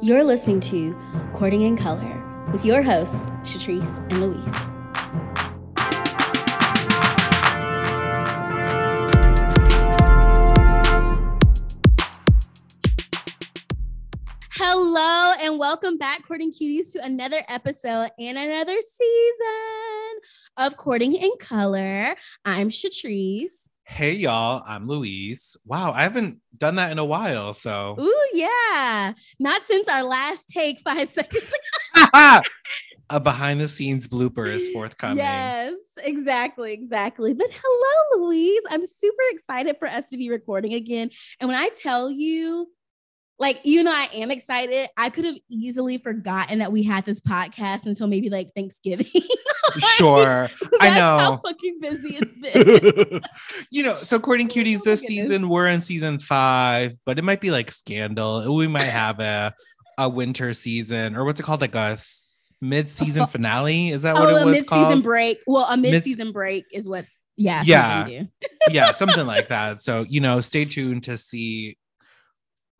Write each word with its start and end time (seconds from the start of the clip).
You're 0.00 0.22
listening 0.22 0.60
to 0.60 0.96
Courting 1.32 1.62
in 1.62 1.76
Color 1.76 2.22
with 2.52 2.64
your 2.64 2.82
hosts, 2.82 3.16
Shatrice 3.42 3.98
and 4.12 4.20
Louise. 4.20 4.54
Hello 14.52 15.34
and 15.40 15.58
welcome 15.58 15.98
back, 15.98 16.24
Courting 16.24 16.52
Cuties, 16.52 16.92
to 16.92 17.04
another 17.04 17.42
episode 17.48 18.10
and 18.20 18.38
another 18.38 18.76
season 18.96 20.20
of 20.58 20.76
Courting 20.76 21.16
in 21.16 21.32
Color. 21.40 22.14
I'm 22.44 22.68
Shatrice. 22.68 23.57
Hey 23.90 24.12
y'all, 24.12 24.62
I'm 24.64 24.86
Louise. 24.86 25.56
Wow, 25.64 25.92
I 25.92 26.02
haven't 26.02 26.38
done 26.56 26.76
that 26.76 26.92
in 26.92 26.98
a 26.98 27.04
while. 27.04 27.52
So, 27.54 27.96
ooh, 27.98 28.26
yeah, 28.32 29.14
not 29.40 29.62
since 29.62 29.88
our 29.88 30.04
last 30.04 30.46
take 30.50 30.78
five 30.80 31.08
seconds. 31.08 31.50
a 33.10 33.18
behind 33.18 33.60
the 33.60 33.66
scenes 33.66 34.06
blooper 34.06 34.46
is 34.46 34.68
forthcoming. 34.68 35.16
Yes, 35.16 35.74
exactly, 36.04 36.74
exactly. 36.74 37.32
But 37.32 37.48
hello, 37.50 38.26
Louise. 38.26 38.60
I'm 38.70 38.86
super 38.86 39.22
excited 39.30 39.76
for 39.78 39.88
us 39.88 40.04
to 40.10 40.18
be 40.18 40.28
recording 40.30 40.74
again. 40.74 41.10
And 41.40 41.48
when 41.48 41.58
I 41.58 41.70
tell 41.70 42.10
you, 42.10 42.68
like 43.38 43.60
even 43.62 43.86
though 43.86 43.92
I 43.92 44.08
am 44.14 44.30
excited, 44.30 44.88
I 44.96 45.10
could 45.10 45.24
have 45.24 45.36
easily 45.48 45.98
forgotten 45.98 46.58
that 46.58 46.72
we 46.72 46.82
had 46.82 47.04
this 47.04 47.20
podcast 47.20 47.86
until 47.86 48.08
maybe 48.08 48.30
like 48.30 48.50
Thanksgiving. 48.54 49.06
like, 49.14 49.84
sure, 49.92 50.48
I 50.80 50.98
know 50.98 51.18
how 51.18 51.36
fucking 51.44 51.78
busy 51.80 52.18
it's 52.20 53.10
been. 53.10 53.20
you 53.70 53.84
know, 53.84 53.98
so 54.02 54.18
Courting 54.18 54.46
oh 54.50 54.54
Cuties, 54.54 54.80
oh 54.80 54.84
this 54.84 55.02
season 55.02 55.48
we're 55.48 55.68
in 55.68 55.80
season 55.80 56.18
five, 56.18 56.96
but 57.06 57.18
it 57.18 57.22
might 57.22 57.40
be 57.40 57.50
like 57.50 57.70
Scandal. 57.70 58.54
We 58.54 58.66
might 58.66 58.82
have 58.82 59.20
a 59.20 59.54
a 59.98 60.08
winter 60.08 60.52
season 60.52 61.16
or 61.16 61.24
what's 61.24 61.38
it 61.38 61.44
called, 61.44 61.60
like 61.60 61.74
a 61.74 61.98
mid-season 62.60 63.26
finale. 63.26 63.90
Is 63.90 64.02
that 64.02 64.16
oh, 64.16 64.20
what 64.20 64.30
it 64.30 64.32
oh, 64.32 64.42
a 64.42 64.46
was 64.46 64.54
mid-season 64.54 64.68
called? 64.68 65.04
break. 65.04 65.42
Well, 65.46 65.66
a 65.68 65.76
mid-season 65.76 66.28
Mid- 66.28 66.34
break 66.34 66.64
is 66.72 66.88
what. 66.88 67.04
Yeah, 67.40 67.62
yeah, 67.64 68.24
yeah, 68.68 68.90
something 68.90 69.24
like 69.24 69.46
that. 69.46 69.80
So 69.80 70.04
you 70.08 70.20
know, 70.20 70.40
stay 70.40 70.64
tuned 70.64 71.04
to 71.04 71.16
see 71.16 71.78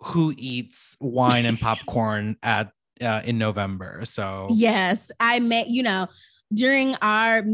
who 0.01 0.33
eats 0.37 0.97
wine 1.01 1.45
and 1.45 1.59
popcorn 1.59 2.37
at 2.43 2.73
uh, 3.01 3.23
in 3.25 3.39
November. 3.39 4.05
So 4.05 4.49
yes, 4.51 5.11
I 5.21 5.41
may. 5.41 5.67
You 5.67 5.83
know, 5.83 6.09
during 6.53 6.95
our 6.97 7.45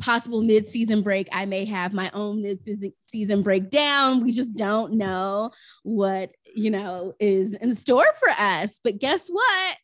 possible 0.00 0.42
mid-season 0.42 1.02
break, 1.02 1.28
I 1.32 1.44
may 1.44 1.64
have 1.66 1.92
my 1.92 2.10
own 2.14 2.42
mid-season 2.42 3.42
breakdown. 3.42 4.24
We 4.24 4.32
just 4.32 4.54
don't 4.56 4.94
know 4.94 5.50
what 5.82 6.32
you 6.54 6.70
know 6.70 7.14
is 7.20 7.54
in 7.54 7.76
store 7.76 8.06
for 8.18 8.30
us. 8.30 8.80
But 8.82 8.98
guess 8.98 9.28
what? 9.28 9.76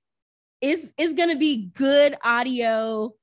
Is 0.61 0.93
is 0.99 1.13
going 1.13 1.29
to 1.31 1.39
be 1.39 1.71
good 1.75 2.17
audio 2.25 3.15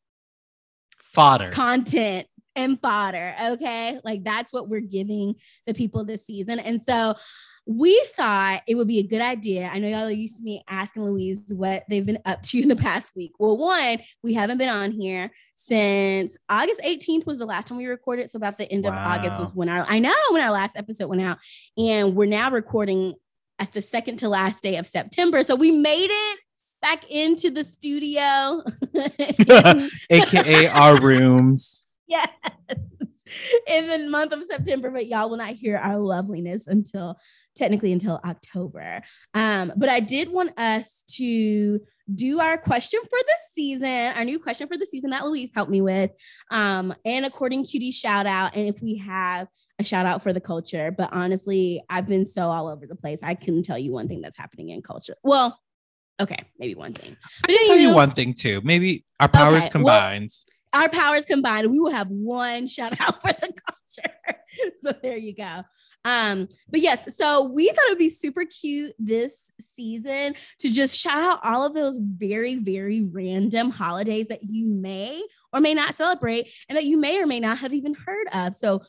fodder 1.01 1.49
content 1.49 2.27
and 2.55 2.79
fodder. 2.81 3.35
Okay, 3.41 3.99
like 4.05 4.23
that's 4.23 4.53
what 4.53 4.69
we're 4.69 4.79
giving 4.79 5.35
the 5.66 5.73
people 5.73 6.05
this 6.05 6.25
season, 6.25 6.59
and 6.59 6.81
so 6.81 7.16
we 7.66 7.99
thought 8.16 8.61
it 8.67 8.75
would 8.75 8.88
be 8.88 8.99
a 8.99 9.08
good 9.08 9.21
idea. 9.21 9.69
I 9.71 9.80
know 9.80 9.88
y'all 9.88 10.05
are 10.05 10.11
used 10.11 10.38
to 10.38 10.44
me 10.44 10.63
asking 10.67 11.03
Louise 11.03 11.41
what 11.49 11.83
they've 11.89 12.05
been 12.05 12.19
up 12.25 12.44
to 12.44 12.61
in 12.61 12.69
the 12.69 12.75
past 12.75 13.16
week. 13.16 13.31
Well, 13.39 13.57
one, 13.57 13.99
we 14.22 14.33
haven't 14.35 14.59
been 14.59 14.69
on 14.69 14.91
here 14.91 15.31
since 15.55 16.38
August 16.47 16.81
18th 16.81 17.25
was 17.25 17.39
the 17.39 17.45
last 17.45 17.67
time 17.67 17.77
we 17.77 17.88
recorded. 17.88 18.30
So 18.30 18.38
about 18.38 18.59
the 18.59 18.72
end 18.72 18.83
wow. 18.83 18.91
of 18.91 18.95
August 18.95 19.39
was 19.39 19.53
when 19.55 19.69
our 19.69 19.83
I 19.88 19.99
know 19.99 20.13
when 20.30 20.44
our 20.44 20.52
last 20.52 20.75
episode 20.75 21.07
went 21.07 21.23
out. 21.23 21.39
And 21.77 22.16
we're 22.16 22.25
now 22.25 22.52
recording 22.52 23.16
at 23.57 23.72
the 23.72 23.81
second 23.81 24.17
to 24.17 24.29
last 24.29 24.61
day 24.61 24.77
of 24.77 24.85
September. 24.85 25.41
So 25.41 25.55
we 25.55 25.72
made 25.72 26.09
it 26.11 26.39
back 26.83 27.09
into 27.09 27.50
the 27.50 27.63
studio. 27.63 28.63
AKA 30.12 30.68
our 30.68 31.00
rooms. 31.01 31.81
Yes. 32.07 32.29
In 33.68 33.88
the 33.88 34.09
month 34.12 34.31
of 34.31 34.44
September, 34.47 34.91
but 34.91 35.07
y'all 35.07 35.28
will 35.28 35.38
not 35.38 35.56
hear 35.56 35.75
our 35.75 35.97
loveliness 35.97 36.68
until 36.68 37.18
technically 37.55 37.91
until 37.91 38.19
October. 38.23 39.01
Um, 39.33 39.73
but 39.75 39.89
I 39.89 39.99
did 39.99 40.29
want 40.29 40.57
us 40.59 41.03
to 41.13 41.79
do 42.13 42.39
our 42.39 42.57
question 42.57 42.99
for 43.01 43.17
the 43.19 43.35
season, 43.55 44.13
our 44.16 44.23
new 44.23 44.39
question 44.39 44.67
for 44.67 44.77
the 44.77 44.85
season 44.85 45.09
that 45.09 45.25
Louise 45.25 45.51
helped 45.55 45.71
me 45.71 45.81
with, 45.81 46.11
um, 46.51 46.94
and 47.03 47.25
according 47.25 47.65
cutie 47.65 47.91
shout 47.91 48.27
out. 48.27 48.55
And 48.55 48.67
if 48.67 48.81
we 48.81 48.97
have 48.97 49.47
a 49.79 49.83
shout 49.83 50.05
out 50.05 50.21
for 50.21 50.31
the 50.31 50.39
culture, 50.39 50.91
but 50.91 51.09
honestly, 51.11 51.83
I've 51.89 52.07
been 52.07 52.25
so 52.25 52.49
all 52.49 52.67
over 52.67 52.85
the 52.85 52.95
place. 52.95 53.19
I 53.23 53.33
couldn't 53.33 53.63
tell 53.63 53.77
you 53.77 53.91
one 53.91 54.07
thing 54.07 54.21
that's 54.21 54.38
happening 54.38 54.69
in 54.69 54.81
culture. 54.81 55.15
Well, 55.23 55.59
okay, 56.19 56.38
maybe 56.59 56.75
one 56.75 56.94
thing. 56.94 57.17
But 57.41 57.51
I 57.51 57.53
can 57.55 57.65
tell 57.67 57.77
you 57.77 57.95
one 57.95 58.11
thing 58.11 58.33
too. 58.33 58.61
Maybe 58.63 59.05
our 59.19 59.27
powers 59.27 59.63
okay, 59.63 59.71
combined. 59.71 60.29
Well, 60.73 60.83
our 60.83 60.89
powers 60.89 61.25
combined, 61.25 61.71
we 61.71 61.79
will 61.79 61.91
have 61.91 62.09
one 62.09 62.67
shout 62.67 62.99
out 62.99 63.21
for 63.21 63.33
the 63.33 63.53
culture. 63.95 64.39
so 64.83 64.94
there 65.01 65.17
you 65.17 65.35
go. 65.35 65.63
Um, 66.03 66.47
but 66.69 66.81
yes, 66.81 67.16
so 67.16 67.44
we 67.44 67.67
thought 67.67 67.85
it 67.85 67.91
would 67.91 67.97
be 67.97 68.09
super 68.09 68.45
cute 68.45 68.94
this 69.00 69.51
season 69.75 70.35
to 70.59 70.72
just 70.72 70.97
shout 70.97 71.23
out 71.23 71.39
all 71.44 71.66
of 71.66 71.73
those 71.73 71.97
very, 71.97 72.56
very 72.56 73.01
random 73.01 73.69
holidays 73.69 74.28
that 74.28 74.44
you 74.44 74.67
may 74.67 75.22
or 75.53 75.59
may 75.59 75.73
not 75.73 75.95
celebrate 75.95 76.51
and 76.69 76.78
that 76.78 76.85
you 76.85 76.97
may 76.97 77.22
or 77.22 77.25
may 77.25 77.39
not 77.39 77.57
have 77.59 77.73
even 77.73 77.94
heard 77.94 78.28
of. 78.33 78.56
So, 78.56 78.81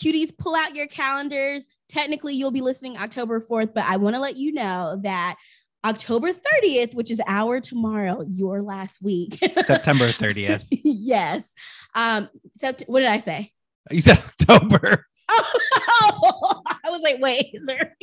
cuties, 0.00 0.36
pull 0.36 0.54
out 0.54 0.74
your 0.74 0.86
calendars. 0.86 1.66
Technically, 1.88 2.34
you'll 2.34 2.50
be 2.50 2.60
listening 2.60 2.96
October 2.96 3.40
4th, 3.40 3.74
but 3.74 3.84
I 3.84 3.96
want 3.96 4.14
to 4.14 4.20
let 4.20 4.36
you 4.36 4.52
know 4.52 4.98
that 5.02 5.36
October 5.84 6.32
30th, 6.32 6.94
which 6.94 7.10
is 7.10 7.20
our 7.26 7.60
tomorrow, 7.60 8.24
your 8.28 8.62
last 8.62 9.02
week. 9.02 9.38
September 9.66 10.10
30th. 10.10 10.66
yes. 10.70 11.50
Um, 11.94 12.28
sept- 12.62 12.84
what 12.86 13.00
did 13.00 13.08
I 13.08 13.18
say? 13.18 13.52
You 13.90 14.00
said 14.00 14.18
October. 14.18 15.06
Oh, 16.12 16.62
I 16.84 16.90
was 16.90 17.02
like, 17.02 17.20
wait, 17.20 17.50
is 17.52 17.64
there 17.64 17.96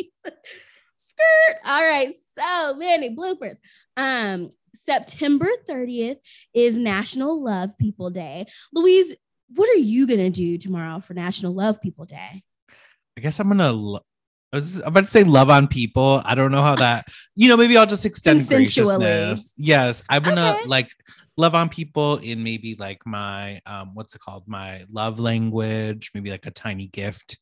skirt? 0.96 1.58
All 1.68 1.82
right, 1.82 2.16
so 2.40 2.76
many 2.76 3.14
bloopers. 3.14 3.58
Um, 3.98 4.48
September 4.86 5.50
30th 5.68 6.18
is 6.54 6.78
National 6.78 7.44
Love 7.44 7.78
People 7.78 8.10
Day. 8.10 8.48
Louise, 8.74 9.14
what 9.56 9.70
are 9.70 9.80
you 9.80 10.08
gonna 10.08 10.30
do 10.30 10.58
tomorrow 10.58 11.02
for 11.02 11.14
National 11.14 11.54
Love 11.54 11.82
People 11.82 12.06
Day? 12.06 12.44
I 13.18 13.22
guess 13.22 13.40
I'm 13.40 13.50
gonna. 13.50 13.74
Lo- 13.74 14.02
I 14.54 14.56
was 14.56 14.80
about 14.80 15.02
to 15.02 15.12
say 15.12 15.26
love 15.26 15.50
on 15.50 15.68
people. 15.68 16.22
I 16.24 16.34
don't 16.36 16.52
know 16.52 16.62
how 16.62 16.76
that. 16.76 17.04
You 17.36 17.50
know, 17.50 17.58
maybe 17.58 17.76
I'll 17.76 17.86
just 17.86 18.06
extend 18.06 18.48
graciousness. 18.48 19.54
Yes, 19.58 20.02
I'm 20.08 20.24
gonna 20.24 20.56
okay. 20.60 20.68
like 20.68 20.90
love 21.38 21.56
on 21.56 21.70
people 21.70 22.18
in 22.18 22.44
maybe 22.44 22.76
like 22.76 23.00
my 23.06 23.62
um 23.66 23.92
what's 23.94 24.16
it 24.16 24.22
called 24.22 24.44
my 24.48 24.84
love 24.92 25.20
language 25.20 26.12
maybe 26.14 26.30
like 26.30 26.46
a 26.46 26.52
tiny 26.52 26.88
gift 26.88 27.38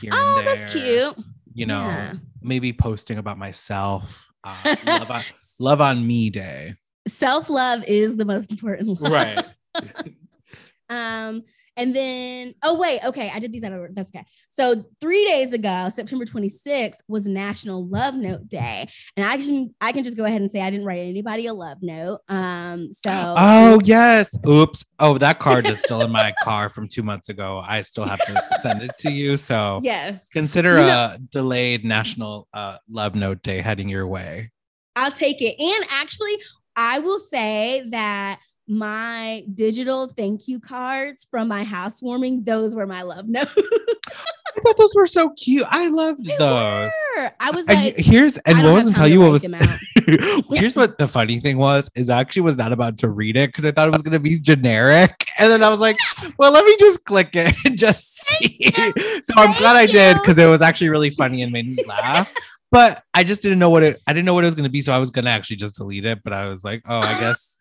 here 0.00 0.10
oh 0.12 0.38
and 0.38 0.46
there. 0.46 0.56
that's 0.56 0.72
cute 0.72 1.16
you 1.52 1.66
know 1.66 1.86
yeah. 1.86 2.14
maybe 2.42 2.72
posting 2.72 3.18
about 3.18 3.38
myself 3.38 4.28
uh, 4.44 4.76
love, 4.86 5.10
on, 5.10 5.22
love 5.60 5.80
on 5.80 6.06
me 6.06 6.30
day 6.30 6.74
self-love 7.06 7.84
is 7.86 8.16
the 8.16 8.24
most 8.24 8.50
important 8.50 9.00
love. 9.00 9.12
right 9.12 9.44
um 10.88 11.42
and 11.76 11.94
then, 11.94 12.54
oh, 12.62 12.78
wait, 12.78 13.02
okay, 13.04 13.30
I 13.34 13.40
did 13.40 13.52
these 13.52 13.64
out 13.64 13.72
of 13.72 13.80
order. 13.80 13.92
That's 13.94 14.10
okay. 14.14 14.24
So 14.56 14.84
three 15.00 15.24
days 15.24 15.52
ago, 15.52 15.90
September 15.92 16.24
26th 16.24 16.98
was 17.08 17.26
National 17.26 17.86
Love 17.86 18.14
Note 18.14 18.48
Day. 18.48 18.88
And 19.16 19.26
I 19.26 19.36
can 19.36 19.74
I 19.80 19.92
can 19.92 20.04
just 20.04 20.16
go 20.16 20.24
ahead 20.24 20.40
and 20.40 20.50
say 20.50 20.60
I 20.60 20.70
didn't 20.70 20.86
write 20.86 21.00
anybody 21.00 21.46
a 21.46 21.54
love 21.54 21.78
note. 21.82 22.20
Um, 22.28 22.92
so 22.92 23.34
Oh 23.36 23.74
oops. 23.76 23.88
yes. 23.88 24.38
Oops. 24.46 24.84
Oh, 25.00 25.18
that 25.18 25.40
card 25.40 25.66
is 25.66 25.80
still 25.80 26.02
in 26.02 26.10
my 26.12 26.32
car 26.42 26.68
from 26.68 26.86
two 26.86 27.02
months 27.02 27.28
ago. 27.28 27.62
I 27.66 27.80
still 27.80 28.04
have 28.04 28.24
to 28.26 28.42
send 28.62 28.82
it 28.82 28.96
to 28.98 29.10
you. 29.10 29.36
So 29.36 29.80
yes. 29.82 30.28
Consider 30.32 30.70
you 30.70 30.86
know, 30.86 31.14
a 31.14 31.18
delayed 31.30 31.84
National 31.84 32.48
uh, 32.54 32.76
Love 32.88 33.16
Note 33.16 33.42
Day 33.42 33.60
heading 33.60 33.88
your 33.88 34.06
way. 34.06 34.52
I'll 34.96 35.10
take 35.10 35.42
it. 35.42 35.60
And 35.60 35.84
actually, 35.90 36.36
I 36.76 37.00
will 37.00 37.18
say 37.18 37.84
that 37.90 38.38
my 38.66 39.44
digital 39.54 40.08
thank 40.08 40.48
you 40.48 40.58
cards 40.60 41.26
from 41.30 41.48
my 41.48 41.64
housewarming, 41.64 42.44
those 42.44 42.74
were 42.74 42.86
my 42.86 43.02
love 43.02 43.28
notes. 43.28 43.52
I 43.56 44.60
thought 44.60 44.76
those 44.76 44.94
were 44.94 45.06
so 45.06 45.30
cute. 45.30 45.66
I 45.68 45.88
loved 45.88 46.24
they 46.24 46.36
those. 46.36 46.92
Were. 47.16 47.32
I 47.40 47.50
was 47.50 47.66
like, 47.66 47.96
here's 47.98 48.36
and 48.38 48.62
what 48.62 48.72
was 48.72 48.84
not 48.84 48.94
tell 48.94 49.08
you 49.08 49.20
what 49.20 49.32
was. 49.32 49.44
here's 50.50 50.76
what 50.76 50.96
the 50.98 51.08
funny 51.08 51.40
thing 51.40 51.58
was 51.58 51.90
is 51.94 52.08
I 52.08 52.20
actually 52.20 52.42
was 52.42 52.56
not 52.56 52.72
about 52.72 52.96
to 52.98 53.08
read 53.08 53.36
it 53.36 53.48
because 53.48 53.64
I 53.64 53.72
thought 53.72 53.88
it 53.88 53.92
was 53.92 54.02
going 54.02 54.12
to 54.12 54.20
be 54.20 54.38
generic, 54.38 55.26
and 55.38 55.50
then 55.50 55.62
I 55.62 55.68
was 55.70 55.80
like, 55.80 55.96
well, 56.38 56.52
let 56.52 56.64
me 56.64 56.76
just 56.78 57.04
click 57.04 57.30
it 57.34 57.54
and 57.64 57.76
just 57.76 58.16
see. 58.26 58.70
so 58.74 59.34
I'm 59.36 59.56
glad 59.58 59.76
I 59.76 59.86
did 59.86 60.18
because 60.20 60.38
it 60.38 60.46
was 60.46 60.62
actually 60.62 60.90
really 60.90 61.10
funny 61.10 61.42
and 61.42 61.52
made 61.52 61.66
me 61.66 61.82
laugh. 61.84 62.32
But 62.70 63.04
I 63.14 63.22
just 63.22 63.42
didn't 63.42 63.60
know 63.60 63.70
what 63.70 63.82
it. 63.82 64.00
I 64.06 64.12
didn't 64.12 64.24
know 64.24 64.34
what 64.34 64.44
it 64.44 64.48
was 64.48 64.54
going 64.54 64.64
to 64.64 64.70
be, 64.70 64.82
so 64.82 64.92
I 64.92 64.98
was 64.98 65.10
going 65.10 65.24
to 65.26 65.30
actually 65.30 65.56
just 65.56 65.76
delete 65.76 66.04
it. 66.04 66.22
But 66.24 66.32
I 66.32 66.48
was 66.48 66.64
like, 66.64 66.82
oh, 66.88 66.98
I 66.98 67.20
guess 67.20 67.53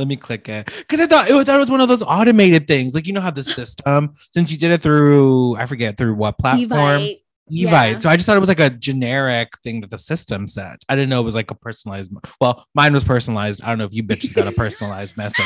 let 0.00 0.08
me 0.08 0.16
click 0.16 0.48
it 0.48 0.66
because 0.78 0.98
I 0.98 1.06
thought 1.06 1.28
it 1.28 1.34
was, 1.34 1.46
was 1.46 1.70
one 1.70 1.82
of 1.82 1.88
those 1.88 2.02
automated 2.02 2.66
things. 2.66 2.94
Like 2.94 3.06
you 3.06 3.12
know 3.12 3.20
how 3.20 3.30
the 3.30 3.44
system, 3.44 4.14
since 4.32 4.50
you 4.50 4.58
did 4.58 4.70
it 4.70 4.82
through, 4.82 5.56
I 5.56 5.66
forget 5.66 5.96
through 5.96 6.14
what 6.14 6.38
platform. 6.38 6.68
Evite. 6.68 7.20
Evite. 7.52 7.92
Yeah. 7.92 7.98
So 7.98 8.08
I 8.08 8.16
just 8.16 8.26
thought 8.26 8.36
it 8.36 8.40
was 8.40 8.48
like 8.48 8.60
a 8.60 8.70
generic 8.70 9.52
thing 9.62 9.82
that 9.82 9.90
the 9.90 9.98
system 9.98 10.46
sent. 10.46 10.84
I 10.88 10.94
didn't 10.94 11.10
know 11.10 11.20
it 11.20 11.24
was 11.24 11.34
like 11.34 11.50
a 11.50 11.54
personalized. 11.54 12.12
Well, 12.40 12.66
mine 12.74 12.94
was 12.94 13.04
personalized. 13.04 13.62
I 13.62 13.68
don't 13.68 13.78
know 13.78 13.84
if 13.84 13.92
you 13.92 14.02
bitches 14.02 14.34
got 14.34 14.46
a 14.46 14.52
personalized 14.52 15.16
message. 15.16 15.44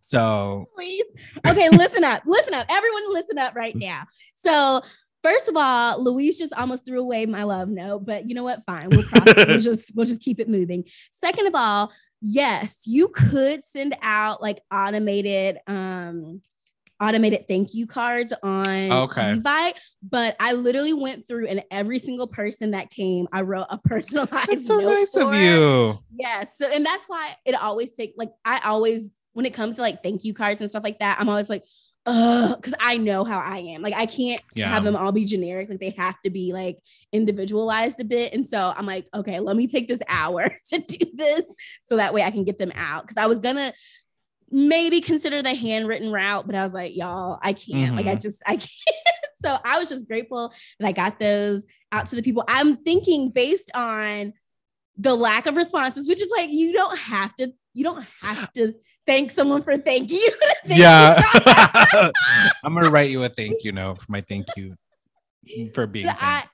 So 0.00 0.66
Please. 0.76 1.04
Okay, 1.46 1.68
listen 1.70 2.04
up. 2.04 2.22
Listen 2.24 2.54
up. 2.54 2.66
Everyone 2.70 3.12
listen 3.12 3.36
up 3.36 3.54
right 3.56 3.74
now. 3.74 4.04
So 4.36 4.82
First 5.20 5.48
of 5.48 5.56
all, 5.56 6.02
Louise 6.02 6.38
just 6.38 6.52
almost 6.52 6.86
threw 6.86 7.00
away 7.00 7.26
my 7.26 7.42
love 7.42 7.68
note, 7.68 8.06
but 8.06 8.28
you 8.28 8.36
know 8.36 8.44
what? 8.44 8.62
Fine. 8.64 8.90
We'll, 8.90 9.04
we'll 9.36 9.58
just 9.58 9.92
we'll 9.94 10.06
just 10.06 10.22
keep 10.22 10.38
it 10.38 10.48
moving. 10.48 10.84
Second 11.10 11.48
of 11.48 11.56
all, 11.56 11.92
yes, 12.20 12.80
you 12.84 13.08
could 13.08 13.64
send 13.64 13.96
out 14.02 14.42
like 14.42 14.60
automated 14.72 15.58
um 15.66 16.40
automated 17.00 17.46
thank 17.46 17.74
you 17.74 17.86
cards 17.86 18.32
on 18.42 18.90
Okay. 18.90 19.36
Evite, 19.36 19.74
but 20.02 20.34
I 20.40 20.52
literally 20.52 20.92
went 20.92 21.28
through 21.28 21.46
and 21.46 21.62
every 21.70 21.98
single 21.98 22.26
person 22.26 22.72
that 22.72 22.90
came, 22.90 23.28
I 23.32 23.42
wrote 23.42 23.66
a 23.70 23.78
personalized 23.84 24.50
it's 24.50 24.66
so 24.66 24.78
note 24.78 24.90
nice 24.90 25.14
of 25.14 25.22
for. 25.22 25.34
you. 25.34 25.98
Yes. 26.18 26.50
So, 26.58 26.68
and 26.68 26.84
that's 26.84 27.04
why 27.06 27.36
it 27.44 27.54
always 27.54 27.92
take 27.92 28.14
like 28.16 28.30
I 28.44 28.60
always 28.64 29.14
when 29.32 29.46
it 29.46 29.54
comes 29.54 29.76
to 29.76 29.82
like 29.82 30.02
thank 30.02 30.24
you 30.24 30.34
cards 30.34 30.60
and 30.60 30.68
stuff 30.68 30.82
like 30.82 30.98
that, 30.98 31.20
I'm 31.20 31.28
always 31.28 31.48
like, 31.48 31.64
because 32.04 32.74
I 32.80 32.96
know 32.96 33.22
how 33.24 33.38
I 33.38 33.58
am. 33.58 33.82
Like 33.82 33.94
I 33.94 34.06
can't 34.06 34.40
Yeah. 34.54 34.68
have 34.68 34.82
them 34.84 34.96
all 34.96 35.12
be 35.12 35.24
generic. 35.24 35.68
Like 35.68 35.80
they 35.80 35.94
have 35.98 36.16
to 36.24 36.30
be 36.30 36.52
like 36.52 36.78
individualized 37.12 38.00
a 38.00 38.04
bit. 38.04 38.32
And 38.32 38.46
so 38.48 38.72
I'm 38.76 38.86
like, 38.86 39.06
okay, 39.14 39.40
let 39.40 39.56
me 39.56 39.66
take 39.66 39.88
this 39.88 40.00
hour 40.08 40.50
to 40.72 40.78
do 40.78 41.04
this 41.14 41.44
so 41.86 41.96
that 41.96 42.14
way 42.14 42.22
I 42.22 42.30
can 42.30 42.44
get 42.44 42.58
them 42.58 42.72
out. 42.74 43.06
Cause 43.06 43.16
I 43.18 43.26
was 43.26 43.40
gonna 43.40 43.72
maybe 44.50 45.00
consider 45.02 45.42
the 45.42 45.54
handwritten 45.54 46.10
route, 46.10 46.46
but 46.46 46.54
I 46.54 46.64
was 46.64 46.72
like, 46.72 46.96
y'all, 46.96 47.38
I 47.42 47.52
can't. 47.52 47.94
Like 47.94 48.06
I 48.06 48.14
Mhm. 48.16 48.22
just 48.22 48.42
I 48.46 48.52
can't. 48.56 48.70
so 49.44 49.58
I 49.64 49.78
was 49.78 49.88
just 49.90 50.08
grateful 50.08 50.52
that 50.80 50.88
I 50.88 50.92
got 50.92 51.20
those 51.20 51.66
out 51.92 52.06
to 52.06 52.16
the 52.16 52.22
people. 52.22 52.44
I'm 52.48 52.76
thinking 52.78 53.30
based 53.30 53.70
on 53.74 54.32
the 54.98 55.14
lack 55.14 55.46
of 55.46 55.56
responses, 55.56 56.08
which 56.08 56.20
is 56.20 56.28
like 56.36 56.50
you 56.50 56.72
don't 56.72 56.98
have 56.98 57.34
to, 57.36 57.52
you 57.72 57.84
don't 57.84 58.04
have 58.20 58.52
to 58.54 58.74
thank 59.06 59.30
someone 59.30 59.62
for 59.62 59.76
thank 59.76 60.10
you. 60.10 60.30
Thank 60.66 60.80
yeah. 60.80 61.22
you. 61.94 62.10
I'm 62.64 62.74
gonna 62.74 62.90
write 62.90 63.10
you 63.10 63.22
a 63.24 63.28
thank 63.28 63.64
you 63.64 63.72
note 63.72 64.00
for 64.00 64.06
my 64.10 64.20
thank 64.20 64.46
you 64.56 64.76
for 65.72 65.86
being 65.86 66.06
but, 66.06 66.16
I, 66.20 66.44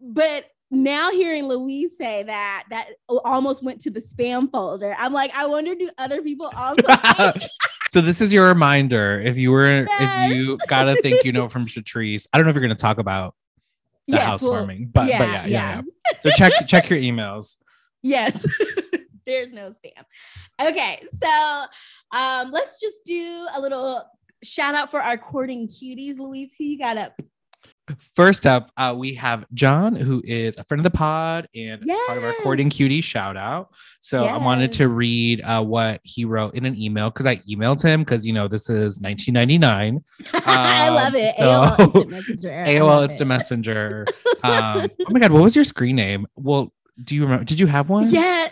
but 0.00 0.44
now 0.70 1.10
hearing 1.10 1.48
Louise 1.48 1.96
say 1.96 2.22
that, 2.22 2.64
that 2.70 2.90
almost 3.08 3.62
went 3.64 3.80
to 3.82 3.90
the 3.90 4.00
spam 4.00 4.50
folder. 4.50 4.94
I'm 4.98 5.12
like, 5.12 5.34
I 5.34 5.46
wonder, 5.46 5.74
do 5.74 5.90
other 5.98 6.22
people 6.22 6.50
also? 6.56 6.82
so 7.88 8.00
this 8.00 8.20
is 8.20 8.32
your 8.32 8.48
reminder. 8.48 9.20
If 9.20 9.36
you 9.36 9.50
were 9.50 9.86
Yes. 9.86 10.30
if 10.30 10.36
you 10.36 10.58
got 10.68 10.88
a 10.88 11.00
thank 11.02 11.24
you 11.24 11.32
note 11.32 11.50
from 11.50 11.66
Shatrice, 11.66 12.28
I 12.32 12.38
don't 12.38 12.44
know 12.44 12.50
if 12.50 12.56
you're 12.56 12.62
gonna 12.62 12.74
talk 12.74 12.98
about 12.98 13.34
the 14.06 14.16
Yes, 14.16 14.20
well, 14.20 14.30
housewarming, 14.30 14.90
but 14.92 15.08
yeah, 15.08 15.18
but 15.18 15.28
yeah, 15.28 15.46
yeah. 15.46 15.82
yeah. 15.82 16.20
So 16.20 16.30
check 16.30 16.52
check 16.66 16.90
your 16.90 16.98
emails. 16.98 17.56
Yes. 18.04 18.46
There's 19.26 19.50
no 19.52 19.72
spam. 19.72 20.04
Okay, 20.60 21.02
so 21.20 21.64
um, 22.16 22.50
let's 22.52 22.78
just 22.80 22.98
do 23.06 23.46
a 23.56 23.60
little 23.60 24.04
shout 24.44 24.74
out 24.74 24.90
for 24.90 25.00
our 25.02 25.16
courting 25.16 25.66
cuties. 25.68 26.18
Louise, 26.18 26.52
who 26.58 26.64
you 26.64 26.78
got 26.78 26.98
up? 26.98 27.18
First 28.16 28.46
up, 28.46 28.70
uh, 28.78 28.94
we 28.96 29.12
have 29.14 29.44
John, 29.52 29.94
who 29.94 30.22
is 30.24 30.56
a 30.58 30.64
friend 30.64 30.78
of 30.78 30.84
the 30.84 30.96
pod 30.96 31.48
and 31.54 31.82
part 32.06 32.16
of 32.16 32.24
our 32.24 32.32
courting 32.42 32.70
cutie 32.70 33.02
shout 33.02 33.36
out. 33.36 33.74
So 34.00 34.24
I 34.24 34.38
wanted 34.38 34.72
to 34.72 34.88
read 34.88 35.42
uh, 35.42 35.62
what 35.62 36.00
he 36.02 36.24
wrote 36.24 36.54
in 36.54 36.64
an 36.64 36.78
email 36.80 37.10
because 37.10 37.26
I 37.26 37.36
emailed 37.36 37.82
him 37.82 38.00
because 38.00 38.24
you 38.24 38.32
know 38.32 38.48
this 38.48 38.70
is 38.70 39.00
1999. 39.00 40.02
I 40.46 40.88
Um, 40.88 40.94
love 40.94 41.14
it. 41.14 41.34
so- 41.36 41.44
AOL 41.44 41.78
Instant 41.94 42.10
Messenger. 42.10 42.50
AOL 42.50 43.04
Instant. 43.04 43.28
Messenger. 43.28 44.06
Um, 44.42 44.88
oh 45.00 45.10
my 45.10 45.20
god, 45.20 45.32
what 45.32 45.42
was 45.42 45.54
your 45.54 45.64
screen 45.66 45.96
name? 45.96 46.26
Well, 46.36 46.72
do 47.02 47.14
you 47.14 47.22
remember? 47.24 47.44
Did 47.44 47.60
you 47.60 47.66
have 47.66 47.88
one? 47.88 48.04
Yeah. 48.08 48.48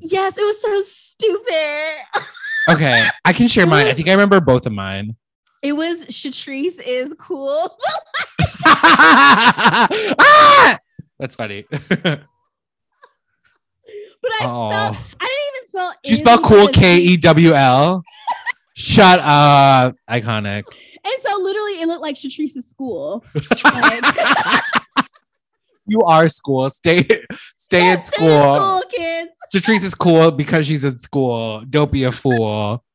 Yes, 0.00 0.36
it 0.36 0.42
was 0.42 0.60
so 0.62 0.82
stupid. 0.84 2.24
Okay, 2.70 3.02
I 3.24 3.32
can 3.32 3.48
share 3.48 3.66
mine. 3.66 3.86
I 3.86 3.94
think 3.94 4.08
I 4.08 4.10
remember 4.10 4.42
both 4.42 4.66
of 4.66 4.72
mine. 4.74 5.16
It 5.62 5.72
was 5.72 6.04
Shatrice 6.08 6.78
is 6.84 7.14
cool. 7.18 7.74
Ah! 8.66 10.78
That's 11.18 11.34
funny. 11.34 11.64
But 11.70 12.20
I 14.32 14.40
Oh. 14.42 14.70
spelled, 14.70 14.96
I 15.20 15.26
didn't 15.26 15.56
even 15.56 15.68
spell 15.68 15.92
you 16.04 16.14
spell 16.16 16.38
cool 16.40 16.68
K. 16.68 16.98
E 16.98 17.16
W 17.16 17.54
L. 17.54 18.02
Shut 18.74 19.18
up. 19.20 19.94
Iconic. 20.10 20.64
And 21.04 21.14
so 21.22 21.38
literally 21.40 21.80
it 21.80 21.86
looked 21.88 22.02
like 22.02 22.16
Shatrice's 22.16 22.68
school. 22.68 23.24
Like, 23.64 24.04
You 25.88 26.02
are 26.02 26.28
school. 26.28 26.68
Stay 26.70 26.98
stay 27.56 27.90
in 27.92 28.02
stay 28.02 28.16
school. 28.16 28.54
school, 28.56 28.82
kids. 28.90 29.30
Shatrice 29.54 29.82
is 29.84 29.94
cool 29.94 30.30
because 30.30 30.66
she's 30.66 30.84
in 30.84 30.98
school. 30.98 31.62
Don't 31.68 31.90
be 31.90 32.04
a 32.04 32.12
fool. 32.12 32.84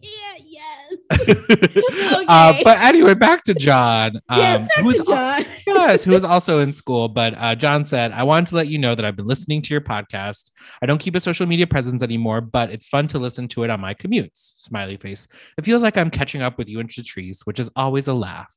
Yeah, 0.00 0.44
yes. 0.46 0.94
Uh, 2.28 2.54
but 2.62 2.78
anyway, 2.78 3.14
back 3.14 3.42
to 3.42 3.54
John. 3.54 4.16
Um, 4.28 4.38
yes, 4.38 4.68
back 4.68 4.84
who's 4.84 4.96
to 4.96 5.04
John. 5.04 5.44
yes, 5.66 6.04
who 6.04 6.12
is 6.12 6.22
also 6.24 6.60
in 6.60 6.72
school. 6.72 7.08
But 7.08 7.34
uh, 7.38 7.54
John 7.54 7.84
said, 7.86 8.12
I 8.12 8.22
wanted 8.22 8.46
to 8.48 8.56
let 8.56 8.68
you 8.68 8.78
know 8.78 8.94
that 8.94 9.04
I've 9.04 9.16
been 9.16 9.26
listening 9.26 9.62
to 9.62 9.74
your 9.74 9.80
podcast. 9.80 10.50
I 10.82 10.86
don't 10.86 10.98
keep 10.98 11.14
a 11.16 11.20
social 11.20 11.46
media 11.46 11.66
presence 11.66 12.02
anymore, 12.02 12.40
but 12.42 12.70
it's 12.70 12.86
fun 12.88 13.08
to 13.08 13.18
listen 13.18 13.48
to 13.48 13.64
it 13.64 13.70
on 13.70 13.80
my 13.80 13.94
commutes. 13.94 14.60
Smiley 14.62 14.98
face. 14.98 15.26
It 15.56 15.64
feels 15.64 15.82
like 15.82 15.96
I'm 15.96 16.10
catching 16.10 16.42
up 16.42 16.58
with 16.58 16.68
you 16.68 16.80
and 16.80 16.88
Shatrice, 16.88 17.40
which 17.44 17.58
is 17.58 17.70
always 17.74 18.06
a 18.08 18.14
laugh. 18.14 18.54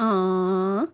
Aww. 0.00 0.90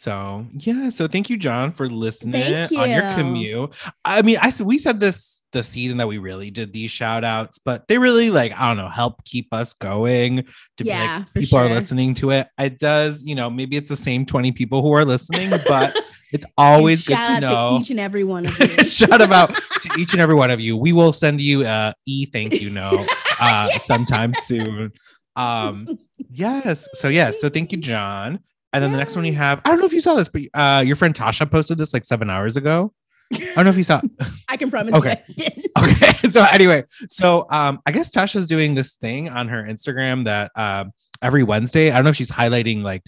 So 0.00 0.46
yeah, 0.54 0.88
so 0.88 1.06
thank 1.06 1.28
you, 1.28 1.36
John, 1.36 1.72
for 1.72 1.86
listening 1.86 2.40
Thank 2.40 2.72
on 2.72 2.88
your 2.88 3.02
commute. 3.12 3.74
I 4.02 4.22
mean, 4.22 4.38
I 4.40 4.50
we 4.62 4.78
said 4.78 4.98
this 4.98 5.42
the 5.52 5.62
season 5.62 5.98
that 5.98 6.08
we 6.08 6.16
really 6.16 6.50
did 6.50 6.72
these 6.72 6.90
shout 6.90 7.22
outs, 7.22 7.58
but 7.58 7.86
they 7.86 7.98
really 7.98 8.30
like, 8.30 8.58
I 8.58 8.66
don't 8.68 8.78
know, 8.78 8.88
help 8.88 9.22
keep 9.26 9.52
us 9.52 9.74
going 9.74 10.46
to 10.78 10.84
be 10.84 10.88
like 10.88 11.30
people 11.34 11.58
are 11.58 11.68
listening 11.68 12.14
to 12.14 12.30
it. 12.30 12.48
It 12.58 12.78
does, 12.78 13.22
you 13.22 13.34
know, 13.34 13.50
maybe 13.50 13.76
it's 13.76 13.90
the 13.90 13.96
same 13.96 14.24
20 14.24 14.52
people 14.52 14.80
who 14.80 14.90
are 14.94 15.04
listening, 15.04 15.50
but 15.68 15.94
it's 16.32 16.46
always 16.56 17.06
good 17.06 17.16
to 17.16 17.20
out 17.20 17.40
know. 17.42 17.78
each 17.78 17.90
and 17.90 18.00
every 18.00 18.24
one 18.24 18.46
of 18.46 18.58
you. 18.78 18.88
Shout 18.88 19.20
out 19.20 19.54
to 19.82 20.00
each 20.00 20.14
and 20.14 20.22
every 20.22 20.34
one 20.34 20.50
of 20.50 20.60
you. 20.60 20.78
We 20.78 20.94
will 20.94 21.12
send 21.12 21.42
you 21.42 21.66
a 21.66 21.92
e 22.06 22.24
thank 22.24 22.62
you 22.62 22.70
note 22.70 23.06
uh 23.38 23.66
sometime 23.66 24.32
soon. 24.44 24.92
Um 25.36 25.86
yes. 26.30 26.88
So 26.94 27.08
yes. 27.08 27.38
So 27.38 27.50
thank 27.50 27.70
you, 27.70 27.76
John. 27.76 28.40
And 28.72 28.82
then 28.82 28.92
the 28.92 28.98
next 28.98 29.16
one 29.16 29.24
you 29.24 29.32
have, 29.34 29.60
I 29.64 29.70
don't 29.70 29.80
know 29.80 29.86
if 29.86 29.92
you 29.92 30.00
saw 30.00 30.14
this, 30.14 30.28
but 30.28 30.42
uh 30.54 30.82
your 30.86 30.96
friend 30.96 31.14
Tasha 31.14 31.50
posted 31.50 31.78
this 31.78 31.92
like 31.94 32.04
seven 32.04 32.30
hours 32.30 32.56
ago. 32.56 32.92
I 33.32 33.38
don't 33.56 33.64
know 33.64 33.70
if 33.70 33.76
you 33.76 33.84
saw 33.84 34.00
I 34.48 34.56
can 34.56 34.70
promise 34.70 34.94
Okay. 34.94 35.22
you 35.28 35.44
I 35.44 35.48
did. 35.48 35.66
okay. 36.12 36.28
So 36.30 36.44
anyway, 36.44 36.84
so 37.08 37.46
um 37.50 37.80
I 37.86 37.92
guess 37.92 38.10
Tasha's 38.10 38.46
doing 38.46 38.74
this 38.74 38.92
thing 38.94 39.28
on 39.28 39.48
her 39.48 39.62
Instagram 39.64 40.24
that 40.24 40.52
um 40.56 40.92
every 41.22 41.42
Wednesday. 41.42 41.90
I 41.90 41.94
don't 41.96 42.04
know 42.04 42.10
if 42.10 42.16
she's 42.16 42.30
highlighting 42.30 42.82
like 42.82 43.02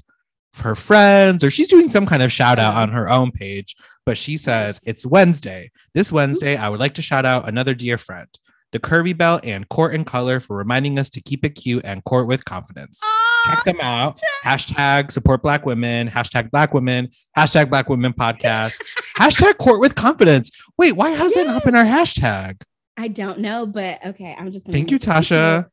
her 0.63 0.75
friends 0.75 1.43
or 1.43 1.51
she's 1.51 1.69
doing 1.69 1.89
some 1.89 2.05
kind 2.05 2.23
of 2.23 2.31
shout 2.31 2.59
out 2.59 2.75
on 2.75 2.91
her 2.91 3.09
own 3.09 3.31
page, 3.33 3.75
but 4.05 4.19
she 4.19 4.37
says 4.37 4.81
it's 4.85 5.07
Wednesday. 5.07 5.71
This 5.95 6.13
Wednesday, 6.13 6.57
I 6.57 6.69
would 6.69 6.79
like 6.81 6.95
to 6.97 7.03
shout 7.03 7.25
out 7.25 7.49
another 7.49 7.73
dear 7.75 7.97
friend, 7.97 8.29
the 8.73 8.79
Kirby 8.79 9.13
Belt 9.13 9.45
and 9.45 9.69
Courting 9.69 10.01
in 10.01 10.05
Color 10.05 10.41
for 10.41 10.57
reminding 10.57 10.99
us 10.99 11.09
to 11.11 11.21
keep 11.21 11.45
it 11.45 11.51
cute 11.51 11.85
and 11.85 12.03
court 12.05 12.27
with 12.27 12.45
confidence. 12.45 13.01
Check 13.47 13.65
them 13.65 13.81
out. 13.81 14.21
Hashtag 14.43 15.13
support 15.13 15.43
black 15.43 15.67
women, 15.67 16.09
hashtag 16.09 16.51
black 16.51 16.73
women, 16.75 17.11
hashtag 17.37 17.69
black 17.69 17.89
women 17.89 18.13
podcast, 18.13 18.75
hashtag 19.17 19.59
court 19.59 19.81
with 19.81 19.95
confidence. 19.95 20.51
Wait, 20.79 20.93
why 20.93 21.11
has 21.11 21.35
that 21.35 21.47
not 21.47 21.65
been 21.65 21.77
our 21.77 21.85
hashtag? 21.85 22.63
I 22.97 23.09
don't 23.09 23.39
know, 23.39 23.67
but 23.67 24.05
okay. 24.05 24.35
I'm 24.39 24.51
just 24.53 24.67
gonna 24.67 24.77
Thank 24.77 24.91
you, 24.91 24.99
Tasha. 24.99 25.67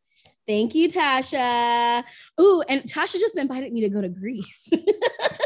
Thank 0.48 0.74
you, 0.74 0.89
Tasha. 0.89 2.03
Ooh, 2.41 2.63
and 2.68 2.82
Tasha 2.84 3.20
just 3.20 3.38
invited 3.38 3.72
me 3.72 3.82
to 3.82 3.89
go 3.89 4.01
to 4.01 4.10
Greece. 4.10 4.70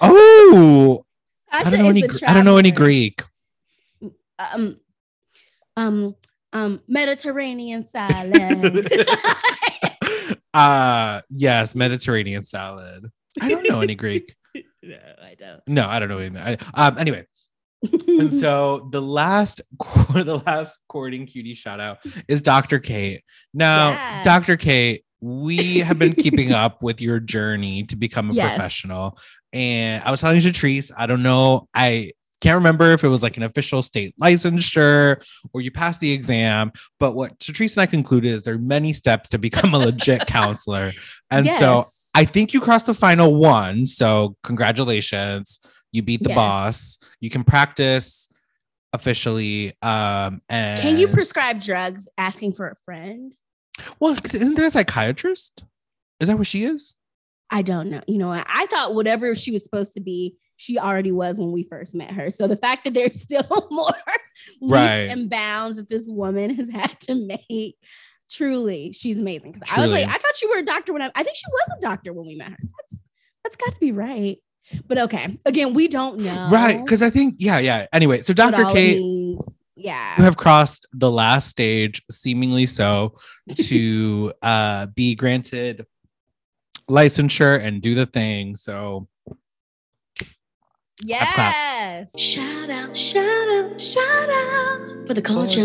Oh, 0.05 1.05
I 1.50 1.63
don't 1.63 1.79
know 1.79 1.89
any. 1.89 2.03
I 2.27 2.33
don't 2.33 2.45
know 2.45 2.57
any. 2.57 2.72
Greek. 2.72 3.24
Um, 4.38 4.77
um, 5.77 6.15
um, 6.53 6.79
Mediterranean 6.88 7.86
salad. 7.88 8.88
uh 10.53 11.22
yes, 11.29 11.75
Mediterranean 11.75 12.43
salad. 12.45 13.12
I 13.41 13.50
don't 13.50 13.67
know 13.67 13.81
any 13.81 13.95
Greek. 13.95 14.36
no, 14.83 14.98
I 15.22 15.36
don't. 15.38 15.62
No, 15.67 15.88
I 15.88 16.00
don't 16.00 16.10
know 16.10 16.19
any. 16.19 16.38
I, 16.38 16.57
um, 16.75 16.98
anyway, 16.98 17.25
and 18.07 18.33
so 18.39 18.88
the 18.91 19.01
last 19.01 19.62
the 20.13 20.41
last 20.45 20.77
courting 20.88 21.25
cutie 21.25 21.55
shout 21.55 21.79
out 21.79 21.98
is 22.27 22.41
Dr. 22.41 22.79
Kate. 22.79 23.24
Now, 23.53 23.91
Yes. 23.91 24.24
Dr. 24.24 24.57
Kate, 24.57 25.03
we 25.22 25.79
have 25.79 25.98
been 25.98 26.13
keeping 26.13 26.51
up 26.51 26.83
with 26.83 27.01
your 27.01 27.19
journey 27.19 27.83
to 27.86 27.95
become 27.95 28.29
a 28.29 28.33
Yes. 28.33 28.53
professional. 28.55 29.17
And 29.51 30.03
I 30.03 30.12
was 30.12 30.22
telling 30.22 30.39
Shatrice, 30.39 30.91
I 30.95 31.05
don't 31.07 31.24
know, 31.24 31.67
I 31.74 32.12
can't 32.43 32.55
remember 32.55 32.91
if 32.91 33.05
it 33.05 33.07
was 33.07 33.23
like 33.23 33.38
an 33.38 33.43
official 33.43 33.81
state 33.81 34.13
licensure 34.21 35.23
or 35.53 35.62
you 35.62 35.71
passed 35.71 36.01
the 36.01 36.12
exam. 36.12 36.73
But 37.00 37.13
what 37.13 37.39
Shatrice 37.39 37.77
and 37.77 37.81
I 37.83 37.85
concluded 37.85 38.31
is 38.31 38.43
there 38.43 38.55
are 38.55 38.59
many 38.59 38.91
steps 38.91 39.29
to 39.29 39.38
become 39.38 39.73
a 39.73 39.77
legit 39.77 40.27
counselor. 40.27 40.91
And 41.31 41.50
so 41.50 41.85
I 42.13 42.25
think 42.25 42.53
you 42.53 42.59
crossed 42.59 42.88
the 42.88 42.93
final 42.93 43.33
one. 43.35 43.88
So 43.88 44.35
congratulations. 44.43 45.59
You 45.93 46.01
beat 46.01 46.21
the 46.21 46.29
Yes. 46.29 46.35
boss. 46.35 46.97
You 47.21 47.29
can 47.29 47.45
practice 47.45 48.27
officially. 48.91 49.77
Um 49.81 50.41
and 50.50 50.81
Can 50.81 50.97
you 50.97 51.07
prescribe 51.07 51.62
drugs 51.62 52.09
asking 52.17 52.51
for 52.51 52.67
a 52.67 52.75
friend? 52.83 53.31
Well, 54.01 54.17
isn't 54.33 54.55
there 54.55 54.65
a 54.65 54.69
psychiatrist? 54.69 55.63
Is 56.19 56.27
that 56.27 56.38
what 56.38 56.47
she 56.47 56.65
is? 56.65 56.97
I 57.50 57.62
don't 57.62 57.89
know. 57.89 58.01
You 58.05 58.17
know? 58.17 58.31
I 58.31 58.65
thought 58.65 58.95
whatever 58.95 59.33
she 59.35 59.51
was 59.51 59.63
supposed 59.63 59.93
to 59.93 60.01
be, 60.01 60.35
she 60.63 60.79
already 60.79 61.12
was 61.12 61.38
when 61.39 61.51
we 61.51 61.63
first 61.63 61.93
met 61.93 62.10
her. 62.12 62.32
So 62.32 62.48
the 62.48 62.55
fact 62.55 62.86
that 62.86 62.93
there's 62.93 63.22
still 63.22 63.67
more 63.70 63.91
Right. 64.62 65.01
leaps 65.03 65.13
and 65.13 65.29
bounds 65.29 65.75
that 65.75 65.89
this 65.89 66.08
woman 66.08 66.55
has 66.55 66.70
had 66.70 67.00
to 67.01 67.15
make, 67.15 67.75
truly, 68.32 68.93
she's 68.93 69.20
amazing. 69.20 69.51
Because 69.51 69.70
I 69.75 69.82
was 69.82 69.91
like, 69.91 70.08
I 70.08 70.13
thought 70.13 70.41
you 70.41 70.50
were 70.50 70.60
a 70.60 70.65
doctor 70.65 70.93
when 70.93 71.01
I, 71.01 71.12
I 71.15 71.24
think 71.24 71.36
she 71.36 71.43
was 71.50 71.77
a 71.77 71.82
doctor 71.82 72.13
when 72.13 72.25
we 72.25 72.36
met 72.36 72.51
her. 72.51 72.58
That's 72.62 73.03
that's 73.43 73.55
got 73.58 73.74
to 73.74 73.79
be 73.79 73.91
right. 73.91 74.38
But 74.88 74.98
okay, 75.00 75.38
again, 75.46 75.74
we 75.74 75.89
don't 75.89 76.20
know. 76.20 76.50
Right. 76.50 76.79
Because 76.79 77.03
I 77.03 77.10
think, 77.10 77.36
yeah, 77.39 77.60
yeah. 77.60 77.88
Anyway, 77.91 78.22
so 78.22 78.34
Dr. 78.34 78.63
Kate, 78.72 79.00
means. 79.00 79.41
Yeah. 79.75 80.17
you 80.17 80.24
have 80.24 80.38
crossed 80.38 80.86
the 80.93 81.12
last 81.12 81.50
stage, 81.50 82.01
seemingly 82.10 82.67
so, 82.67 83.15
to 83.65 84.32
uh 84.41 84.86
be 84.88 85.13
granted 85.15 85.86
licensure 86.89 87.62
and 87.62 87.82
do 87.82 87.96
the 87.96 88.05
thing. 88.05 88.55
So 88.55 89.08
Yes. 91.05 92.10
Shout 92.17 92.69
out, 92.69 92.95
shout 92.95 93.24
out, 93.50 93.79
shout 93.81 94.29
out 94.29 95.07
for 95.07 95.13
the 95.13 95.22
culture. 95.22 95.62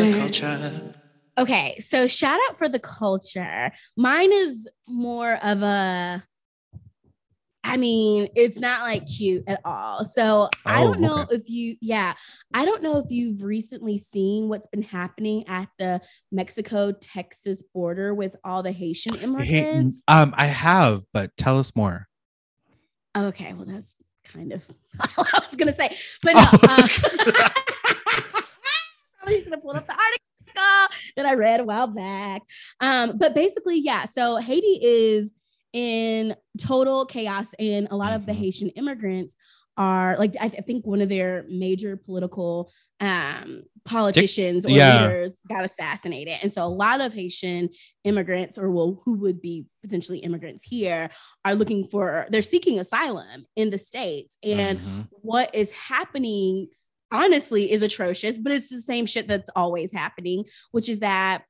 Okay, 1.39 1.79
so 1.79 2.07
shout 2.09 2.39
out 2.49 2.59
for 2.59 2.69
the 2.69 2.81
culture. 2.81 3.71
Mine 3.97 4.33
is 4.33 4.69
more 4.89 5.39
of 5.45 5.63
a 5.63 6.23
I 7.65 7.77
mean, 7.77 8.29
it's 8.35 8.59
not 8.61 8.81
like 8.83 9.05
cute 9.07 9.45
at 9.47 9.61
all. 9.65 10.05
So 10.15 10.49
I 10.65 10.81
Oh, 10.81 10.85
don't 10.85 11.01
know 11.01 11.23
okay. 11.25 11.35
if 11.37 11.51
you, 11.51 11.77
yeah, 11.83 12.15
I 12.55 12.65
don't 12.65 12.83
know 12.83 12.99
if 12.99 13.07
you've 13.11 13.43
recently 13.43 13.99
seen 13.99 14.49
what's 14.49 14.67
been 14.69 14.81
happening 14.83 15.47
at 15.49 15.69
the 15.79 16.01
Mexico 16.33 16.93
Texas 16.93 17.63
border 17.75 18.15
with 18.15 18.37
all 18.43 18.63
the 18.63 18.73
Haitian 18.73 19.17
Hey, 19.17 19.23
immigrants. 19.25 20.03
um, 20.09 20.33
I 20.39 20.47
have, 20.47 21.03
but 21.13 21.37
tell 21.37 21.59
us 21.59 21.77
more. 21.77 22.07
Okay, 23.15 23.53
well, 23.53 23.67
that's 23.67 23.95
kind 24.33 24.53
of 24.53 24.65
I 25.01 25.41
was 25.47 25.57
gonna 25.57 25.75
say, 25.75 25.97
but 26.23 26.35
no. 26.35 26.41
Uh, 26.41 26.89
probably 29.21 29.43
should 29.43 29.53
have 29.53 29.63
pulled 29.63 29.77
up 29.77 29.87
the 29.87 29.93
article 29.93 30.97
that 31.17 31.27
I 31.27 31.35
read 31.35 31.61
a 31.61 31.65
while 31.65 31.87
back. 31.87 32.43
Um, 32.81 33.17
but 33.19 33.35
basically, 33.35 33.79
yeah. 33.79 34.05
So 34.07 34.37
Haiti 34.37 34.79
is 34.83 35.33
in 35.73 36.35
total 36.59 37.05
chaos, 37.07 37.47
and 37.59 37.89
a 37.91 37.97
lot 37.97 38.13
of 38.13 38.27
the 38.27 38.33
Mhm. 38.33 38.37
Haitian 38.39 38.69
immigrants 38.71 39.37
are 39.79 40.17
like 40.19 40.35
I, 40.41 40.47
I 40.47 40.49
think 40.49 40.85
one 40.87 41.01
of 41.01 41.09
their 41.09 41.45
major 41.49 41.97
political 41.97 42.71
um 43.01 43.63
politicians 43.85 44.67
or 44.67 44.71
yeah. 44.71 45.05
leaders 45.07 45.31
got 45.49 45.65
assassinated 45.65 46.35
and 46.43 46.53
so 46.53 46.65
a 46.65 46.69
lot 46.69 47.01
of 47.01 47.15
haitian 47.15 47.71
immigrants 48.05 48.59
or 48.59 48.71
well 48.71 49.01
who 49.05 49.15
would 49.15 49.41
be 49.41 49.67
potentially 49.83 50.19
immigrants 50.19 50.65
here 50.65 51.09
are 51.45 51.55
looking 51.55 51.87
for 51.87 52.27
they're 52.29 52.43
seeking 52.43 52.79
asylum 52.81 53.47
in 53.57 53.71
the 53.71 53.79
states 53.79 54.37
and 54.43 54.81
Mhm. 54.81 55.09
what 55.11 55.55
is 55.55 55.71
happening 55.73 56.69
honestly 57.13 57.71
is 57.71 57.81
atrocious 57.81 58.37
but 58.37 58.53
it's 58.53 58.69
the 58.69 58.83
same 58.83 59.07
shit 59.07 59.29
that's 59.29 59.49
always 59.57 59.93
happening 59.93 60.45
which 60.73 60.89
is 60.89 60.99
that 61.01 61.45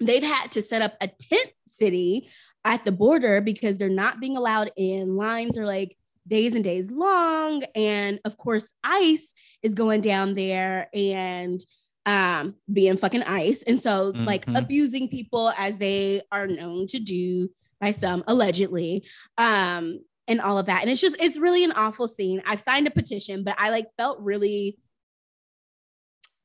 they've 0.00 0.24
had 0.24 0.50
to 0.50 0.60
set 0.60 0.82
up 0.82 0.94
a 1.00 1.06
tent 1.08 1.50
city 1.68 2.28
at 2.64 2.84
the 2.84 2.92
border 2.92 3.40
because 3.40 3.76
they're 3.76 3.88
not 3.88 4.20
being 4.20 4.36
allowed 4.36 4.70
in 4.76 5.16
lines 5.16 5.56
are 5.56 5.66
like 5.66 5.96
days 6.26 6.54
and 6.54 6.64
days 6.64 6.90
long 6.90 7.62
and 7.74 8.18
of 8.24 8.36
course 8.38 8.72
ICE 8.82 9.32
is 9.62 9.74
going 9.74 10.00
down 10.00 10.34
there 10.34 10.88
and 10.94 11.60
um 12.06 12.54
being 12.72 12.96
fucking 12.96 13.22
ICE 13.22 13.62
and 13.64 13.80
so 13.80 14.12
like 14.14 14.46
Mhm. 14.46 14.58
abusing 14.58 15.08
people 15.08 15.50
as 15.58 15.78
they 15.78 16.22
are 16.32 16.46
known 16.46 16.86
to 16.88 16.98
do 16.98 17.50
by 17.80 17.90
some 17.90 18.24
allegedly 18.26 19.04
um 19.38 20.00
and 20.26 20.40
all 20.40 20.56
of 20.58 20.66
that 20.66 20.80
and 20.82 20.90
it's 20.90 21.00
just 21.00 21.16
it's 21.20 21.38
really 21.38 21.64
an 21.64 21.72
awful 21.72 22.08
scene 22.08 22.42
i've 22.46 22.60
signed 22.60 22.86
a 22.86 22.90
petition 22.90 23.44
but 23.44 23.54
i 23.58 23.68
like 23.68 23.86
felt 23.98 24.18
really 24.20 24.78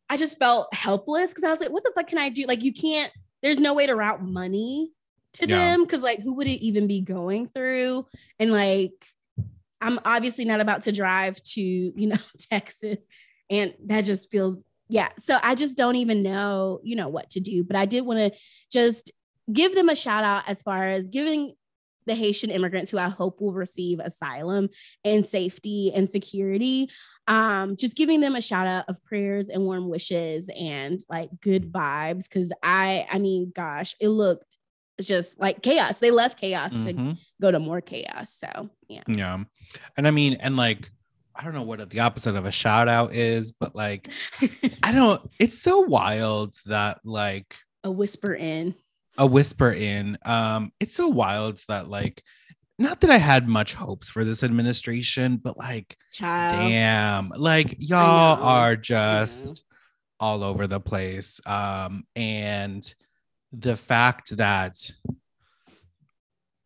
i 0.09 0.17
just 0.17 0.37
felt 0.39 0.73
helpless 0.73 1.29
because 1.31 1.43
i 1.43 1.49
was 1.49 1.59
like 1.59 1.69
what 1.71 1.83
the 1.83 1.91
fuck 1.95 2.07
can 2.07 2.17
i 2.17 2.29
do 2.29 2.45
like 2.45 2.63
you 2.63 2.73
can't 2.73 3.11
there's 3.41 3.59
no 3.59 3.73
way 3.73 3.85
to 3.85 3.95
route 3.95 4.21
money 4.23 4.91
to 5.33 5.47
Yeah. 5.47 5.55
them 5.71 5.83
because 5.83 6.01
like 6.03 6.19
who 6.21 6.33
would 6.35 6.47
it 6.47 6.61
even 6.65 6.87
be 6.87 7.01
going 7.01 7.47
through 7.49 8.05
and 8.39 8.51
like 8.51 8.91
i'm 9.81 9.99
obviously 10.05 10.45
not 10.45 10.61
about 10.61 10.83
to 10.83 10.91
drive 10.91 11.41
to 11.43 11.61
you 11.61 12.07
know 12.07 12.17
texas 12.51 13.05
and 13.49 13.73
that 13.85 14.01
just 14.01 14.29
feels 14.31 14.55
yeah 14.89 15.09
so 15.17 15.37
i 15.43 15.55
just 15.55 15.77
don't 15.77 15.95
even 15.95 16.23
know 16.23 16.79
you 16.83 16.95
know 16.95 17.09
what 17.09 17.29
to 17.29 17.39
do 17.39 17.63
but 17.63 17.75
i 17.75 17.85
did 17.85 18.05
want 18.05 18.19
to 18.19 18.39
just 18.71 19.11
give 19.51 19.73
them 19.75 19.89
a 19.89 19.95
shout 19.95 20.23
out 20.23 20.43
as 20.47 20.61
far 20.61 20.87
as 20.87 21.07
giving 21.07 21.53
the 22.09 22.15
Haitian 22.15 22.49
immigrants 22.49 22.89
who 22.91 22.97
I 22.97 23.07
hope 23.07 23.39
will 23.39 23.53
receive 23.53 23.99
asylum 23.99 24.69
and 25.05 25.25
safety 25.25 25.91
and 25.93 26.09
security. 26.09 26.89
Um, 27.27 27.75
just 27.77 27.95
giving 27.95 28.19
them 28.19 28.35
a 28.35 28.41
shout 28.41 28.67
out 28.67 28.85
of 28.89 29.03
prayers 29.03 29.47
and 29.47 29.63
warm 29.63 29.87
wishes 29.87 30.49
and 30.59 30.99
like 31.07 31.29
good 31.39 31.71
vibes. 31.71 32.29
Cause 32.29 32.51
I, 32.63 33.07
I 33.11 33.19
mean, 33.19 33.51
gosh, 33.55 33.95
it 33.99 34.09
looked 34.09 34.57
just 35.07 35.39
like 35.39 35.61
chaos. 35.61 35.99
They 35.99 36.11
left 36.11 36.39
chaos 36.39 36.73
to 36.73 36.93
Mhm. 36.93 37.17
go 37.41 37.51
to 37.51 37.59
more 37.59 37.81
chaos. 37.81 38.33
So 38.33 38.69
yeah. 38.87 39.03
Yeah. 39.07 39.43
And 39.97 40.07
I 40.07 40.11
mean, 40.11 40.33
and 40.39 40.55
like, 40.57 40.89
I 41.35 41.43
don't 41.43 41.53
know 41.53 41.61
what 41.63 41.89
the 41.89 41.99
opposite 42.01 42.35
of 42.35 42.45
a 42.45 42.51
shout 42.51 42.87
out 42.89 43.13
is, 43.13 43.51
but 43.53 43.75
like, 43.75 44.11
I 44.83 44.91
don't, 44.91 45.21
it's 45.39 45.57
so 45.59 45.79
wild 45.81 46.55
that 46.65 46.99
like 47.05 47.55
a 47.83 47.91
whisper 47.91 48.33
in. 48.33 48.75
a 49.17 49.25
whisper 49.25 49.71
in, 49.71 50.17
um, 50.25 50.71
it's 50.79 50.95
so 50.95 51.07
wild 51.07 51.61
that 51.69 51.87
like, 51.87 52.21
not 52.77 53.01
that 53.01 53.09
I 53.09 53.17
had 53.17 53.47
much 53.47 53.73
hopes 53.73 54.09
for 54.09 54.23
this 54.23 54.41
administration, 54.43 55.37
but 55.37 55.57
like, 55.57 55.97
Child. 56.13 56.51
damn, 56.51 57.29
like 57.37 57.75
y'all 57.79 58.41
are 58.43 58.75
just 58.75 59.63
all 60.19 60.43
over 60.43 60.67
the 60.67 60.79
place. 60.79 61.39
Um, 61.45 62.05
and 62.15 62.93
the 63.51 63.75
fact 63.75 64.35
that 64.37 64.77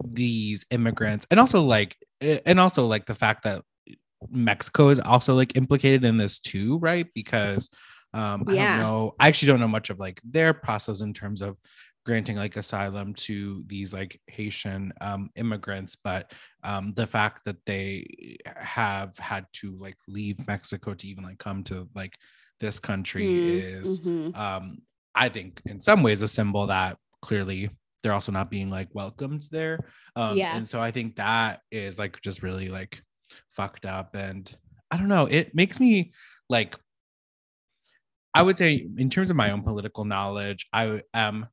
these 0.05 0.65
immigrants 0.71 1.25
and 1.31 1.39
also 1.39 1.61
like 1.61 1.95
eh, 2.21 2.39
and 2.45 2.59
also 2.59 2.85
like 2.85 3.05
the 3.05 3.15
fact 3.15 3.43
that 3.43 3.63
Mexico 4.29 4.89
is 4.89 4.99
also 4.99 5.33
like 5.35 5.55
implicated 5.57 6.03
in 6.03 6.17
this 6.17 6.39
too, 6.39 6.77
right? 6.79 7.07
Because 7.13 7.69
um 8.13 8.43
I 8.47 8.55
don't 8.55 8.75
know, 8.77 9.15
I 9.19 9.27
actually 9.27 9.47
don't 9.47 9.59
know 9.59 9.67
much 9.67 9.89
of 9.89 9.99
like 9.99 10.21
their 10.23 10.53
process 10.53 11.01
in 11.01 11.13
terms 11.13 11.41
of 11.41 11.57
granting 12.05 12.35
like 12.35 12.57
asylum 12.57 13.13
to 13.13 13.63
these 13.67 13.93
like 13.93 14.19
Haitian 14.27 14.91
um 15.01 15.29
immigrants, 15.35 15.95
but 16.03 16.31
um 16.63 16.93
the 16.95 17.07
fact 17.07 17.45
that 17.45 17.57
they 17.65 18.37
have 18.57 19.17
had 19.17 19.45
to 19.53 19.75
like 19.77 19.97
leave 20.07 20.45
Mexico 20.47 20.93
to 20.93 21.07
even 21.07 21.23
like 21.23 21.39
come 21.39 21.63
to 21.65 21.87
like 21.95 22.17
this 22.59 22.79
country 22.79 23.25
Mm, 23.25 23.71
is 23.81 24.01
mhm. 24.01 24.37
um 24.37 24.77
i 25.15 25.29
think 25.29 25.61
in 25.65 25.79
some 25.81 26.03
ways 26.03 26.21
a 26.21 26.27
symbol 26.27 26.67
that 26.67 26.97
clearly 27.21 27.69
they're 28.01 28.13
also 28.13 28.31
not 28.31 28.49
being 28.51 28.69
like 28.69 28.89
welcomed 28.93 29.45
there 29.51 29.79
um 30.15 30.37
Yeah. 30.37 30.55
and 30.55 30.67
so 30.67 30.81
i 30.81 30.91
think 30.91 31.15
that 31.17 31.61
is 31.71 31.97
like 31.99 32.19
just 32.21 32.43
really 32.43 32.69
like 32.69 33.01
fucked 33.49 33.85
up 33.85 34.15
and 34.15 34.53
i 34.91 34.97
don't 34.97 35.07
know 35.07 35.25
it 35.25 35.55
makes 35.55 35.79
me 35.79 36.11
like 36.49 36.75
i 38.33 38.41
would 38.41 38.57
say 38.57 38.87
in 38.97 39.09
terms 39.09 39.29
of 39.29 39.35
my 39.37 39.51
own 39.51 39.61
political 39.63 40.05
knowledge 40.05 40.67
i 40.73 41.01
am 41.13 41.47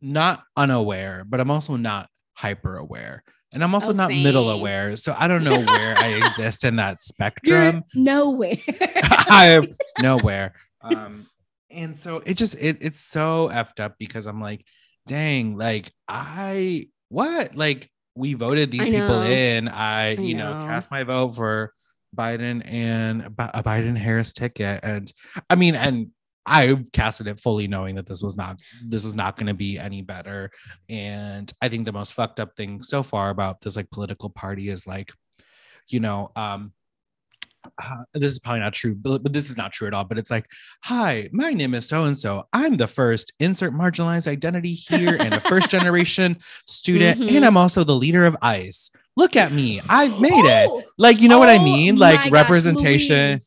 not 0.00 0.42
unaware 0.56 1.24
but 1.26 1.40
i'm 1.40 1.50
also 1.50 1.76
not 1.76 2.08
hyper 2.34 2.76
aware 2.76 3.22
and 3.54 3.62
i'm 3.62 3.74
also 3.74 3.90
Oh, 3.90 3.94
not 3.96 4.10
middle 4.10 4.50
aware 4.50 4.96
so 4.96 5.14
i 5.18 5.26
don't 5.28 5.44
know 5.44 5.58
where 5.58 5.96
i 5.98 6.08
exist 6.24 6.64
in 6.64 6.76
that 6.76 6.98
You're 6.98 6.98
spectrum 7.00 7.84
nowhere. 7.94 8.56
I 9.28 9.48
am 9.58 9.66
nowhere. 10.00 10.54
Um, 10.82 11.26
and 11.76 11.98
so 11.98 12.22
it 12.24 12.34
just 12.34 12.56
it 12.58 12.78
it's 12.80 13.00
so 13.00 13.48
effed 13.52 13.80
up 13.80 13.96
because 13.98 14.26
I'm 14.26 14.40
like, 14.40 14.66
dang, 15.06 15.56
like 15.56 15.92
I 16.08 16.88
what 17.08 17.54
like 17.54 17.90
we 18.16 18.34
voted 18.34 18.70
these 18.70 18.88
people 18.88 19.22
in. 19.22 19.68
I, 19.68 20.14
you 20.14 20.34
know, 20.34 20.58
know. 20.58 20.66
cast 20.66 20.90
my 20.90 21.04
vote 21.04 21.30
for 21.30 21.72
Biden 22.16 22.62
and 22.64 23.22
a 23.38 23.62
Biden 23.62 23.96
Harris 23.96 24.32
ticket, 24.32 24.80
and 24.82 25.12
I 25.50 25.54
mean, 25.54 25.74
and 25.74 26.08
I've 26.46 26.90
casted 26.92 27.26
it 27.26 27.38
fully 27.38 27.68
knowing 27.68 27.96
that 27.96 28.06
this 28.06 28.22
was 28.22 28.36
not 28.36 28.58
this 28.86 29.04
was 29.04 29.14
not 29.14 29.36
going 29.36 29.48
to 29.48 29.54
be 29.54 29.78
any 29.78 30.02
better. 30.02 30.50
And 30.88 31.52
I 31.60 31.68
think 31.68 31.84
the 31.84 31.92
most 31.92 32.14
fucked 32.14 32.40
up 32.40 32.56
thing 32.56 32.82
so 32.82 33.02
far 33.02 33.30
about 33.30 33.60
this 33.60 33.76
like 33.76 33.90
political 33.90 34.30
party 34.30 34.70
is 34.70 34.86
like, 34.86 35.12
you 35.88 36.00
know, 36.00 36.30
um, 36.36 36.72
uh, 37.82 38.02
this 38.14 38.30
is 38.30 38.38
probably 38.38 38.60
not 38.60 38.72
true, 38.72 38.94
but, 38.94 39.22
but 39.22 39.32
this 39.32 39.50
is 39.50 39.56
not 39.56 39.72
true 39.72 39.86
at 39.88 39.94
all. 39.94 40.04
But 40.04 40.18
it's 40.18 40.30
like, 40.30 40.46
hi, 40.84 41.28
my 41.32 41.52
name 41.52 41.74
is 41.74 41.86
so 41.88 42.04
and 42.04 42.16
so. 42.16 42.46
I'm 42.52 42.76
the 42.76 42.86
first 42.86 43.32
insert 43.40 43.72
marginalized 43.74 44.26
identity 44.28 44.72
here 44.72 45.16
and 45.16 45.34
a 45.34 45.40
first 45.40 45.70
generation 45.70 46.38
student, 46.66 47.20
Mhm. 47.20 47.36
and 47.36 47.44
I'm 47.44 47.56
also 47.56 47.84
the 47.84 47.94
leader 47.96 48.26
of 48.26 48.36
ICE. 48.42 48.90
Look 49.16 49.36
at 49.36 49.52
me, 49.52 49.80
I've 49.88 50.20
made 50.20 50.32
Oh! 50.34 50.78
it. 50.80 50.86
Like, 50.98 51.20
you 51.20 51.28
know 51.28 51.38
what 51.38 51.48
I 51.48 51.56
Oh 51.56 51.64
mean? 51.64 51.96
Like 51.96 52.18
gosh, 52.24 52.30
representation. 52.30 53.40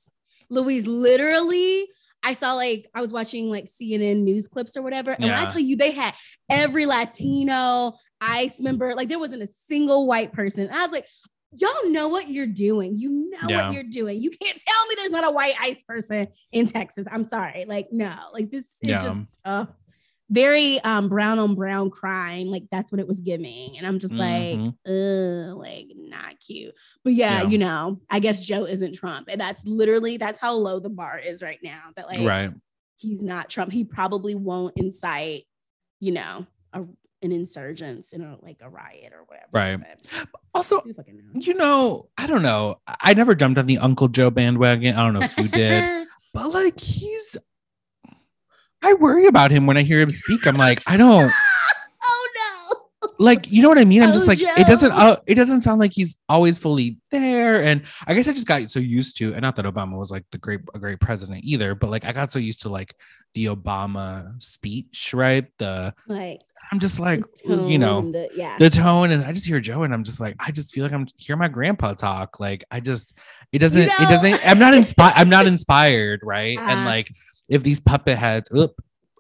Louise, 0.50 0.86
Louise, 0.86 0.88
literally, 0.88 1.88
I 2.24 2.34
saw 2.34 2.54
like 2.54 2.90
I 2.94 3.02
was 3.02 3.12
watching 3.12 3.50
like 3.50 3.66
CNN 3.66 4.24
news 4.24 4.48
clips 4.48 4.76
or 4.76 4.82
whatever, 4.82 5.12
and 5.12 5.24
when 5.24 5.34
I 5.34 5.50
tell 5.52 5.62
you 5.62 5.76
they 5.78 5.92
had 5.92 6.14
every 6.50 6.86
Latino 6.86 7.94
ICE 8.20 8.60
member, 8.60 8.94
like 8.96 9.08
there 9.10 9.20
wasn't 9.20 9.44
a 9.44 9.48
single 9.68 10.06
white 10.08 10.34
person. 10.34 10.68
And 10.68 10.76
I 10.76 10.82
was 10.84 10.92
like, 10.92 11.08
y'all 11.52 11.90
know 11.90 12.08
what 12.08 12.30
you're 12.30 12.46
doing. 12.46 12.96
You 12.98 13.30
know 13.32 13.48
Yeah. 13.48 13.68
what 13.68 13.74
you're 13.74 13.84
doing. 13.84 14.22
You 14.22 14.30
can't 14.30 14.58
tell 14.66 14.88
me 14.88 14.96
there's 14.98 15.12
not 15.12 15.28
a 15.28 15.32
white 15.32 15.56
ICE 15.60 15.82
person 15.88 16.28
in 16.52 16.68
Texas. 16.68 17.08
I'm 17.12 17.28
sorry. 17.28 17.66
Like, 17.68 17.92
no, 17.92 18.14
like 18.34 18.52
this 18.52 18.66
is 18.66 18.78
Yeah. 18.84 19.04
just 19.04 19.18
uh, 19.46 19.66
very 20.32 20.80
um 20.82 21.10
brown 21.10 21.40
on 21.40 21.56
brown 21.56 21.90
crime. 21.90 22.48
Like 22.48 22.66
that's 22.72 22.92
what 22.92 23.00
it 23.00 23.08
was 23.08 23.20
giving. 23.20 23.78
And 23.78 23.88
I'm 23.88 23.98
just 23.98 24.14
like, 24.14 24.60
Mhm. 24.60 24.76
ugh, 25.52 25.58
like 25.58 25.88
not 25.96 26.40
cute. 26.40 26.76
But 27.04 27.14
yeah, 27.14 27.42
Yeah. 27.44 27.50
you 27.50 27.58
know, 27.58 28.00
I 28.12 28.20
guess 28.20 28.46
Joe 28.46 28.66
isn't 28.66 28.94
Trump. 28.94 29.28
And 29.32 29.42
that's 29.42 29.66
literally 29.66 30.18
that's 30.18 30.40
how 30.40 30.54
low 30.54 30.80
the 30.80 30.90
bar 30.92 31.18
is 31.18 31.42
right 31.42 31.60
now. 31.64 31.82
That 31.96 32.08
like 32.08 32.28
right. 32.28 32.52
he's 32.98 33.24
not 33.24 33.50
Trump. 33.50 33.72
He 33.72 33.84
probably 33.84 34.36
won't 34.36 34.78
incite, 34.78 35.46
you 36.00 36.12
know, 36.12 36.46
a, 36.74 36.84
an 37.22 37.32
insurgence 37.32 38.14
in 38.14 38.22
a 38.22 38.38
like 38.42 38.58
a 38.62 38.70
riot 38.70 39.12
or 39.14 39.24
whatever. 39.26 39.48
Right. 39.52 39.80
But 40.32 40.42
Also, 40.54 40.82
who 40.82 40.94
fucking 40.94 41.18
knows? 41.34 41.46
you 41.48 41.54
know, 41.54 42.08
I 42.18 42.28
don't 42.28 42.42
know. 42.42 42.80
I 42.88 43.14
never 43.14 43.36
jumped 43.36 43.58
on 43.60 43.66
the 43.66 43.78
Uncle 43.80 44.08
Joe 44.08 44.30
bandwagon. 44.30 44.96
I 44.96 45.04
don't 45.04 45.14
know 45.14 45.22
if 45.26 45.38
you 45.38 45.48
did. 45.48 46.08
but 46.34 46.54
like 46.54 46.80
he's 46.80 47.38
I 48.82 48.94
worry 48.94 49.26
about 49.26 49.52
him 49.52 49.66
when 49.66 49.78
I 49.78 49.82
hear 49.82 50.00
him 50.00 50.10
speak. 50.10 50.48
I'm 50.48 50.56
like, 50.58 50.82
I 50.88 50.96
don't 50.96 51.30
oh 52.04 52.30
no. 53.04 53.10
like 53.20 53.52
you 53.52 53.62
know 53.62 53.68
what 53.70 53.78
I 53.78 53.84
mean? 53.86 54.02
I'm 54.02 54.14
just 54.14 54.26
Oh, 54.26 54.30
like 54.32 54.40
it 54.42 54.68
doesn't 54.68 54.92
uh, 54.94 55.18
it 55.28 55.36
doesn't 55.36 55.64
sound 55.64 55.80
like 55.82 55.92
he's 55.94 56.18
always 56.30 56.58
fully 56.58 56.98
there. 57.12 57.62
And 57.62 57.82
I 58.08 58.14
guess 58.14 58.28
I 58.30 58.32
just 58.34 58.48
got 58.48 58.72
so 58.72 58.80
used 58.80 59.18
to, 59.18 59.34
and 59.34 59.42
not 59.42 59.58
that 59.58 59.66
Obama 59.66 59.98
was 59.98 60.12
like 60.12 60.24
the 60.32 60.38
great 60.38 60.62
a 60.74 60.80
great 60.80 61.02
president 61.02 61.44
either, 61.44 61.76
but 61.76 61.90
like 61.90 62.06
I 62.06 62.14
got 62.14 62.32
so 62.32 62.40
used 62.40 62.62
to 62.62 62.70
like 62.70 62.96
the 63.34 63.46
Obama 63.48 64.42
speech, 64.42 65.14
right? 65.14 65.46
The 65.60 65.94
Like 66.08 66.40
I'm 66.72 66.80
just 66.80 67.00
like, 67.00 67.24
you 67.46 67.78
know, 67.80 68.12
the- 68.12 68.30
yeah. 68.36 68.56
the 68.60 68.70
tone 68.70 69.10
and 69.12 69.24
I 69.24 69.34
just 69.34 69.46
hear 69.48 69.60
Joe 69.60 69.84
and 69.84 69.94
I'm 69.94 70.04
just 70.04 70.20
like 70.20 70.36
I 70.40 70.52
just 70.52 70.74
feel 70.74 70.84
like 70.84 70.94
I'm 70.94 71.08
hearing 71.18 71.40
my 71.40 71.48
grandpa 71.48 71.94
talk 71.94 72.40
like 72.40 72.64
I 72.70 72.80
just 72.80 73.18
it 73.52 73.60
doesn't 73.60 73.88
know- 73.88 73.94
it 74.00 74.08
doesn't 74.10 74.40
I'm 74.48 74.60
not 74.60 74.74
inspired 74.76 75.14
I'm 75.16 75.30
not 75.30 75.48
inspired 75.48 76.20
right 76.24 76.58
and 76.60 76.82
Uh. 76.82 76.86
like 76.86 77.12
if 77.48 77.64
these 77.64 77.80
puppet 77.80 78.18
heads 78.18 78.50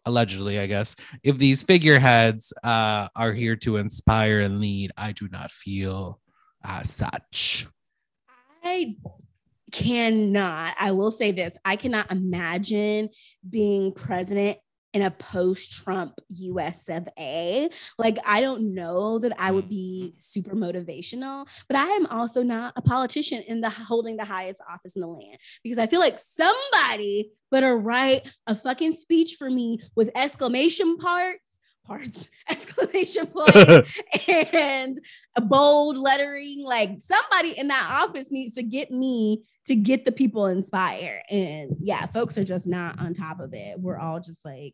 allegedly 0.06 0.60
I 0.60 0.68
guess 0.68 0.96
if 1.24 1.38
these 1.38 1.63
figureheads 1.63 2.53
uh 2.63 3.08
are 3.15 3.34
here 3.34 3.56
to 3.58 3.77
inspire 3.77 4.41
and 4.41 4.60
lead 4.62 4.91
I 4.98 5.12
do 5.12 5.27
not 5.29 5.50
feel 5.51 6.20
as 6.63 6.89
such 6.91 7.65
I 8.63 8.96
cannot, 9.72 10.75
I 10.79 10.91
will 10.91 11.12
say 11.12 11.32
this 11.32 11.58
I 11.63 11.75
cannot 11.75 12.12
imagine 12.12 13.10
being 13.50 13.94
president 13.94 14.58
in 14.93 15.01
a 15.01 15.12
post 15.12 15.84
Trump 15.84 16.19
US 16.29 16.89
of 16.89 17.08
A. 17.17 17.69
Like, 17.98 18.17
I 18.25 18.41
don't 18.41 18.74
know 18.74 19.19
that 19.19 19.34
I 19.38 19.51
would 19.51 19.69
be 19.69 20.08
mm-hmm. 20.08 20.17
super 20.17 20.55
motivational, 20.55 21.48
but 21.67 21.77
I 21.77 21.86
am 21.88 22.08
also 22.08 22.41
not 22.41 22.74
a 22.75 22.81
politician 22.81 23.43
in 23.48 23.62
the 23.62 23.69
holding 23.69 24.17
the 24.17 24.25
highest 24.25 24.62
office 24.69 24.96
in 24.96 25.01
the 25.01 25.08
land 25.08 25.38
because 25.63 25.77
I 25.77 25.88
feel 25.88 26.00
like 26.00 26.19
somebody 26.19 27.31
better 27.51 27.77
write 27.77 28.27
a 28.48 28.55
fucking 28.55 28.93
speech 28.93 29.36
for 29.38 29.50
me 29.50 29.79
with 29.96 30.12
exclamation 30.15 30.98
parts. 30.98 31.39
Parts, 31.86 32.29
exclamation 32.50 33.25
points, 33.25 34.00
and 34.53 35.00
a 35.36 35.41
bold 35.41 35.98
lettering. 35.98 36.63
Like 36.63 36.91
somebody 37.00 37.58
in 37.58 37.69
that 37.69 38.03
office 38.05 38.31
needs 38.31 38.55
to 38.55 38.63
get 38.63 38.91
me 38.91 39.43
to 39.69 39.75
get 39.75 40.03
the 40.03 40.12
people 40.12 40.48
inspired. 40.48 41.22
And 41.29 41.77
yeah, 41.79 42.08
folks 42.08 42.38
are 42.39 42.43
just 42.43 42.65
not 42.65 43.00
on 43.00 43.13
top 43.13 43.40
of 43.40 43.53
it. 43.53 43.79
We're 43.79 44.00
all 44.00 44.20
just 44.20 44.44
like, 44.44 44.74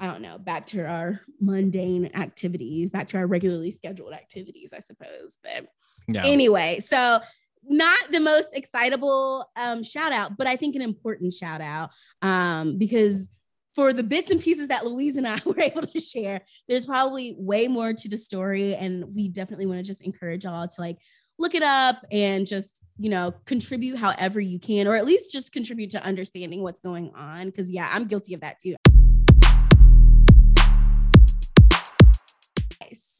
I 0.00 0.06
don't 0.06 0.22
know, 0.22 0.38
back 0.38 0.66
to 0.66 0.84
our 0.84 1.20
mundane 1.40 2.10
activities, 2.14 2.90
back 2.90 3.08
to 3.08 3.18
our 3.18 3.26
regularly 3.26 3.70
scheduled 3.70 4.14
activities, 4.14 4.72
I 4.74 4.80
suppose. 4.80 5.38
But 5.42 5.66
yeah 6.08 6.24
anyway, 6.24 6.80
so 6.80 7.20
not 7.62 7.98
the 8.10 8.20
most 8.20 8.56
excitable 8.56 9.50
um, 9.56 9.82
shout 9.82 10.12
out, 10.12 10.36
but 10.36 10.46
I 10.46 10.56
think 10.56 10.74
an 10.74 10.82
important 10.82 11.34
shout 11.34 11.60
out 11.60 11.90
um, 12.22 12.78
because 12.78 13.28
for 13.74 13.92
the 13.92 14.02
bits 14.02 14.30
and 14.30 14.40
pieces 14.40 14.68
that 14.68 14.86
Louise 14.86 15.16
and 15.16 15.28
I 15.28 15.38
were 15.44 15.60
able 15.60 15.82
to 15.82 16.00
share, 16.00 16.40
there's 16.68 16.86
probably 16.86 17.34
way 17.38 17.68
more 17.68 17.92
to 17.92 18.08
the 18.08 18.18
story. 18.18 18.74
And 18.74 19.14
we 19.14 19.28
definitely 19.28 19.66
want 19.66 19.78
to 19.78 19.84
just 19.84 20.02
encourage 20.02 20.44
y'all 20.44 20.66
to 20.66 20.80
like 20.80 20.98
look 21.38 21.54
it 21.54 21.62
up 21.62 22.04
and 22.10 22.46
just, 22.46 22.82
you 22.98 23.10
know, 23.10 23.32
contribute 23.46 23.96
however 23.96 24.40
you 24.40 24.58
can, 24.58 24.86
or 24.86 24.96
at 24.96 25.06
least 25.06 25.32
just 25.32 25.52
contribute 25.52 25.90
to 25.90 26.02
understanding 26.02 26.62
what's 26.62 26.80
going 26.80 27.12
on. 27.14 27.52
Cause 27.52 27.70
yeah, 27.70 27.88
I'm 27.92 28.06
guilty 28.06 28.34
of 28.34 28.40
that 28.40 28.58
too. 28.60 28.76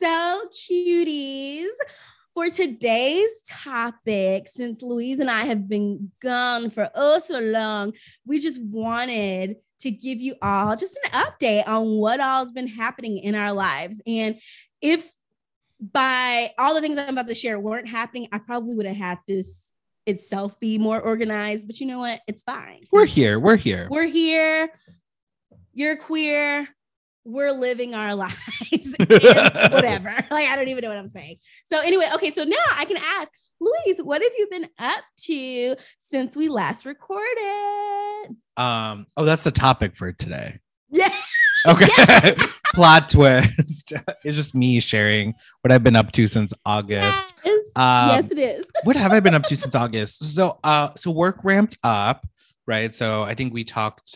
So, 0.01 0.49
cuties, 0.51 1.69
for 2.33 2.49
today's 2.49 3.29
topic, 3.47 4.49
since 4.49 4.81
Louise 4.81 5.21
and 5.21 5.31
I 5.31 5.45
have 5.45 5.69
been 5.69 6.11
gone 6.23 6.71
for 6.71 6.89
oh 6.95 7.19
so 7.19 7.39
long, 7.39 7.93
we 8.25 8.41
just 8.41 8.59
wanted 8.63 9.57
to 9.81 9.91
give 9.91 10.23
you 10.23 10.37
all 10.41 10.75
just 10.75 10.99
an 11.05 11.11
update 11.11 11.69
on 11.69 11.99
what 11.99 12.19
all's 12.19 12.51
been 12.53 12.67
happening 12.67 13.19
in 13.19 13.35
our 13.35 13.53
lives. 13.53 14.01
And 14.07 14.41
if 14.81 15.13
by 15.79 16.55
all 16.57 16.73
the 16.73 16.81
things 16.81 16.97
I'm 16.97 17.11
about 17.11 17.27
to 17.27 17.35
share 17.35 17.61
weren't 17.61 17.89
happening, 17.89 18.27
I 18.33 18.39
probably 18.39 18.77
would 18.77 18.87
have 18.87 18.97
had 18.97 19.19
this 19.29 19.61
itself 20.07 20.59
be 20.61 20.79
more 20.79 20.99
organized. 20.99 21.67
But 21.67 21.79
you 21.79 21.87
know 21.87 21.99
what? 21.99 22.23
It's 22.27 22.43
fine. 22.43 22.87
we're 22.91 23.05
here 23.05 23.39
we're 23.39 23.57
here 23.57 23.87
We're 23.91 24.07
here. 24.07 24.71
You're 25.75 25.97
queer. 25.97 26.69
We're 27.25 27.53
living 27.53 27.95
our 27.95 28.15
lives. 28.15 28.35
Whatever. 28.99 30.15
Like, 30.31 30.49
I 30.49 30.57
don't 30.57 30.69
even 30.69 30.83
know 30.83 30.89
what 30.89 30.99
I'm 30.99 31.09
saying. 31.09 31.37
So, 31.71 31.81
anyway, 31.81 32.07
okay. 32.15 32.31
So 32.31 32.45
now 32.45 32.57
I 32.79 32.85
can 32.85 32.97
ask 32.97 33.33
Louise, 33.61 33.99
what 34.03 34.23
have 34.23 34.33
you 34.39 34.47
been 34.51 34.69
up 34.79 35.03
to 35.25 35.77
since 35.99 36.37
we 36.37 36.49
last 36.49 36.85
recorded? 36.87 38.37
um 38.57 39.07
oh 39.17 39.25
that's 39.25 39.43
the 39.45 39.51
topic 39.51 39.95
for 39.97 40.13
today 40.13 40.59
Yeah. 40.91 41.09
Okay. 41.67 42.37
Plot 42.75 43.09
twist. 43.09 43.93
It's 44.25 44.37
just 44.37 44.55
me 44.55 44.81
sharing 44.81 45.35
what 45.63 45.73
I've 45.73 45.83
been 45.85 45.97
up 45.97 46.11
to 46.13 46.27
since 46.27 46.53
August. 46.65 47.35
Yes. 47.45 47.63
Um, 47.77 48.09
yes, 48.09 48.31
it 48.31 48.39
is. 48.39 48.65
what 48.85 48.97
have 48.97 49.13
I 49.13 49.21
been 49.21 49.35
up 49.35 49.45
to 49.45 49.57
since 49.57 49.75
August? 49.75 50.25
So 50.35 50.59
uh 50.65 50.91
so 50.95 51.11
work 51.11 51.39
ramped 51.45 51.77
up, 51.83 52.27
right? 52.67 52.95
So 52.95 53.23
I 53.23 53.35
think 53.35 53.53
we 53.53 53.65
talked 53.65 54.11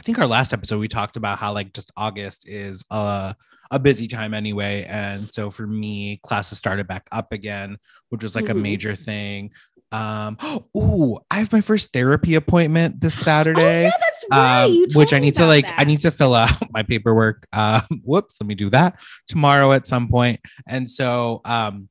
I 0.00 0.02
think 0.02 0.18
our 0.18 0.26
last 0.26 0.54
episode 0.54 0.78
we 0.78 0.88
talked 0.88 1.18
about 1.18 1.36
how 1.36 1.52
like 1.52 1.74
just 1.74 1.92
August 1.94 2.48
is 2.48 2.82
uh 2.90 3.34
a 3.70 3.78
busy 3.78 4.08
time 4.08 4.32
anyway. 4.32 4.84
And 4.88 5.20
so 5.20 5.50
for 5.50 5.66
me, 5.66 6.20
classes 6.24 6.56
started 6.56 6.88
back 6.88 7.06
up 7.12 7.32
again, 7.32 7.76
which 8.08 8.22
was 8.22 8.34
like 8.34 8.48
a 8.48 8.54
Mhm. 8.54 8.62
major 8.62 8.96
thing. 8.96 9.50
Um 9.92 10.38
oh, 10.74 11.20
I 11.30 11.40
have 11.40 11.52
my 11.52 11.60
first 11.60 11.92
therapy 11.92 12.34
appointment 12.34 12.98
this 13.02 13.18
Oh, 13.20 13.22
Saturday 13.24 13.82
yeah, 13.82 13.90
that's 14.00 14.24
right. 14.32 14.64
um, 14.64 14.86
which 14.94 15.12
I 15.12 15.18
need 15.18 15.34
to 15.34 15.44
like, 15.46 15.66
that. 15.66 15.78
I 15.78 15.84
need 15.84 16.00
to 16.00 16.10
fill 16.10 16.34
out 16.34 16.50
my 16.72 16.82
paperwork. 16.82 17.46
Um, 17.52 17.82
whoops, 18.02 18.38
let 18.40 18.46
me 18.46 18.54
do 18.54 18.70
that 18.70 18.98
tomorrow 19.28 19.70
at 19.72 19.86
some 19.86 20.08
point. 20.08 20.40
And 20.66 20.90
so, 20.90 21.42
um, 21.44 21.90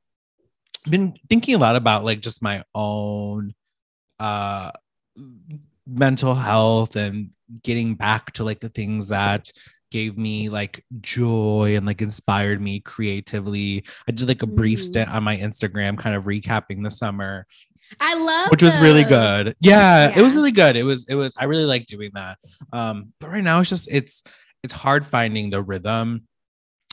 been 0.89 1.13
thinking 1.29 1.53
a 1.53 1.59
lot 1.59 1.75
about 1.75 2.03
like 2.05 2.21
just 2.21 2.41
my 2.41 2.63
own, 2.73 3.53
uh, 4.19 4.71
mental 5.89 6.35
health 6.35 6.95
and 6.95 7.29
getting 7.63 7.95
back 7.95 8.31
to 8.33 8.43
like 8.43 8.59
the 8.59 8.69
things 8.69 9.07
that 9.07 9.51
gave 9.91 10.17
me 10.17 10.49
like 10.49 10.85
joy 11.01 11.75
and 11.75 11.85
like 11.85 12.01
inspired 12.01 12.61
me 12.61 12.79
creatively. 12.79 13.83
I 14.07 14.11
did 14.11 14.27
like 14.27 14.43
a 14.43 14.47
brief 14.47 14.79
Mhm. 14.79 14.83
stint 14.83 15.09
on 15.09 15.23
my 15.23 15.35
Instagram, 15.37 15.97
kind 15.97 16.15
of 16.15 16.25
recapping 16.25 16.83
the 16.83 16.91
summer 16.91 17.47
I 17.99 18.13
love 18.13 18.51
which 18.51 18.61
was 18.61 18.77
really 18.79 19.03
good. 19.03 19.55
Yeah, 19.59 20.15
it 20.15 20.21
was 20.21 20.35
really 20.35 20.51
good. 20.51 20.75
It 20.75 20.83
was 20.83 21.07
it 21.09 21.15
was 21.15 21.33
I 21.39 21.45
really 21.45 21.65
like 21.65 21.87
doing 21.87 22.11
that. 22.13 22.37
Um 22.71 23.13
but 23.19 23.31
right 23.31 23.43
now 23.43 23.59
it's 23.61 23.69
just 23.69 23.91
it's 23.91 24.21
it's 24.61 24.73
hard 24.73 25.07
finding 25.07 25.49
the 25.49 25.63
rhythm 25.63 26.27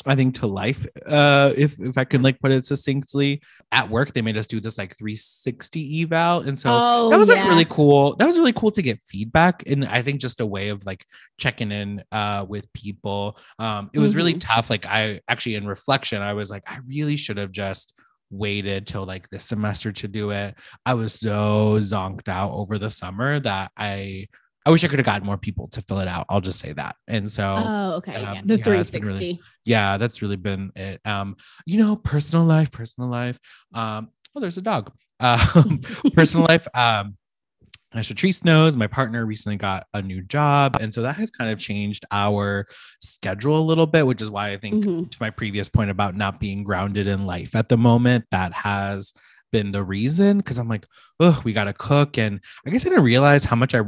I 0.04 0.14
think 0.14 0.34
to 0.40 0.46
life 0.46 0.86
uh 1.06 1.52
if 1.56 1.80
if 1.80 1.96
I 1.96 2.04
can 2.04 2.22
like 2.22 2.38
put 2.38 2.52
it 2.52 2.64
succinctly. 2.66 3.40
At 3.72 3.88
work 3.88 4.12
they 4.12 4.20
made 4.22 4.36
us 4.36 4.46
do 4.46 4.60
this 4.60 4.76
like 4.78 4.96
360 4.96 6.02
eval 6.02 6.40
and 6.40 6.58
so 6.58 6.78
Oh, 6.82 7.10
that 7.10 7.18
was 7.18 7.28
like 7.28 7.42
really 7.44 7.64
cool. 7.64 8.14
That 8.16 8.26
was 8.26 8.38
really 8.38 8.52
cool 8.52 8.70
to 8.72 8.82
get 8.82 9.00
feedback 9.06 9.62
and 9.66 9.84
I 9.86 10.02
think 10.02 10.20
just 10.20 10.40
a 10.40 10.46
way 10.46 10.68
of 10.68 10.84
like 10.84 11.04
checking 11.38 11.72
in 11.72 12.02
uh 12.12 12.44
with 12.48 12.70
people. 12.74 13.38
Um 13.58 13.90
it 13.94 13.98
was 13.98 14.14
really 14.14 14.34
Mhm. 14.34 14.40
tough 14.40 14.68
like 14.70 14.84
I 14.86 15.20
actually 15.28 15.54
in 15.54 15.66
reflection 15.66 16.20
I 16.20 16.34
was 16.34 16.50
like 16.50 16.64
I 16.66 16.78
really 16.86 17.16
should 17.16 17.38
have 17.38 17.50
just 17.50 17.94
waited 18.30 18.86
till 18.86 19.04
like 19.04 19.28
this 19.30 19.44
semester 19.46 19.92
to 19.92 20.08
do 20.08 20.30
it. 20.30 20.54
I 20.84 20.94
was 20.94 21.14
so 21.14 21.78
zonked 21.80 22.28
out 22.28 22.50
over 22.52 22.78
the 22.78 22.90
summer 22.90 23.40
that 23.40 23.70
I 23.76 24.26
I 24.66 24.70
wish 24.70 24.82
I 24.82 24.88
could 24.88 24.98
have 24.98 25.06
gotten 25.06 25.24
more 25.24 25.38
people 25.38 25.68
to 25.68 25.80
fill 25.80 26.00
it 26.00 26.08
out. 26.08 26.26
I'll 26.28 26.40
just 26.40 26.58
say 26.58 26.72
that. 26.72 26.96
And 27.06 27.30
so, 27.30 27.54
oh, 27.56 27.92
okay, 27.98 28.16
um, 28.16 28.34
yeah. 28.34 28.42
the 28.44 28.56
yeah, 28.56 28.64
360. 28.64 29.00
Really, 29.00 29.40
yeah, 29.64 29.96
that's 29.96 30.20
really 30.22 30.36
been 30.36 30.72
it. 30.74 31.00
Um, 31.06 31.36
you 31.66 31.78
know, 31.78 31.94
personal 31.94 32.44
life, 32.44 32.72
personal 32.72 33.08
life. 33.08 33.38
Um, 33.72 34.08
oh, 34.34 34.40
there's 34.40 34.58
a 34.58 34.62
dog. 34.62 34.92
Um, 35.20 35.80
personal 36.14 36.46
life. 36.46 36.66
Um, 36.74 37.16
as 37.94 38.08
Shatrice 38.08 38.44
knows, 38.44 38.76
my 38.76 38.88
partner 38.88 39.24
recently 39.24 39.56
got 39.56 39.86
a 39.94 40.02
new 40.02 40.20
job. 40.20 40.76
And 40.80 40.92
so 40.92 41.00
that 41.02 41.16
has 41.16 41.30
kind 41.30 41.50
of 41.50 41.60
changed 41.60 42.04
our 42.10 42.66
schedule 43.00 43.58
a 43.58 43.62
little 43.62 43.86
bit, 43.86 44.04
which 44.04 44.20
is 44.20 44.30
why 44.32 44.50
I 44.50 44.56
think 44.56 44.84
mm-hmm. 44.84 45.04
to 45.04 45.16
my 45.20 45.30
previous 45.30 45.68
point 45.68 45.90
about 45.90 46.16
not 46.16 46.40
being 46.40 46.64
grounded 46.64 47.06
in 47.06 47.24
life 47.24 47.54
at 47.54 47.68
the 47.68 47.78
moment, 47.78 48.24
that 48.32 48.52
has 48.52 49.12
been 49.52 49.70
the 49.70 49.84
reason. 49.84 50.42
Cause 50.42 50.58
I'm 50.58 50.68
like, 50.68 50.86
oh, 51.20 51.40
we 51.44 51.52
got 51.52 51.64
to 51.64 51.72
cook. 51.72 52.18
And 52.18 52.40
I 52.66 52.70
guess 52.70 52.84
I 52.84 52.88
didn't 52.88 53.04
realize 53.04 53.44
how 53.44 53.56
much 53.56 53.74
I 53.74 53.82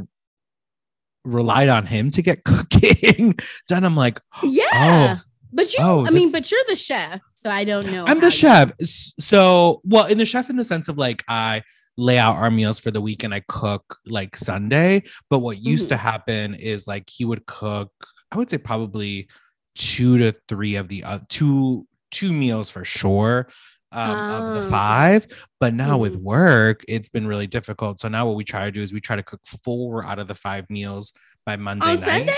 relied 1.23 1.69
on 1.69 1.85
him 1.85 2.11
to 2.11 2.21
get 2.21 2.43
cooking 2.45 3.35
done. 3.67 3.83
I'm 3.83 3.95
like, 3.95 4.19
yeah. 4.43 4.65
Oh, 4.73 5.21
but 5.51 5.73
you, 5.73 5.79
oh, 5.83 6.05
I 6.05 6.11
mean, 6.11 6.31
but 6.31 6.51
you're 6.51 6.61
the 6.67 6.75
chef, 6.75 7.21
so 7.33 7.49
I 7.49 7.63
don't 7.63 7.91
know. 7.91 8.05
I'm 8.05 8.19
the 8.19 8.29
chef. 8.29 8.71
So, 8.81 9.81
well, 9.83 10.05
in 10.05 10.17
the 10.17 10.25
chef 10.25 10.49
in 10.49 10.57
the 10.57 10.63
sense 10.63 10.87
of 10.87 10.97
like 10.97 11.23
I 11.27 11.63
lay 11.97 12.17
out 12.17 12.37
our 12.37 12.51
meals 12.51 12.79
for 12.79 12.91
the 12.91 13.01
week 13.01 13.23
and 13.23 13.33
I 13.33 13.41
cook 13.49 13.97
like 14.05 14.37
Sunday. 14.37 15.03
But 15.29 15.39
what 15.39 15.57
used 15.57 15.85
mm-hmm. 15.85 15.95
to 15.95 15.97
happen 15.97 16.55
is 16.55 16.87
like 16.87 17.09
he 17.09 17.25
would 17.25 17.45
cook, 17.45 17.91
I 18.31 18.37
would 18.37 18.49
say 18.49 18.57
probably 18.57 19.27
two 19.75 20.17
to 20.17 20.35
three 20.47 20.75
of 20.75 20.87
the 20.87 21.03
uh, 21.03 21.19
two 21.29 21.87
two 22.11 22.33
meals 22.33 22.69
for 22.69 22.83
sure 22.83 23.47
um, 23.91 24.09
of 24.11 24.53
the 24.61 24.67
oh. 24.67 24.69
five. 24.69 25.27
But 25.59 25.73
now 25.73 25.91
mm-hmm. 25.93 26.01
with 26.01 26.15
work, 26.17 26.83
it's 26.87 27.09
been 27.09 27.27
really 27.27 27.47
difficult. 27.47 27.99
So 27.99 28.07
now 28.07 28.27
what 28.27 28.35
we 28.35 28.43
try 28.43 28.65
to 28.65 28.71
do 28.71 28.81
is 28.81 28.93
we 28.93 29.01
try 29.01 29.15
to 29.15 29.23
cook 29.23 29.41
four 29.63 30.05
out 30.05 30.19
of 30.19 30.27
the 30.27 30.35
five 30.35 30.69
meals 30.69 31.13
by 31.45 31.55
Monday 31.55 31.91
On 31.91 31.99
night. 31.99 32.09
Sunday? 32.09 32.35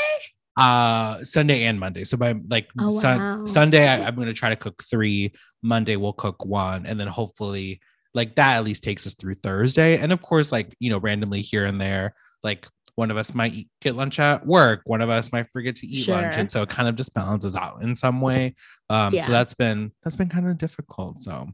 Uh 0.57 1.23
Sunday 1.23 1.63
and 1.63 1.79
Monday. 1.79 2.03
So 2.03 2.17
by 2.17 2.35
like 2.49 2.67
oh, 2.79 2.89
sun- 2.89 3.19
wow. 3.19 3.45
Sunday, 3.45 3.87
I, 3.87 4.05
I'm 4.05 4.15
gonna 4.15 4.33
try 4.33 4.49
to 4.49 4.55
cook 4.57 4.83
three. 4.89 5.33
Monday 5.61 5.95
we'll 5.95 6.13
cook 6.13 6.45
one, 6.45 6.85
and 6.85 6.99
then 6.99 7.07
hopefully 7.07 7.79
like 8.13 8.35
that 8.35 8.57
at 8.57 8.63
least 8.63 8.83
takes 8.83 9.07
us 9.07 9.13
through 9.13 9.35
Thursday. 9.35 9.97
And 9.97 10.11
of 10.11 10.21
course, 10.21 10.51
like, 10.51 10.75
you 10.79 10.89
know, 10.89 10.97
randomly 10.97 11.41
here 11.41 11.65
and 11.65 11.79
there, 11.79 12.13
like 12.43 12.67
one 12.95 13.11
of 13.11 13.17
us 13.17 13.33
might 13.33 13.53
eat, 13.53 13.69
get 13.81 13.95
lunch 13.95 14.19
at 14.19 14.45
work, 14.45 14.81
one 14.85 15.01
of 15.01 15.09
us 15.09 15.31
might 15.31 15.51
forget 15.51 15.75
to 15.77 15.87
eat 15.87 16.05
sure. 16.05 16.15
lunch. 16.15 16.35
And 16.37 16.51
so 16.51 16.61
it 16.61 16.69
kind 16.69 16.87
of 16.87 16.95
just 16.95 17.13
balances 17.13 17.55
out 17.55 17.81
in 17.81 17.95
some 17.95 18.21
way. 18.21 18.55
Um, 18.89 19.13
yeah. 19.13 19.25
so 19.25 19.31
that's 19.31 19.53
been 19.53 19.91
that's 20.03 20.15
been 20.15 20.29
kind 20.29 20.47
of 20.47 20.57
difficult. 20.57 21.19
So 21.19 21.47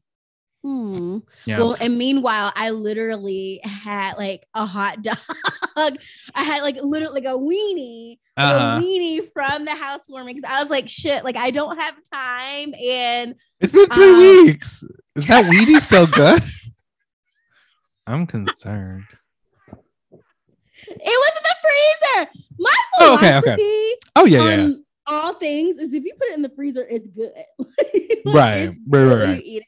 Hmm. 0.64 1.20
Yeah. 1.46 1.60
Well, 1.60 1.78
and 1.80 1.98
meanwhile, 1.98 2.52
I 2.56 2.72
literally 2.72 3.62
had 3.64 4.18
like 4.18 4.46
a 4.54 4.66
hot 4.66 5.02
dog. 5.02 5.18
I 6.36 6.44
had 6.44 6.62
like 6.62 6.78
literally 6.82 7.22
like 7.22 7.34
a 7.34 7.38
weenie, 7.38 8.18
uh-huh. 8.36 8.78
a 8.78 8.82
weenie 8.82 9.32
from 9.32 9.66
the 9.66 9.76
housewarming 9.76 10.36
because 10.36 10.52
I 10.52 10.60
was 10.60 10.70
like, 10.70 10.90
shit, 10.90 11.24
like 11.24 11.38
I 11.38 11.52
don't 11.52 11.78
have 11.78 11.96
time. 12.12 12.74
And 12.84 13.36
it's 13.62 13.72
been 13.72 13.88
three 13.90 14.10
um, 14.10 14.18
weeks. 14.18 14.84
Is 15.16 15.28
that 15.28 15.46
weenie 15.46 15.80
still 15.80 16.08
good? 16.08 16.44
I'm 18.08 18.26
concerned. 18.26 19.06
It 20.90 21.00
was 21.04 21.32
in 21.38 21.44
the 21.44 21.56
freezer. 21.64 22.48
My 22.60 22.78
philosophy 22.98 23.28
oh, 23.28 23.38
okay, 23.38 23.54
okay. 23.54 23.96
Oh 24.16 24.26
yeah, 24.26 24.56
yeah. 24.56 24.74
All 25.06 25.34
things 25.36 25.78
is 25.78 25.94
if 25.94 26.04
you 26.04 26.14
put 26.20 26.30
it 26.30 26.36
in 26.36 26.42
the 26.42 26.50
freezer, 26.50 26.86
it's 26.90 27.08
good. 27.08 27.32
right, 28.26 28.76
right, 28.88 29.04
right, 29.04 29.24
right. 29.24 29.30
You 29.38 29.42
eat 29.44 29.58
it. 29.58 29.68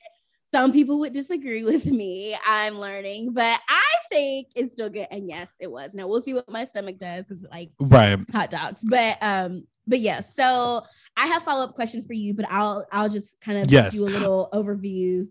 Some 0.51 0.71
people 0.71 0.99
would 0.99 1.13
disagree 1.13 1.63
with 1.63 1.85
me. 1.85 2.35
I'm 2.45 2.79
learning, 2.79 3.33
but 3.33 3.59
I 3.69 3.85
think 4.11 4.47
it's 4.55 4.73
still 4.73 4.89
good. 4.89 5.07
And 5.11 5.27
yes, 5.27 5.47
it 5.59 5.71
was. 5.71 5.93
Now 5.93 6.07
we'll 6.07 6.21
see 6.21 6.33
what 6.33 6.49
my 6.49 6.65
stomach 6.65 6.97
does 6.97 7.25
because 7.25 7.45
like 7.51 7.69
right 7.79 8.19
hot 8.31 8.49
dogs. 8.49 8.81
But 8.83 9.17
um, 9.21 9.67
but 9.87 9.99
yes. 9.99 10.33
Yeah, 10.37 10.45
so 10.45 10.85
I 11.15 11.27
have 11.27 11.43
follow 11.43 11.65
up 11.65 11.75
questions 11.75 12.05
for 12.05 12.13
you, 12.13 12.33
but 12.33 12.47
I'll 12.49 12.85
I'll 12.91 13.09
just 13.09 13.39
kind 13.41 13.59
of 13.59 13.71
yes. 13.71 13.93
do 13.93 14.05
a 14.05 14.09
little 14.09 14.49
overview. 14.51 15.27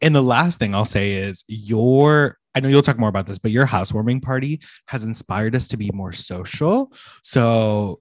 And 0.00 0.14
the 0.14 0.22
last 0.22 0.58
thing 0.58 0.74
I'll 0.74 0.84
say 0.84 1.12
is 1.12 1.44
your 1.48 2.38
I 2.54 2.60
know 2.60 2.68
you'll 2.68 2.82
talk 2.82 2.98
more 2.98 3.08
about 3.08 3.26
this, 3.26 3.38
but 3.38 3.50
your 3.50 3.66
housewarming 3.66 4.20
party 4.20 4.60
has 4.86 5.04
inspired 5.04 5.54
us 5.54 5.68
to 5.68 5.76
be 5.76 5.90
more 5.92 6.12
social. 6.12 6.92
So 7.22 8.00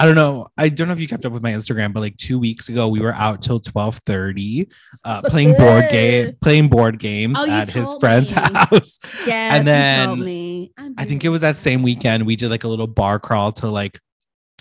I 0.00 0.06
don't 0.06 0.14
know. 0.14 0.48
I 0.56 0.70
don't 0.70 0.88
know 0.88 0.94
if 0.94 1.00
you 1.00 1.06
kept 1.06 1.26
up 1.26 1.32
with 1.32 1.42
my 1.42 1.52
Instagram, 1.52 1.92
but 1.92 2.00
like 2.00 2.16
two 2.16 2.38
weeks 2.38 2.70
ago, 2.70 2.88
we 2.88 3.00
were 3.00 3.12
out 3.12 3.42
till 3.42 3.60
twelve 3.60 3.96
thirty, 4.06 4.66
uh, 5.04 5.20
playing 5.26 5.54
board 5.54 5.90
game, 5.90 6.36
playing 6.40 6.68
board 6.68 6.98
games 6.98 7.38
oh, 7.38 7.50
at 7.50 7.68
his 7.68 7.94
friend's 8.00 8.34
me. 8.34 8.40
house. 8.40 8.98
Yeah, 9.26 9.54
and 9.54 9.66
then 9.66 10.70
I 10.96 11.04
think 11.04 11.22
it 11.24 11.28
was 11.28 11.42
that 11.42 11.56
same 11.56 11.82
weekend 11.82 12.24
we 12.24 12.34
did 12.34 12.48
like 12.48 12.64
a 12.64 12.68
little 12.68 12.86
bar 12.86 13.18
crawl 13.18 13.52
to 13.52 13.68
like 13.68 14.00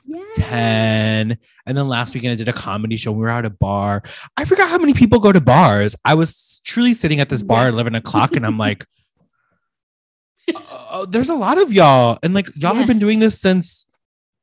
yeah. 0.05 0.23
10 0.33 1.37
and 1.67 1.77
then 1.77 1.87
last 1.87 2.15
weekend 2.15 2.31
i 2.31 2.35
did 2.35 2.47
a 2.47 2.53
comedy 2.53 2.95
show 2.95 3.11
we 3.11 3.19
were 3.19 3.29
at 3.29 3.45
a 3.45 3.49
bar 3.51 4.01
i 4.37 4.45
forgot 4.45 4.67
how 4.67 4.79
many 4.79 4.91
people 4.91 5.19
go 5.19 5.31
to 5.31 5.39
bars 5.39 5.95
i 6.03 6.15
was 6.15 6.59
truly 6.65 6.93
sitting 6.93 7.19
at 7.19 7.29
this 7.29 7.43
bar 7.43 7.63
yeah. 7.63 7.67
at 7.67 7.73
11 7.73 7.93
o'clock 7.93 8.35
and 8.35 8.43
i'm 8.43 8.57
like 8.67 8.85
oh, 10.91 11.05
there's 11.09 11.29
a 11.29 11.35
lot 11.35 11.57
of 11.57 11.71
y'all 11.71 12.19
and 12.23 12.33
like 12.33 12.47
y'all 12.55 12.73
yes. 12.73 12.77
have 12.77 12.87
been 12.87 12.99
doing 12.99 13.19
this 13.19 13.39
since 13.39 13.87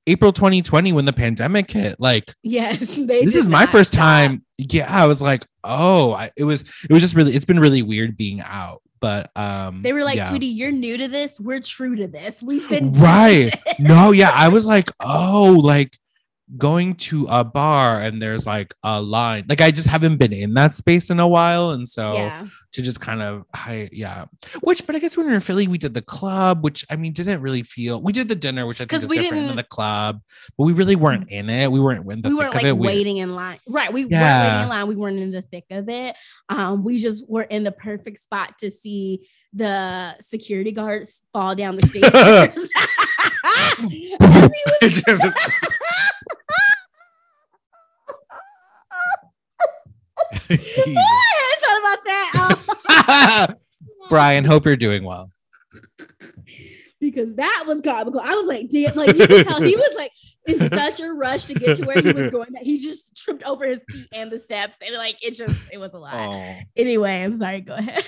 April 0.07 0.33
2020 0.33 0.92
when 0.92 1.05
the 1.05 1.12
pandemic 1.12 1.71
hit. 1.71 1.99
Like, 1.99 2.35
yes, 2.42 2.79
this 2.97 3.35
is 3.35 3.49
my 3.49 3.66
first 3.66 3.92
time. 3.92 4.45
Yeah, 4.59 4.87
I 4.88 5.07
was 5.07 5.21
like, 5.21 5.45
oh, 5.64 6.12
I, 6.12 6.31
it 6.37 6.45
was 6.45 6.62
it 6.88 6.92
was 6.92 7.03
just 7.03 7.14
really 7.14 7.35
it's 7.35 7.45
been 7.45 7.61
really 7.61 7.83
weird 7.83 8.16
being 8.16 8.40
out. 8.40 8.83
But 9.01 9.31
um 9.37 9.83
they 9.83 9.92
were 9.92 10.05
like, 10.05 10.16
yeah. 10.16 10.29
sweetie, 10.29 10.47
you're 10.47 10.73
new 10.73 10.97
to 10.97 11.09
this. 11.09 11.40
We're 11.40 11.61
true 11.61 11.97
to 11.97 12.07
this. 12.07 12.42
We've 12.42 12.69
been 12.69 12.92
right. 12.95 13.53
no, 13.79 14.12
yeah, 14.12 14.31
I 14.31 14.49
was 14.49 14.66
like, 14.66 14.90
oh, 15.01 15.59
like 15.62 15.99
going 16.56 16.94
to 16.94 17.26
a 17.28 17.44
bar 17.44 18.00
and 18.00 18.20
there's 18.20 18.46
like 18.46 18.74
a 18.82 19.00
line. 19.00 19.44
Like 19.48 19.61
I 19.61 19.70
just 19.70 19.87
haven't 19.87 20.16
been 20.16 20.32
in 20.32 20.54
that 20.54 20.74
space 20.74 21.11
in 21.11 21.20
a 21.20 21.28
while, 21.28 21.70
and 21.70 21.87
so 21.87 22.12
yeah 22.12 22.46
to 22.76 22.82
just 22.82 23.00
kind 23.00 23.22
of 23.22 23.46
I 23.54 23.88
yeah. 23.90 24.26
Which, 24.61 24.87
but 24.87 24.94
I 24.94 24.98
guess 24.98 25.16
when 25.16 25.24
we 25.24 25.30
were 25.30 25.37
in 25.37 25.40
Philly, 25.40 25.66
we 25.66 25.78
did 25.78 25.94
the 25.94 26.02
club, 26.02 26.62
which 26.62 26.85
I 26.90 26.96
mean 26.96 27.14
didn't 27.14 27.40
really 27.40 27.62
feel. 27.62 28.02
We 28.02 28.12
did 28.12 28.28
the 28.28 28.35
dinner, 28.35 28.66
which 28.66 28.82
I 28.82 28.85
think 28.85 29.02
is 29.02 29.09
we 29.09 29.18
different 29.18 29.46
than 29.48 29.56
the 29.56 29.62
club, 29.62 30.20
but 30.59 30.64
we 30.64 30.74
really 30.74 30.94
weren't 30.94 31.30
in 31.30 31.48
it. 31.48 31.72
We 31.72 31.80
weren't 31.80 32.06
in 32.11 32.20
the 32.20 32.28
we 32.28 32.35
weren't 32.35 32.54
like 32.54 32.76
waiting 32.76 33.16
we, 33.16 33.20
in 33.20 33.35
line. 33.35 33.61
Right. 33.66 33.90
We 33.90 34.04
yeah. 34.04 34.20
weren't 34.20 34.52
waiting 34.52 34.62
in 34.62 34.68
line. 34.68 34.88
We 34.88 34.96
weren't 34.96 35.18
in 35.18 35.30
the 35.30 35.40
thick 35.40 35.64
of 35.70 35.88
it. 35.88 36.16
Um, 36.50 36.85
we 36.85 36.98
just 36.98 37.26
were 37.28 37.44
in 37.44 37.64
the 37.64 37.72
perfect 37.72 38.18
spot 38.18 38.59
to 38.59 38.70
see 38.70 39.26
the 39.54 40.14
security 40.20 40.72
guards 40.72 41.22
fall 41.32 41.54
down 41.54 41.76
the 41.76 41.87
stairs. 41.87 42.68
I 50.50 51.54
thought 51.60 51.80
about 51.80 52.04
that. 52.04 53.48
Oh. 53.48 53.54
Brian, 54.08 54.44
hope 54.44 54.64
you're 54.64 54.76
doing 54.76 55.04
well. 55.04 55.30
Because 57.00 57.34
that 57.34 57.64
was 57.66 57.80
comical. 57.80 58.20
I 58.20 58.34
was 58.34 58.46
like, 58.46 58.70
damn, 58.70 58.94
like 58.94 59.14
you 59.14 59.26
could 59.26 59.46
tell 59.46 59.60
he 59.60 59.76
was 59.76 59.94
like 59.96 60.10
in 60.46 60.70
such 60.70 61.00
a 61.00 61.12
rush 61.12 61.44
to 61.46 61.54
get 61.54 61.76
to 61.76 61.84
where 61.84 62.00
he 62.00 62.12
was 62.12 62.30
going 62.30 62.52
that 62.52 62.62
he 62.62 62.78
just 62.78 63.16
tripped 63.16 63.42
over 63.44 63.66
his 63.66 63.80
feet 63.88 64.08
and 64.14 64.30
the 64.30 64.38
steps. 64.38 64.78
And 64.84 64.94
like 64.94 65.16
it 65.22 65.32
just 65.32 65.56
it 65.72 65.78
was 65.78 65.92
a 65.92 65.98
lot. 65.98 66.14
Oh. 66.14 66.58
Anyway, 66.76 67.22
I'm 67.22 67.36
sorry, 67.36 67.60
go 67.60 67.74
ahead. 67.74 68.06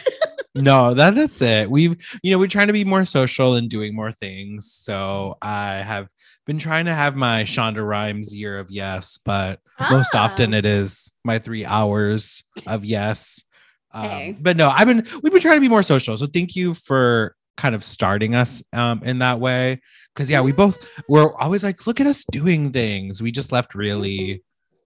no, 0.55 0.95
that, 0.95 1.15
that's 1.15 1.41
it. 1.43 1.71
We've 1.71 1.97
you 2.23 2.31
know, 2.31 2.39
we're 2.39 2.49
trying 2.49 2.69
to 2.69 2.73
be 2.73 2.85
more 2.85 3.05
social 3.05 3.55
and 3.57 3.69
doing 3.69 3.95
more 3.95 4.13
things. 4.13 4.73
So 4.73 5.37
I 5.43 5.77
have 5.77 6.09
been 6.49 6.59
trying 6.59 6.87
to 6.87 6.95
have 6.95 7.15
my 7.15 7.43
Shonda 7.43 7.87
Rhimes 7.87 8.35
year 8.35 8.59
of 8.59 8.71
yes, 8.71 9.19
but 9.23 9.61
ah. 9.79 9.89
most 9.91 10.15
often 10.15 10.55
it 10.55 10.65
is 10.65 11.13
my 11.23 11.39
three 11.39 11.67
hours 11.67 12.43
of 12.67 12.87
yes. 12.87 13.45
Um, 13.93 14.39
But 14.41 14.57
no, 14.57 14.71
I've 14.71 14.87
been 14.87 15.07
we've 15.23 15.33
been 15.33 15.43
trying 15.43 15.57
to 15.57 15.61
be 15.61 15.69
more 15.69 15.83
social. 15.83 16.17
So 16.17 16.27
thank 16.27 16.57
you 16.57 16.73
for 16.73 17.37
kind 17.59 17.75
of 17.75 17.85
starting 17.85 18.35
us 18.35 18.63
um, 18.73 19.03
in 19.05 19.19
that 19.19 19.39
way. 19.41 19.83
Because 20.15 20.31
yeah, 20.31 20.41
we 20.41 20.53
both 20.53 20.79
were 21.07 21.39
always 21.39 21.63
like, 21.63 21.87
look 21.87 22.01
at 22.01 22.07
us 22.07 22.25
doing 22.33 22.73
things. 22.73 23.23
We 23.23 23.31
just 23.31 23.53
left 23.53 23.75
really, 23.75 24.43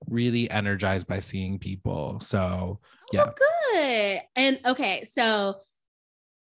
really 0.08 0.50
energized 0.50 1.06
by 1.06 1.20
seeing 1.20 1.60
people. 1.60 2.18
So 2.18 2.80
yeah, 3.12 3.26
oh, 3.28 3.34
good. 3.72 4.20
And 4.34 4.60
okay, 4.66 5.04
so 5.04 5.60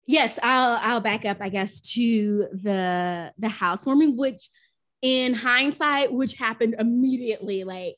yes, 0.07 0.39
I'll 0.43 0.79
I'll 0.83 1.01
back 1.01 1.27
up, 1.27 1.43
I 1.43 1.51
guess, 1.51 1.83
to 1.93 2.49
the 2.53 3.35
the 3.37 3.49
housewarming, 3.51 4.17
which 4.17 4.49
in 5.03 5.35
hindsight, 5.35 6.13
which 6.13 6.35
happened 6.35 6.77
immediately, 6.79 7.65
like 7.65 7.97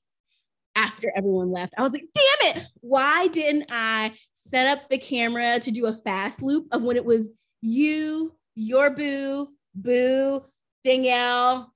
after 0.77 1.13
everyone 1.15 1.51
left, 1.51 1.75
I 1.77 1.83
was 1.83 1.93
like, 1.93 2.07
damn 2.15 2.57
it, 2.57 2.65
why 2.81 3.29
didn't 3.29 3.67
I 3.71 4.13
set 4.31 4.67
up 4.67 4.89
the 4.89 4.99
camera 4.99 5.59
to 5.61 5.71
do 5.71 5.87
a 5.87 5.97
fast 5.97 6.43
loop 6.43 6.67
of 6.73 6.83
when 6.83 6.97
it 6.97 7.05
was 7.05 7.31
you, 7.61 8.35
your 8.55 8.91
boo, 8.91 9.49
boo, 9.75 10.45
Danielle, 10.85 11.73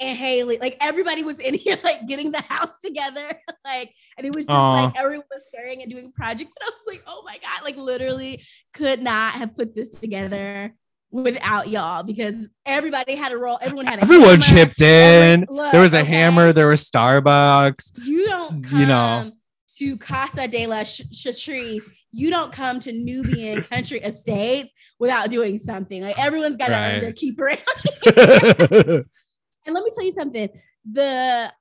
and 0.00 0.16
Haley, 0.16 0.58
like 0.58 0.76
everybody 0.80 1.24
was 1.24 1.38
in 1.40 1.54
here, 1.54 1.78
like 1.82 2.06
getting 2.06 2.30
the 2.30 2.42
house 2.42 2.74
together, 2.82 3.32
like, 3.64 3.92
and 4.16 4.26
it 4.26 4.34
was 4.34 4.46
just 4.46 4.56
Aww. 4.56 4.84
like 4.84 4.98
everyone 4.98 5.24
was 5.30 5.42
staring 5.48 5.82
and 5.82 5.90
doing 5.90 6.12
projects, 6.12 6.52
and 6.60 6.68
I 6.68 6.70
was 6.70 6.94
like, 6.94 7.02
oh 7.06 7.22
my 7.24 7.38
god, 7.38 7.64
like 7.64 7.76
literally 7.76 8.42
could 8.74 9.02
not 9.02 9.34
have 9.34 9.56
put 9.56 9.74
this 9.74 9.90
together 9.90 10.74
without 11.10 11.68
y'all 11.68 12.02
because 12.02 12.34
everybody 12.66 13.14
had 13.14 13.32
a 13.32 13.38
role. 13.38 13.58
Everyone 13.60 13.86
had 13.86 13.98
a 13.98 14.02
everyone 14.02 14.40
hammer. 14.40 14.42
chipped 14.42 14.80
in. 14.80 15.46
look, 15.48 15.72
there 15.72 15.80
was 15.80 15.94
a 15.94 16.00
okay. 16.00 16.08
hammer. 16.08 16.52
There 16.52 16.68
was 16.68 16.88
Starbucks. 16.88 17.98
You 18.04 18.26
don't, 18.26 18.70
you 18.72 18.86
know, 18.86 19.32
to 19.78 19.96
Casa 19.96 20.48
de 20.48 20.66
la 20.66 20.84
Chartreuse. 20.84 21.84
You 22.10 22.30
don't 22.30 22.52
come 22.52 22.80
to 22.80 22.92
Nubian 22.92 23.62
Country 23.62 23.98
Estates 23.98 24.72
without 24.98 25.30
doing 25.30 25.58
something. 25.58 26.02
Like 26.02 26.18
everyone's 26.18 26.56
got 26.56 26.70
right. 26.70 26.90
to 26.90 26.94
earn 26.96 27.00
their 27.02 27.12
keep 27.12 27.38
around. 27.38 27.58
and 29.66 29.74
let 29.74 29.84
me 29.84 29.90
tell 29.94 30.04
you 30.04 30.12
something. 30.12 30.48
The 30.90 31.52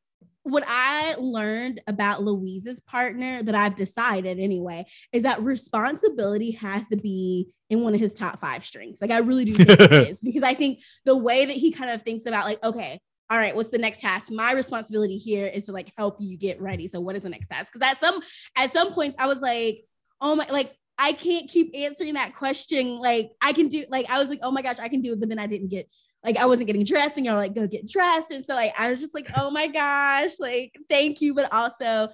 what 0.47 0.63
I 0.65 1.15
learned 1.19 1.81
about 1.87 2.23
Louise's 2.23 2.79
partner 2.79 3.43
that 3.43 3.53
I've 3.53 3.75
decided 3.75 4.39
anyway 4.39 4.85
is 5.11 5.23
that 5.23 5.41
responsibility 5.41 6.51
has 6.51 6.87
to 6.87 6.95
be 6.95 7.49
in 7.69 7.81
one 7.81 7.93
of 7.93 7.99
his 7.99 8.13
top 8.13 8.39
five 8.39 8.65
strengths. 8.65 9.01
Like 9.01 9.11
I 9.11 9.19
really 9.19 9.43
do 9.43 9.53
think 9.55 9.69
it 9.69 9.91
is 10.09 10.21
because 10.21 10.43
I 10.43 10.53
think 10.53 10.79
the 11.03 11.17
way 11.17 11.45
that 11.45 11.55
he 11.55 11.71
kind 11.71 11.91
of 11.91 12.01
thinks 12.01 12.25
about 12.25 12.45
like, 12.45 12.63
okay, 12.63 13.01
all 13.29 13.37
right, 13.37 13.53
what's 13.53 13.71
the 13.71 13.77
next 13.77 13.99
task? 13.99 14.31
My 14.31 14.53
responsibility 14.53 15.17
here 15.17 15.47
is 15.47 15.65
to 15.65 15.73
like 15.73 15.91
help 15.97 16.15
you 16.19 16.37
get 16.37 16.61
ready. 16.61 16.87
So 16.87 17.01
what 17.01 17.17
is 17.17 17.23
the 17.23 17.29
next 17.29 17.47
task? 17.47 17.73
Because 17.73 17.85
at 17.85 17.99
some 17.99 18.21
at 18.55 18.71
some 18.71 18.93
points 18.93 19.17
I 19.19 19.27
was 19.27 19.39
like, 19.39 19.83
oh 20.21 20.35
my, 20.35 20.47
like 20.49 20.73
I 20.97 21.11
can't 21.11 21.49
keep 21.49 21.75
answering 21.75 22.13
that 22.13 22.35
question. 22.35 22.99
Like 22.99 23.31
I 23.41 23.51
can 23.51 23.67
do, 23.67 23.83
like 23.89 24.09
I 24.09 24.19
was 24.19 24.29
like, 24.29 24.39
oh 24.43 24.51
my 24.51 24.61
gosh, 24.61 24.79
I 24.79 24.87
can 24.87 25.01
do 25.01 25.11
it, 25.11 25.19
but 25.19 25.27
then 25.27 25.39
I 25.39 25.47
didn't 25.47 25.67
get 25.67 25.89
like 26.27 26.37
I 26.37 26.45
wasn't 26.45 26.67
getting 26.67 26.83
dressed 26.83 27.15
and 27.15 27.25
you're 27.25 27.35
like, 27.35 27.55
go 27.55 27.67
get 27.67 27.87
dressed. 27.87 28.31
And 28.31 28.43
so 28.43 28.53
like 28.53 28.73
I 28.77 28.89
was 28.89 28.99
just 28.99 29.13
like, 29.13 29.29
oh 29.37 29.49
my 29.49 29.67
gosh, 29.67 30.31
like 30.39 30.77
thank 30.89 31.21
you. 31.21 31.33
But 31.33 31.53
also 31.53 32.09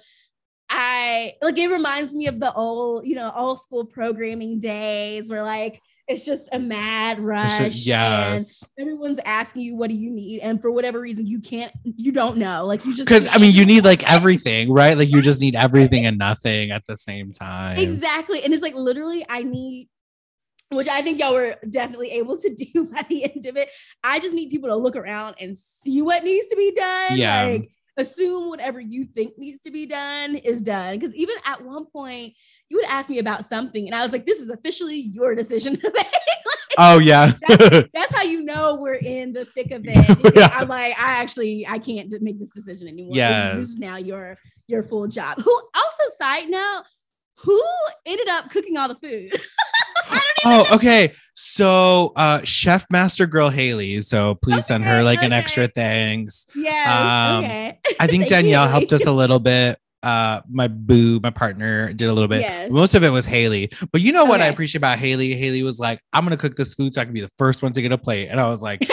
I 0.70 1.34
like 1.42 1.58
it 1.58 1.68
reminds 1.68 2.14
me 2.14 2.28
of 2.28 2.38
the 2.38 2.52
old, 2.54 3.06
you 3.06 3.16
know, 3.16 3.32
old 3.34 3.60
school 3.60 3.84
programming 3.84 4.60
days 4.60 5.28
where 5.28 5.42
like 5.42 5.80
it's 6.06 6.24
just 6.24 6.48
a 6.52 6.60
mad 6.60 7.18
rush. 7.18 7.86
yes. 7.86 8.70
And 8.78 8.86
everyone's 8.86 9.18
asking 9.24 9.62
you, 9.62 9.74
what 9.74 9.90
do 9.90 9.96
you 9.96 10.10
need? 10.12 10.40
And 10.40 10.62
for 10.62 10.70
whatever 10.70 11.00
reason, 11.00 11.26
you 11.26 11.40
can't, 11.40 11.72
you 11.82 12.12
don't 12.12 12.36
know. 12.36 12.66
Like 12.66 12.84
you 12.84 12.94
just 12.94 13.08
because 13.08 13.26
I 13.26 13.38
mean, 13.38 13.52
you 13.52 13.66
need 13.66 13.84
like 13.84 14.08
everything, 14.08 14.70
right? 14.70 14.96
Like 14.96 15.10
you 15.10 15.22
just 15.22 15.40
need 15.40 15.56
everything 15.56 16.06
and 16.06 16.18
nothing 16.18 16.70
at 16.70 16.86
the 16.86 16.96
same 16.96 17.32
time. 17.32 17.78
Exactly. 17.78 18.44
And 18.44 18.54
it's 18.54 18.62
like 18.62 18.76
literally, 18.76 19.26
I 19.28 19.42
need 19.42 19.88
which 20.70 20.88
I 20.88 21.02
think 21.02 21.18
y'all 21.18 21.34
were 21.34 21.56
definitely 21.68 22.10
able 22.12 22.36
to 22.38 22.54
do 22.74 22.84
by 22.84 23.04
the 23.08 23.24
end 23.24 23.46
of 23.46 23.56
it. 23.56 23.68
I 24.02 24.20
just 24.20 24.34
need 24.34 24.50
people 24.50 24.68
to 24.68 24.76
look 24.76 24.96
around 24.96 25.36
and 25.40 25.56
see 25.82 26.02
what 26.02 26.24
needs 26.24 26.48
to 26.48 26.56
be 26.56 26.72
done. 26.74 27.16
Yeah. 27.18 27.44
Like 27.44 27.70
assume 27.96 28.48
whatever 28.48 28.80
you 28.80 29.04
think 29.04 29.38
needs 29.38 29.60
to 29.62 29.70
be 29.70 29.86
done 29.86 30.36
is 30.36 30.60
done. 30.60 30.98
Because 30.98 31.14
even 31.14 31.36
at 31.44 31.64
one 31.64 31.86
point, 31.86 32.34
you 32.68 32.78
would 32.78 32.86
ask 32.86 33.08
me 33.08 33.18
about 33.18 33.46
something, 33.46 33.86
and 33.86 33.94
I 33.94 34.02
was 34.02 34.12
like, 34.12 34.26
"This 34.26 34.40
is 34.40 34.50
officially 34.50 34.98
your 34.98 35.34
decision 35.34 35.76
to 35.76 35.92
make." 35.94 36.06
oh 36.78 36.98
yeah, 36.98 37.32
that's, 37.46 37.88
that's, 37.94 38.14
how 38.14 38.22
you 38.22 38.42
know 38.42 38.76
we're 38.76 38.94
in 38.94 39.32
the 39.32 39.44
thick 39.44 39.70
of 39.70 39.82
it. 39.86 40.34
yeah. 40.36 40.50
I'm 40.52 40.68
like, 40.68 40.98
I 40.98 41.20
actually 41.20 41.66
I 41.66 41.78
can't 41.78 42.12
make 42.20 42.38
this 42.38 42.50
decision 42.50 42.88
anymore. 42.88 43.14
Yeah, 43.14 43.54
this, 43.54 43.66
this 43.66 43.68
is 43.74 43.78
now 43.78 43.96
your 43.96 44.36
your 44.66 44.82
full 44.82 45.06
job. 45.06 45.40
Who 45.40 45.52
also 45.74 46.14
side 46.18 46.48
note, 46.48 46.82
who 47.44 47.62
ended 48.06 48.28
up 48.28 48.50
cooking 48.50 48.76
all 48.76 48.88
the 48.88 48.94
food? 48.96 49.30
oh, 50.44 50.66
okay. 50.72 51.12
So, 51.34 52.12
uh, 52.16 52.40
Chef 52.42 52.86
Master 52.90 53.26
Girl 53.26 53.48
Haley. 53.48 54.00
So 54.02 54.36
please 54.36 54.54
okay, 54.54 54.62
send 54.62 54.84
her 54.84 55.02
like 55.02 55.18
okay. 55.18 55.26
an 55.26 55.32
extra 55.32 55.68
thanks. 55.68 56.46
Yeah. 56.54 57.36
Um, 57.36 57.44
okay. 57.44 57.78
I 58.00 58.06
think 58.06 58.28
Danielle 58.28 58.68
helped 58.68 58.92
us 58.92 59.06
a 59.06 59.12
little 59.12 59.38
bit. 59.38 59.78
Uh, 60.02 60.42
my 60.50 60.68
boo, 60.68 61.18
my 61.20 61.30
partner 61.30 61.92
did 61.92 62.08
a 62.08 62.12
little 62.12 62.28
bit. 62.28 62.40
Yes. 62.40 62.70
Most 62.70 62.94
of 62.94 63.04
it 63.04 63.08
was 63.08 63.24
Haley. 63.24 63.70
But 63.90 64.02
you 64.02 64.12
know 64.12 64.24
what. 64.24 64.42
I 64.42 64.46
appreciate 64.46 64.80
about 64.80 64.98
Haley? 64.98 65.34
Haley 65.34 65.62
was 65.62 65.78
like, 65.78 65.98
I'm 66.12 66.24
gonna 66.24 66.36
cook 66.36 66.56
this 66.56 66.74
food 66.74 66.92
so 66.92 67.00
I 67.00 67.04
can 67.04 67.14
be 67.14 67.22
the 67.22 67.30
first 67.38 67.62
one 67.62 67.72
to 67.72 67.80
get 67.80 67.90
a 67.90 67.96
plate. 67.96 68.28
And 68.28 68.38
I 68.38 68.46
was 68.46 68.62
like, 68.62 68.86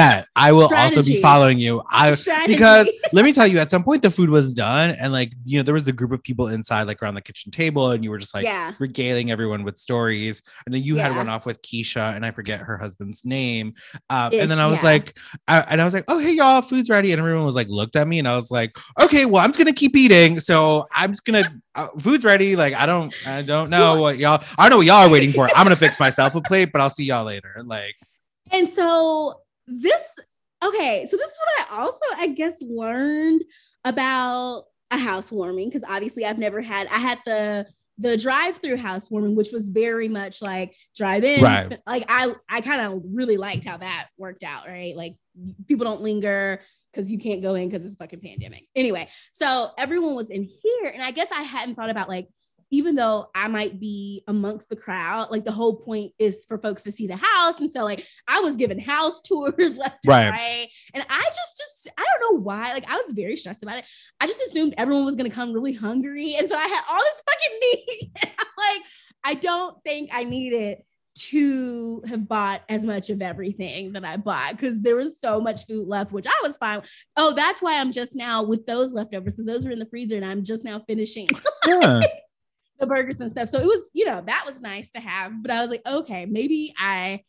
bet 0.00 0.28
I 0.36 0.52
will 0.52 0.66
Strategy. 0.66 0.96
also 0.96 1.08
be 1.08 1.20
following 1.20 1.58
you. 1.58 1.82
I 1.90 2.12
Strategy. 2.12 2.54
because 2.54 2.90
let 3.12 3.24
me 3.24 3.32
tell 3.32 3.46
you, 3.46 3.58
at 3.58 3.70
some 3.70 3.84
point 3.84 4.02
the 4.02 4.10
food 4.10 4.30
was 4.30 4.52
done, 4.52 4.90
and 4.90 5.12
like 5.12 5.32
you 5.44 5.58
know, 5.58 5.62
there 5.62 5.74
was 5.74 5.86
a 5.88 5.92
group 5.92 6.12
of 6.12 6.22
people 6.22 6.48
inside, 6.48 6.84
like 6.84 7.02
around 7.02 7.14
the 7.14 7.20
kitchen 7.20 7.50
table, 7.50 7.90
and 7.90 8.02
you 8.02 8.10
were 8.10 8.18
just 8.18 8.34
like 8.34 8.44
yeah. 8.44 8.72
regaling 8.78 9.30
everyone 9.30 9.62
with 9.62 9.76
stories. 9.78 10.42
And 10.64 10.74
then 10.74 10.82
you 10.82 10.96
yeah. 10.96 11.08
had 11.08 11.16
one 11.16 11.28
off 11.28 11.46
with 11.46 11.60
Keisha, 11.62 12.14
and 12.16 12.24
I 12.24 12.30
forget 12.30 12.60
her 12.60 12.78
husband's 12.78 13.24
name. 13.24 13.74
Uh, 14.08 14.30
and 14.32 14.50
then 14.50 14.58
I 14.58 14.66
was 14.66 14.82
yeah. 14.82 14.90
like, 14.90 15.18
I, 15.48 15.60
and 15.60 15.80
I 15.80 15.84
was 15.84 15.94
like, 15.94 16.04
oh 16.08 16.18
hey 16.18 16.32
y'all, 16.32 16.62
food's 16.62 16.90
ready, 16.90 17.12
and 17.12 17.20
everyone 17.20 17.44
was 17.44 17.56
like 17.56 17.68
looked 17.68 17.96
at 17.96 18.08
me, 18.08 18.18
and 18.18 18.28
I 18.28 18.36
was 18.36 18.50
like, 18.50 18.76
okay, 19.00 19.26
well 19.26 19.44
I'm 19.44 19.50
just 19.50 19.58
gonna 19.58 19.72
keep 19.72 19.96
eating, 19.96 20.40
so 20.40 20.86
I'm 20.94 21.12
just 21.12 21.24
gonna 21.24 21.44
uh, 21.74 21.88
food's 21.98 22.24
ready. 22.24 22.56
Like 22.56 22.74
I 22.74 22.86
don't, 22.86 23.14
I 23.26 23.42
don't 23.42 23.70
know 23.70 24.00
what 24.00 24.18
y'all, 24.18 24.42
I 24.58 24.64
don't 24.64 24.70
know 24.70 24.76
what 24.78 24.86
y'all 24.86 25.06
are 25.06 25.10
waiting 25.10 25.32
for. 25.32 25.48
I'm 25.54 25.64
gonna 25.64 25.76
fix 25.76 26.00
myself 26.00 26.34
a 26.34 26.40
plate, 26.40 26.70
but 26.72 26.80
I'll 26.80 26.90
see 26.90 27.04
y'all 27.04 27.24
later. 27.24 27.60
Like. 27.62 27.94
And 28.52 28.68
so 28.68 29.42
this 29.70 30.02
okay 30.64 31.06
so 31.10 31.16
this 31.16 31.28
is 31.28 31.38
what 31.38 31.70
i 31.70 31.80
also 31.80 32.00
i 32.16 32.26
guess 32.26 32.54
learned 32.60 33.42
about 33.84 34.64
a 34.90 34.98
housewarming 34.98 35.68
because 35.68 35.88
obviously 35.88 36.24
i've 36.24 36.38
never 36.38 36.60
had 36.60 36.86
i 36.88 36.98
had 36.98 37.18
the 37.24 37.66
the 38.00 38.16
drive-through 38.16 38.76
housewarming 38.76 39.36
which 39.36 39.52
was 39.52 39.68
very 39.68 40.08
much 40.08 40.40
like 40.40 40.74
drive 40.96 41.22
in. 41.22 41.42
Right. 41.42 41.78
like 41.86 42.04
i 42.08 42.32
i 42.48 42.60
kind 42.62 42.80
of 42.80 43.02
really 43.12 43.36
liked 43.36 43.66
how 43.66 43.76
that 43.76 44.08
worked 44.16 44.42
out 44.42 44.66
right? 44.66 44.96
Like 44.96 45.16
people 45.68 45.84
don't 45.84 46.00
linger 46.00 46.60
because 46.92 47.10
you 47.10 47.18
can't 47.18 47.42
go 47.42 47.54
in 47.54 47.68
because 47.68 47.84
it's 47.84 47.96
fucking 47.96 48.20
pandemic. 48.20 48.66
Anyway 48.74 49.08
so 49.32 49.70
everyone 49.78 50.14
was 50.14 50.30
in 50.30 50.44
here 50.44 50.90
and 50.92 51.02
i 51.02 51.10
guess 51.10 51.30
i 51.30 51.42
hadn't 51.42 51.74
thought 51.74 51.90
about 51.90 52.08
like 52.08 52.26
even 52.70 52.94
though 52.94 53.28
I 53.34 53.48
might 53.48 53.80
be 53.80 54.22
amongst 54.28 54.68
the 54.68 54.76
crowd, 54.76 55.30
like 55.30 55.44
the 55.44 55.52
whole 55.52 55.76
point 55.76 56.12
is 56.18 56.44
for 56.46 56.58
folks 56.58 56.82
to 56.84 56.92
see 56.92 57.06
the 57.06 57.16
house. 57.16 57.60
And 57.60 57.70
so 57.70 57.84
like 57.84 58.06
I 58.28 58.40
was 58.40 58.56
given 58.56 58.78
house 58.78 59.20
tours 59.24 59.76
left 59.76 59.98
right. 60.06 60.22
and 60.22 60.30
right. 60.30 60.68
And 60.94 61.04
I 61.08 61.22
just 61.22 61.58
just 61.58 61.88
I 61.98 62.04
don't 62.04 62.34
know 62.34 62.40
why. 62.42 62.72
Like 62.72 62.90
I 62.90 62.96
was 62.96 63.12
very 63.12 63.36
stressed 63.36 63.62
about 63.62 63.78
it. 63.78 63.84
I 64.20 64.26
just 64.26 64.40
assumed 64.42 64.74
everyone 64.78 65.04
was 65.04 65.16
gonna 65.16 65.30
come 65.30 65.52
really 65.52 65.74
hungry. 65.74 66.34
And 66.38 66.48
so 66.48 66.54
I 66.54 66.66
had 66.66 66.82
all 66.90 66.98
this 66.98 67.22
fucking 67.28 67.58
meat. 67.60 68.10
like, 68.58 68.82
I 69.24 69.34
don't 69.34 69.76
think 69.84 70.10
I 70.12 70.24
needed 70.24 70.78
to 71.16 72.02
have 72.06 72.28
bought 72.28 72.62
as 72.68 72.82
much 72.82 73.10
of 73.10 73.20
everything 73.20 73.92
that 73.92 74.04
I 74.04 74.16
bought 74.16 74.52
because 74.52 74.80
there 74.80 74.94
was 74.94 75.20
so 75.20 75.40
much 75.40 75.66
food 75.66 75.86
left, 75.88 76.12
which 76.12 76.26
I 76.26 76.46
was 76.46 76.56
fine. 76.56 76.82
Oh, 77.16 77.34
that's 77.34 77.60
why 77.60 77.78
I'm 77.78 77.90
just 77.90 78.14
now 78.14 78.44
with 78.44 78.64
those 78.64 78.92
leftovers 78.92 79.34
because 79.34 79.46
those 79.46 79.66
were 79.66 79.72
in 79.72 79.80
the 79.80 79.86
freezer 79.86 80.16
and 80.16 80.24
I'm 80.24 80.44
just 80.44 80.64
now 80.64 80.82
finishing. 80.86 81.28
Yeah 81.66 82.00
the 82.80 82.86
burgers 82.86 83.20
and 83.20 83.30
stuff. 83.30 83.48
So 83.48 83.58
it 83.58 83.66
was, 83.66 83.82
you 83.92 84.04
know, 84.04 84.22
that 84.26 84.44
was 84.46 84.60
nice 84.60 84.90
to 84.92 85.00
have. 85.00 85.42
But 85.42 85.50
I 85.50 85.60
was 85.60 85.70
like, 85.70 85.82
okay, 85.86 86.26
maybe 86.26 86.74
I 86.78 87.22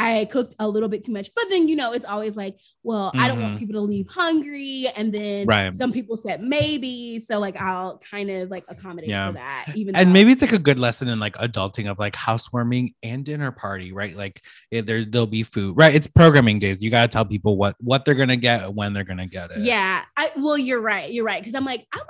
I 0.00 0.26
cooked 0.30 0.54
a 0.60 0.68
little 0.68 0.88
bit 0.88 1.04
too 1.04 1.10
much. 1.10 1.30
But 1.34 1.46
then, 1.50 1.66
you 1.66 1.74
know, 1.74 1.92
it's 1.92 2.04
always 2.04 2.36
like, 2.36 2.56
well, 2.84 3.08
mm-hmm. 3.08 3.18
I 3.18 3.26
don't 3.26 3.40
want 3.40 3.54
mm-hmm. 3.54 3.66
people 3.66 3.80
to 3.82 3.86
leave 3.86 4.06
hungry. 4.08 4.86
And 4.96 5.12
then 5.12 5.46
right. 5.48 5.74
some 5.74 5.90
people 5.90 6.16
said 6.16 6.40
maybe. 6.40 7.18
So 7.18 7.40
like 7.40 7.60
I'll 7.60 7.98
kind 7.98 8.30
of 8.30 8.48
like 8.48 8.64
accommodate 8.68 9.10
yeah. 9.10 9.26
for 9.26 9.32
that. 9.34 9.72
Even 9.74 9.96
and 9.96 10.08
though- 10.08 10.12
maybe 10.12 10.30
it's 10.30 10.40
like 10.40 10.52
a 10.52 10.58
good 10.58 10.78
lesson 10.78 11.08
in 11.08 11.18
like 11.18 11.34
adulting 11.34 11.90
of 11.90 11.98
like 11.98 12.14
housewarming 12.14 12.94
and 13.02 13.24
dinner 13.24 13.50
party, 13.50 13.92
right? 13.92 14.16
Like 14.16 14.40
it, 14.70 14.86
there 14.86 15.04
there'll 15.04 15.26
be 15.26 15.42
food, 15.42 15.76
right? 15.76 15.92
It's 15.92 16.06
programming 16.06 16.60
days. 16.60 16.80
You 16.80 16.90
gotta 16.90 17.08
tell 17.08 17.24
people 17.24 17.56
what 17.56 17.74
what 17.80 18.04
they're 18.04 18.14
gonna 18.14 18.36
get 18.36 18.72
when 18.72 18.92
they're 18.92 19.02
gonna 19.02 19.26
get 19.26 19.50
it. 19.50 19.58
Yeah. 19.58 20.04
I 20.16 20.30
well, 20.36 20.56
you're 20.56 20.80
right. 20.80 21.10
You're 21.10 21.24
right. 21.24 21.42
Cause 21.42 21.56
I'm 21.56 21.64
like, 21.64 21.88
I 21.92 21.98
was 21.98 22.06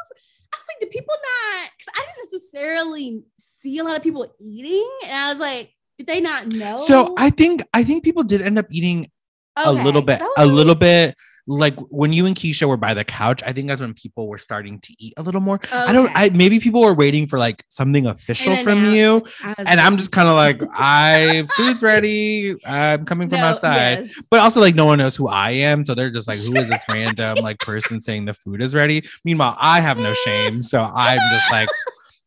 like, 0.79 0.91
do 0.91 0.99
people 0.99 1.14
not? 1.14 1.71
Because 1.77 1.95
I 1.95 2.07
didn't 2.07 2.33
necessarily 2.33 3.25
see 3.38 3.79
a 3.79 3.85
lot 3.85 3.97
of 3.97 4.03
people 4.03 4.27
eating, 4.41 4.88
and 5.05 5.14
I 5.14 5.31
was 5.31 5.41
like, 5.41 5.73
did 5.99 6.07
they 6.07 6.21
not 6.21 6.47
know? 6.47 6.77
So 6.87 7.14
I 7.19 7.31
think 7.31 7.62
I 7.75 7.85
think 7.85 8.05
people 8.05 8.23
did 8.23 8.41
end 8.41 8.59
up 8.59 8.67
eating 8.71 9.11
okay. 9.59 9.69
a 9.69 9.73
little 9.73 10.03
bit, 10.03 10.23
a 10.37 10.47
little 10.47 10.75
bit 10.75 11.17
like 11.48 11.74
when 11.90 12.12
you 12.12 12.26
and 12.26 12.37
Keisha 12.37 12.68
were 12.68 12.76
by 12.76 12.92
the 12.92 13.04
couch, 13.04 13.42
I 13.44 13.52
think 13.54 13.68
that's 13.68 13.80
when 13.80 13.94
people 13.94 14.28
were 14.28 14.37
starting 14.37 14.78
to 14.80 14.94
eat 14.98 15.14
a 15.16 15.22
little 15.22 15.40
more. 15.40 15.54
Okay. 15.56 15.76
I 15.76 15.92
don't 15.92 16.12
I 16.14 16.28
maybe 16.28 16.61
people 16.61 16.82
were 16.82 16.92
waiting 16.92 17.26
for 17.26 17.38
like 17.38 17.64
something 17.70 18.06
official 18.06 18.56
from 18.62 18.84
you. 18.84 19.24
And 19.42 19.80
I'm 19.80 19.96
just 19.96 20.12
kind 20.12 20.28
of 20.28 20.37
like, 20.37 20.61
I 20.74 21.46
food's 21.56 21.82
ready. 21.82 22.54
I'm 22.66 23.06
coming 23.06 23.30
from 23.30 23.40
no, 23.40 23.46
outside. 23.46 24.06
Yes. 24.06 24.14
But 24.30 24.40
also 24.40 24.61
like 24.61 24.74
no 24.74 24.84
one 24.84 24.98
knows 24.98 25.16
who 25.16 25.28
I 25.28 25.52
am. 25.52 25.84
So 25.87 25.94
they're 25.94 26.11
just 26.11 26.28
like, 26.28 26.38
who 26.38 26.54
is 26.56 26.68
this 26.68 26.84
random 26.90 27.37
like 27.37 27.58
person 27.61 28.02
saying 28.02 28.26
the 28.26 28.34
food 28.34 28.61
is 28.61 28.74
ready? 28.74 29.04
Meanwhile, 29.24 29.56
I 29.58 29.80
have 29.80 29.96
no 29.96 30.12
shame. 30.12 30.61
So 30.61 30.82
I'm 30.82 31.18
just 31.30 31.50
like 31.50 31.70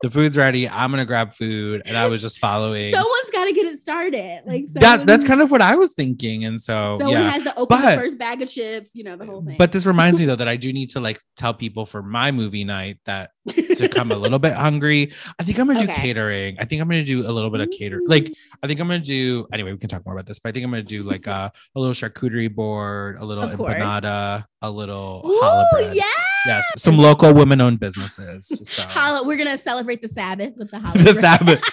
the 0.01 0.09
food's 0.09 0.37
ready. 0.37 0.67
I'm 0.67 0.91
gonna 0.91 1.05
grab 1.05 1.31
food, 1.31 1.81
and 1.85 1.97
I 1.97 2.07
was 2.07 2.21
just 2.21 2.39
following. 2.39 2.93
Someone's 2.93 3.29
got 3.31 3.45
to 3.45 3.53
get 3.53 3.65
it 3.65 3.79
started. 3.79 4.41
Like 4.45 4.65
that. 4.73 5.05
That's 5.05 5.25
kind 5.25 5.41
of 5.41 5.51
what 5.51 5.61
I 5.61 5.75
was 5.75 5.93
thinking, 5.93 6.45
and 6.45 6.59
so 6.59 6.97
someone 6.99 7.21
yeah. 7.21 7.29
has 7.29 7.43
to 7.43 7.55
open 7.55 7.77
But- 7.77 7.95
the 7.95 8.01
first 8.01 8.17
bag 8.17 8.41
of 8.41 8.49
chips. 8.49 8.91
You 8.93 9.03
know 9.03 9.15
the 9.15 9.25
whole 9.25 9.41
thing. 9.43 9.57
But 9.57 9.71
this 9.71 9.85
reminds 9.85 10.19
me 10.19 10.25
though 10.25 10.35
that 10.35 10.47
I 10.47 10.55
do 10.55 10.73
need 10.79 10.91
to 10.91 10.99
like 10.99 11.21
tell 11.35 11.53
people 11.53 11.85
for 11.85 12.01
my 12.01 12.31
movie 12.31 12.63
night 12.63 12.97
that 13.05 13.31
to 13.47 13.89
come 13.89 14.11
a 14.11 14.15
little 14.15 14.39
bit 14.39 14.53
hungry. 14.53 15.11
I 15.39 15.43
think 15.43 15.57
I'm 15.59 15.67
gonna 15.67 15.85
do 15.85 15.93
catering. 15.93 16.57
I 16.59 16.65
think 16.65 16.81
I'm 16.81 16.87
gonna 16.87 17.03
do 17.03 17.27
a 17.27 17.31
little 17.31 17.49
bit 17.49 17.61
of 17.61 17.69
cater. 17.71 18.01
Like 18.05 18.25
mm. 18.25 18.35
I 18.63 18.67
think 18.67 18.79
I'm 18.79 18.87
gonna 18.87 18.99
do 18.99 19.47
anyway. 19.53 19.71
We 19.71 19.77
can 19.77 19.89
talk 19.89 20.05
more 20.05 20.15
about 20.15 20.25
this, 20.25 20.39
but 20.39 20.49
I 20.49 20.51
think 20.51 20.63
I'm 20.65 20.71
gonna 20.71 20.83
do 20.83 21.03
like 21.03 21.27
a, 21.27 21.51
a 21.75 21.79
little 21.79 21.93
charcuterie 21.93 22.53
board, 22.53 23.17
a 23.17 23.25
little 23.25 23.47
empanada, 23.47 24.45
a 24.61 24.71
little 24.71 25.21
Ooh, 25.25 25.93
yeah. 25.93 26.03
Yes, 26.45 26.65
some 26.77 26.97
local 26.97 27.33
women-owned 27.33 27.79
businesses. 27.79 28.47
So. 28.47 28.83
Challah- 28.83 29.25
we're 29.25 29.37
gonna 29.37 29.57
celebrate 29.57 30.01
the 30.01 30.07
Sabbath 30.09 30.53
with 30.57 30.71
the 30.71 30.79
holiday. 30.83 31.03
the 31.03 31.13
Sabbath. 31.13 31.63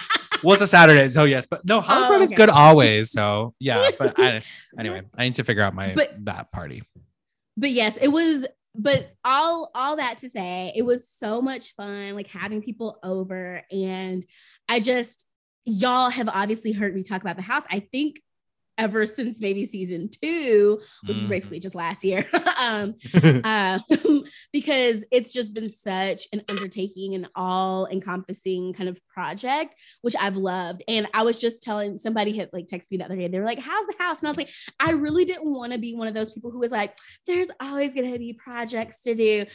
Well, 0.43 0.53
it's 0.53 0.61
a 0.63 0.67
Saturday, 0.67 1.09
so 1.09 1.23
yes, 1.25 1.47
but 1.49 1.65
no, 1.65 1.81
challah 1.81 2.05
Oh, 2.05 2.07
bread 2.09 2.21
is 2.21 2.31
good 2.31 2.49
always. 2.49 3.11
So 3.11 3.53
yeah, 3.59 3.89
but 3.99 4.19
I, 4.19 4.41
anyway, 4.77 5.01
I 5.17 5.23
need 5.23 5.35
to 5.35 5.43
figure 5.43 5.63
out 5.63 5.73
my 5.73 5.93
But- 5.95 6.23
that 6.25 6.51
party. 6.51 6.83
but 7.57 7.71
yes, 7.71 7.97
it 7.97 8.09
was. 8.09 8.45
But 8.75 9.11
all 9.25 9.71
all 9.73 9.95
that 9.97 10.19
to 10.19 10.29
say, 10.29 10.71
it 10.75 10.83
was 10.83 11.09
so 11.09 11.41
much 11.41 11.73
fun, 11.75 12.13
like 12.13 12.27
having 12.27 12.61
people 12.61 12.99
over, 13.03 13.63
and 13.71 14.23
I 14.69 14.79
just 14.79 15.25
y'all 15.65 16.09
have 16.11 16.29
obviously 16.29 16.71
heard 16.71 16.93
me 16.95 17.01
talk 17.03 17.21
about 17.21 17.35
the 17.35 17.41
house. 17.41 17.63
I 17.71 17.79
think 17.91 18.21
ever 18.79 19.05
since 19.05 19.41
maybe 19.41 19.65
season 19.65 20.09
two, 20.09 20.79
which 21.05 21.17
is 21.17 21.23
Mhm. 21.23 21.29
basically 21.29 21.59
just 21.59 21.75
last 21.75 22.03
year. 22.03 22.25
um, 22.57 22.95
uh, 23.43 23.79
because 24.53 25.05
it's 25.11 25.31
just 25.33 25.53
been 25.53 25.69
such 25.71 26.27
an 26.33 26.41
undertaking 26.49 27.13
and 27.13 27.27
all 27.35 27.85
encompassing 27.87 28.73
kind 28.73 28.89
of 28.89 28.99
project, 29.07 29.75
which 30.01 30.15
I've 30.19 30.37
loved. 30.37 30.81
And 30.87 31.07
I 31.13 31.23
was 31.23 31.39
just 31.41 31.61
telling 31.61 31.99
somebody 31.99 32.35
had 32.35 32.49
like 32.53 32.67
texted 32.67 32.91
me 32.91 32.97
the 32.97 33.05
other 33.05 33.15
day, 33.17 33.27
they 33.27 33.39
were 33.39 33.45
like, 33.45 33.59
How's 33.59 33.85
the 33.87 33.95
house? 33.99 34.19
And 34.19 34.27
I 34.27 34.31
was 34.31 34.37
like, 34.37 34.49
I 34.79 34.91
really 34.91 35.25
didn't 35.25 35.51
want 35.51 35.73
to 35.73 35.77
be 35.77 35.93
one 35.93 36.07
of 36.07 36.13
those 36.13 36.33
people 36.33 36.49
who 36.51 36.59
was 36.59 36.71
like, 36.71 36.95
There's 37.27 37.47
always 37.61 37.93
going 37.93 38.11
to 38.11 38.17
be 38.17 38.33
projects 38.33 39.01
to 39.03 39.13
do. 39.13 39.45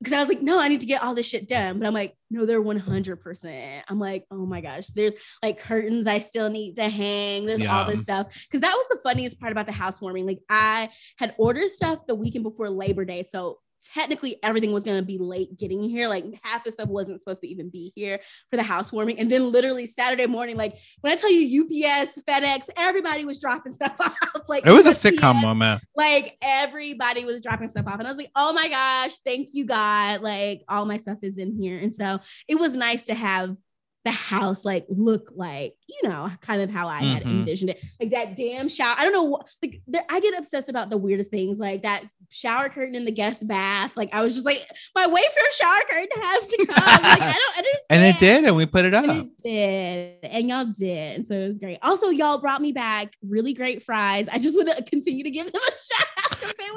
Because 0.00 0.14
I 0.14 0.20
was 0.20 0.28
like, 0.28 0.40
no, 0.40 0.58
I 0.58 0.68
need 0.68 0.80
to 0.80 0.86
get 0.86 1.02
all 1.02 1.14
this 1.14 1.28
shit 1.28 1.46
done. 1.46 1.78
But 1.78 1.86
I'm 1.86 1.92
like, 1.92 2.16
no, 2.30 2.46
they're 2.46 2.62
100%. 2.62 3.82
I'm 3.86 3.98
like, 3.98 4.24
oh 4.30 4.46
my 4.46 4.62
gosh, 4.62 4.86
there's 4.88 5.12
like 5.42 5.60
curtains 5.60 6.06
I 6.06 6.20
still 6.20 6.48
need 6.48 6.76
to 6.76 6.88
hang. 6.88 7.44
There's 7.44 7.66
all 7.66 7.84
this 7.84 8.00
stuff. 8.00 8.28
Because 8.46 8.62
that 8.62 8.74
was 8.74 8.86
the 8.88 9.00
funniest 9.04 9.38
part 9.38 9.52
about 9.52 9.66
the 9.66 9.72
housewarming. 9.72 10.26
Like, 10.26 10.40
I 10.48 10.88
had 11.18 11.34
ordered 11.36 11.68
stuff 11.68 12.06
the 12.06 12.14
weekend 12.14 12.44
before 12.44 12.70
Labor 12.70 13.04
Day. 13.04 13.24
So 13.24 13.58
technically 13.80 14.36
everything 14.42 14.72
was 14.72 14.84
going 14.84 14.98
to 14.98 15.04
be 15.04 15.18
late 15.18 15.56
getting 15.58 15.82
here. 15.82 16.08
Like 16.08 16.24
half 16.42 16.64
the 16.64 16.72
stuff 16.72 16.88
wasn't 16.88 17.20
supposed 17.20 17.40
to 17.40 17.48
even 17.48 17.70
be 17.70 17.92
here 17.94 18.20
for 18.50 18.56
the 18.56 18.62
housewarming. 18.62 19.18
And 19.18 19.30
then 19.30 19.50
literally 19.50 19.86
Saturday 19.86 20.26
morning, 20.26 20.56
like 20.56 20.78
when 21.00 21.12
I 21.12 21.16
tell 21.16 21.32
you 21.32 21.64
UPS, 21.64 22.22
FedEx, 22.28 22.68
everybody 22.76 23.24
was 23.24 23.40
dropping 23.40 23.72
stuff 23.74 23.96
off. 24.00 24.16
Like 24.48 24.66
It 24.66 24.72
was 24.72 24.86
a 24.86 24.90
sitcom 24.90 25.40
moment. 25.40 25.82
Like 25.96 26.36
everybody 26.42 27.24
was 27.24 27.40
dropping 27.40 27.70
stuff 27.70 27.86
off. 27.86 27.98
And 27.98 28.06
I 28.06 28.10
was 28.10 28.18
like, 28.18 28.30
oh 28.36 28.52
my 28.52 28.68
gosh, 28.68 29.16
thank 29.24 29.48
you, 29.52 29.64
God. 29.64 30.22
Like 30.22 30.62
all 30.68 30.84
my 30.84 30.98
stuff 30.98 31.18
is 31.22 31.38
in 31.38 31.54
here. 31.54 31.78
And 31.78 31.94
so 31.94 32.20
it 32.48 32.58
was 32.58 32.74
nice 32.74 33.04
to 33.04 33.14
have 33.14 33.56
the 34.04 34.10
house 34.10 34.64
like 34.64 34.86
look 34.88 35.30
like 35.34 35.74
you 35.86 36.08
know 36.08 36.30
kind 36.40 36.62
of 36.62 36.70
how 36.70 36.88
I 36.88 37.00
had 37.02 37.22
Mhm. 37.24 37.40
envisioned 37.40 37.70
it. 37.70 37.82
Like 38.00 38.10
that 38.10 38.34
damn 38.36 38.68
shower 38.68 38.94
I 38.98 39.04
don't 39.04 39.12
know 39.12 39.24
what 39.24 39.46
like 39.62 39.82
there, 39.86 40.04
I 40.08 40.20
get 40.20 40.38
obsessed 40.38 40.68
about 40.70 40.88
the 40.88 40.96
weirdest 40.96 41.30
things 41.30 41.58
like 41.58 41.82
that 41.82 42.04
shower 42.30 42.68
curtain 42.70 42.94
in 42.94 43.04
the 43.04 43.10
guest 43.10 43.46
bath. 43.46 43.92
Like 43.96 44.14
I 44.14 44.22
was 44.22 44.34
just 44.34 44.46
like 44.46 44.64
my 44.94 45.04
Wayfair 45.06 45.52
shower 45.52 45.80
curtain 45.90 46.22
has 46.22 46.46
to 46.46 46.56
come. 46.66 47.02
Like 47.04 47.20
I 47.20 47.32
don't 47.38 47.58
understand. 47.58 47.86
And 47.90 48.02
it 48.04 48.18
did, 48.20 48.44
and 48.44 48.56
we 48.56 48.66
put 48.66 48.84
it 48.86 48.94
up. 48.94 49.04
and 49.04 49.30
it 49.36 49.42
did 49.42 50.30
and 50.30 50.48
y'all 50.48 50.64
did 50.64 51.16
and 51.16 51.26
so 51.26 51.34
it 51.34 51.48
was 51.48 51.58
great. 51.58 51.78
Also 51.82 52.08
y'all 52.08 52.38
brought 52.38 52.62
me 52.62 52.72
back 52.72 53.14
really 53.22 53.52
great 53.52 53.82
fries. 53.82 54.28
I 54.32 54.38
just 54.38 54.56
want 54.56 54.74
to 54.74 54.82
continue 54.84 55.24
to 55.24 55.30
give 55.30 55.46
them 55.52 55.56
a 55.56 55.60
shout 55.94 56.06
out 56.24 56.29
'cause 56.29 56.29
they 56.29 56.29
were 56.29 56.29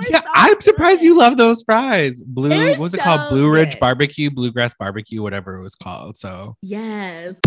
Yeah, 0.10 0.20
so 0.20 0.32
I'm 0.36 0.62
surprised 0.62 1.02
good. 1.02 1.08
you 1.08 1.18
love 1.18 1.38
those 1.38 1.64
fries. 1.64 2.22
Blue, 2.22 2.50
They're 2.50 2.72
what 2.72 2.80
was 2.80 2.94
it 2.94 3.00
called? 3.02 3.30
Blue 3.30 3.50
Ridge 3.50 3.74
good. 3.74 3.80
Barbecue, 3.80 4.30
Bluegrass 4.30 4.74
Barbecue, 4.76 5.22
whatever 5.22 5.56
it 5.58 5.62
was 5.62 5.76
called. 5.76 6.18
So 6.18 6.56
Yes. 6.62 7.40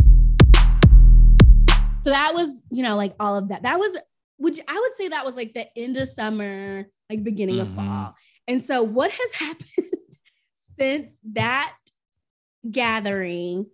So 2.05 2.11
that 2.11 2.35
was, 2.35 2.63
you 2.71 2.83
know, 2.83 2.97
like 2.97 3.15
all 3.19 3.37
of 3.37 3.49
that. 3.49 3.63
That 3.65 3.79
was, 3.79 3.97
which 4.37 4.61
I 4.69 4.75
would 4.79 4.97
say 4.97 5.09
that 5.09 5.25
was 5.25 5.35
like 5.35 5.55
the 5.55 5.67
end 5.77 5.97
of 5.97 6.09
summer, 6.09 6.87
like 7.11 7.25
beginning 7.25 7.57
Mhm. 7.57 7.63
of 7.63 7.75
fall. 7.75 8.15
And 8.47 8.63
so 8.63 8.83
what 8.83 9.11
has 9.11 9.33
happened 9.35 9.93
since 10.79 11.13
that 11.33 11.75
gathering 12.71 13.67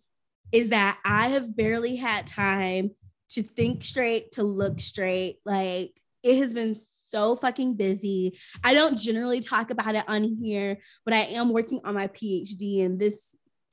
is 0.51 0.71
that 0.71 0.99
I 1.05 1.29
have 1.29 1.55
barely 1.55 1.97
had 1.97 2.27
time 2.27 2.93
to 3.31 3.43
think 3.43 3.85
straight, 3.85 4.33
to 4.33 4.43
look 4.43 4.81
straight. 4.81 5.39
Like 5.45 5.93
it 6.23 6.39
has 6.39 6.53
been 6.55 6.75
so 7.13 7.37
fucking 7.37 7.77
busy. 7.77 8.39
I 8.65 8.75
don't 8.75 8.99
generally 8.99 9.41
talk 9.41 9.71
about 9.71 9.95
it 9.95 10.05
on 10.09 10.25
here, 10.25 10.79
but 11.05 11.15
I 11.15 11.25
am 11.27 11.51
working 11.51 11.81
on 11.85 11.95
my 11.95 12.09
PhD 12.09 12.85
and 12.85 12.99
this 12.99 13.21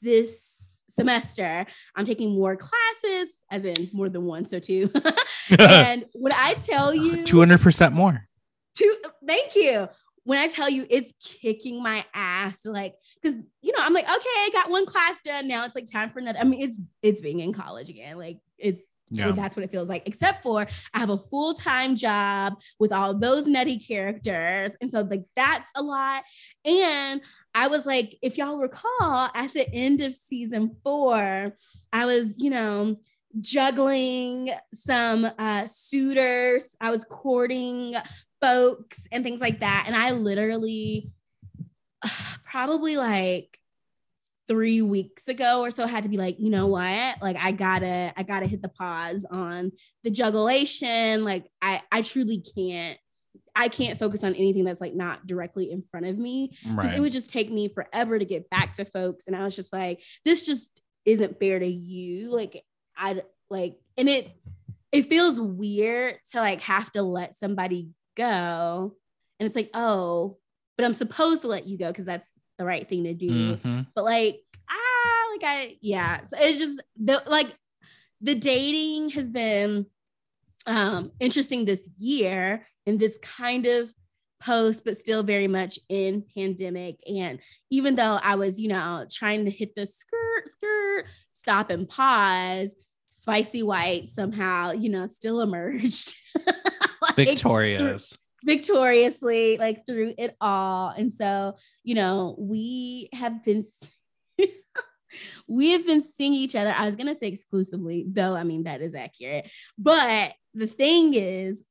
this 0.01 0.45
semester 0.89 1.65
I'm 1.95 2.05
taking 2.05 2.33
more 2.33 2.57
classes, 2.57 3.37
as 3.49 3.63
in 3.65 3.89
more 3.93 4.09
than 4.09 4.25
one, 4.25 4.47
so 4.47 4.59
two. 4.59 4.91
and 5.59 6.05
when 6.13 6.33
I 6.33 6.55
tell 6.55 6.93
you 6.93 7.23
two 7.25 7.39
hundred 7.39 7.61
percent 7.61 7.95
more. 7.95 8.27
two 8.75 8.93
thank 9.25 9.55
you 9.55 9.87
when 10.23 10.37
i 10.39 10.47
tell 10.47 10.69
you 10.69 10.85
it's 10.89 11.13
kicking 11.23 11.81
my 11.81 12.03
ass 12.13 12.65
like 12.65 12.95
because 13.21 13.39
you 13.61 13.71
know 13.71 13.79
i'm 13.81 13.93
like 13.93 14.05
okay 14.05 14.13
i 14.15 14.49
got 14.53 14.69
one 14.69 14.85
class 14.85 15.15
done 15.23 15.47
now 15.47 15.65
it's 15.65 15.75
like 15.75 15.89
time 15.91 16.09
for 16.09 16.19
another 16.19 16.39
i 16.39 16.43
mean 16.43 16.61
it's 16.61 16.79
it's 17.01 17.21
being 17.21 17.39
in 17.39 17.51
college 17.53 17.89
again 17.89 18.17
like 18.17 18.37
it's 18.57 18.81
Yeah. 19.11 19.31
that's 19.31 19.55
what 19.55 19.63
it 19.63 19.71
feels 19.71 19.89
like 19.89 20.03
except 20.05 20.43
for 20.43 20.67
i 20.93 20.99
have 20.99 21.09
a 21.09 21.17
full-time 21.17 21.95
job 21.95 22.53
with 22.79 22.91
all 22.91 23.13
those 23.13 23.47
nutty 23.47 23.79
characters. 23.79 24.71
And 24.81 24.91
so 24.91 25.01
like 25.01 25.23
that's 25.35 25.69
a 25.75 25.81
lot. 25.81 26.23
And 26.65 27.21
i 27.55 27.67
was 27.67 27.85
like 27.85 28.15
if 28.21 28.37
y'all 28.37 28.57
recall 28.57 29.29
at 29.33 29.53
the 29.53 29.67
end 29.73 30.01
of 30.01 30.13
season 30.13 30.75
four 30.83 31.53
i 31.91 32.05
was 32.05 32.35
you 32.37 32.49
know 32.51 32.95
juggling 33.41 34.51
some 34.73 35.29
uh 35.37 35.65
suitors. 35.65 36.63
I 36.81 36.91
was 36.91 37.05
courting 37.05 37.95
folks 38.41 38.99
and 39.11 39.23
things 39.23 39.41
like 39.41 39.59
that. 39.59 39.85
And 39.87 39.95
i 39.95 40.11
literally 40.11 41.11
probably 42.45 42.97
like 42.97 43.59
three 44.49 44.81
weeks 44.81 45.27
ago 45.27 45.61
or 45.61 45.69
so 45.71 45.85
had 45.85 46.03
to 46.03 46.09
be 46.09 46.17
like 46.17 46.37
you 46.39 46.49
know 46.49 46.67
what? 46.67 47.21
Like 47.21 47.37
i 47.39 47.51
gotta 47.51 48.11
i 48.17 48.23
gotta 48.23 48.47
hit 48.47 48.61
the 48.61 48.67
pause 48.69 49.25
on 49.29 49.71
the 50.03 50.09
jugulation 50.09 51.23
like 51.23 51.49
i 51.61 51.81
i 51.91 52.01
truly 52.01 52.43
can't 52.55 52.97
i 53.55 53.67
can't 53.67 53.99
focus 53.99 54.23
on 54.23 54.33
anything 54.35 54.63
that's 54.65 54.81
like 54.81 54.95
not 54.95 55.27
directly 55.27 55.71
in 55.71 55.83
front 55.83 56.07
of 56.07 56.17
me 56.17 56.49
because 56.63 56.75
Right. 56.75 56.97
it 56.97 56.99
would 56.99 57.11
just 57.11 57.29
take 57.29 57.51
me 57.51 57.67
forever 57.67 58.17
to 58.17 58.25
get 58.25 58.49
back 58.49 58.75
to 58.77 58.85
folks. 58.85 59.27
And 59.27 59.35
i 59.35 59.43
was 59.43 59.55
just 59.55 59.71
like 59.71 60.01
this 60.25 60.45
just 60.45 60.81
isn't 61.05 61.39
fair 61.39 61.59
to 61.59 61.67
you. 61.67 62.35
Like 62.35 62.63
i 62.97 63.21
like 63.49 63.77
and 63.97 64.09
it 64.09 64.31
it 64.91 65.09
feels 65.09 65.39
weird 65.39 66.15
to 66.31 66.39
like 66.39 66.61
have 66.61 66.91
to 66.93 67.03
let 67.03 67.35
somebody 67.35 67.89
go. 68.17 68.95
And 69.39 69.45
it's 69.47 69.55
like 69.55 69.69
oh 69.73 70.37
but 70.77 70.85
i'm 70.85 70.93
supposed 70.93 71.41
to 71.41 71.47
let 71.47 71.67
you 71.67 71.77
go 71.77 71.87
because 71.91 72.05
that's 72.05 72.27
the 72.59 72.65
right 72.65 72.87
thing 72.87 73.05
to 73.05 73.13
do 73.15 73.57
Mhm. 73.57 73.87
but 73.95 74.03
like 74.03 74.41
ah 74.69 75.23
like 75.31 75.43
i 75.43 75.77
yeah 75.81 76.21
so 76.21 76.37
it's 76.39 76.59
just 76.59 76.79
the 77.01 77.23
like 77.25 77.55
the 78.21 78.35
dating 78.35 79.09
has 79.11 79.29
been 79.29 79.85
um 80.67 81.11
interesting 81.19 81.65
this 81.65 81.89
year 81.97 82.67
in 82.85 82.97
this 82.97 83.17
kind 83.23 83.65
of 83.65 83.91
post 84.41 84.83
but 84.85 84.97
still 84.99 85.23
very 85.23 85.47
much 85.47 85.79
in 85.89 86.23
pandemic 86.35 86.97
and 87.07 87.39
even 87.71 87.95
though 87.95 88.19
i 88.21 88.35
was 88.35 88.59
you 88.59 88.67
know 88.69 89.05
trying 89.09 89.45
to 89.45 89.51
hit 89.51 89.73
the 89.75 89.85
skirt 89.85 90.51
skirt 90.51 91.05
stop 91.31 91.69
and 91.69 91.87
pause 91.89 92.75
spicy 93.07 93.63
white 93.63 94.09
somehow 94.09 94.71
you 94.71 94.89
know 94.89 95.07
still 95.07 95.39
emerged 95.41 96.13
Like, 97.01 97.15
Victorious. 97.15 98.17
Victoriously 98.43 99.57
like 99.57 99.85
through 99.85 100.13
it 100.17 100.35
all. 100.41 100.89
And 100.95 101.13
so 101.13 101.55
you 101.83 101.95
know 101.95 102.35
we 102.37 103.09
have 103.13 103.43
been 103.43 103.65
we 105.47 105.71
have 105.71 105.85
been 105.85 106.03
seeing 106.03 106.33
each 106.33 106.55
other. 106.55 106.73
I 106.75 106.85
was 106.85 106.95
going 106.95 107.07
to 107.07 107.15
say 107.15 107.27
exclusively 107.27 108.05
though 108.07 108.35
i 108.35 108.43
mean 108.43 108.63
that 108.63 108.81
is 108.81 108.95
accurate. 108.95 109.49
But 109.77 110.33
the 110.53 110.67
thing 110.67 111.13
is 111.13 111.63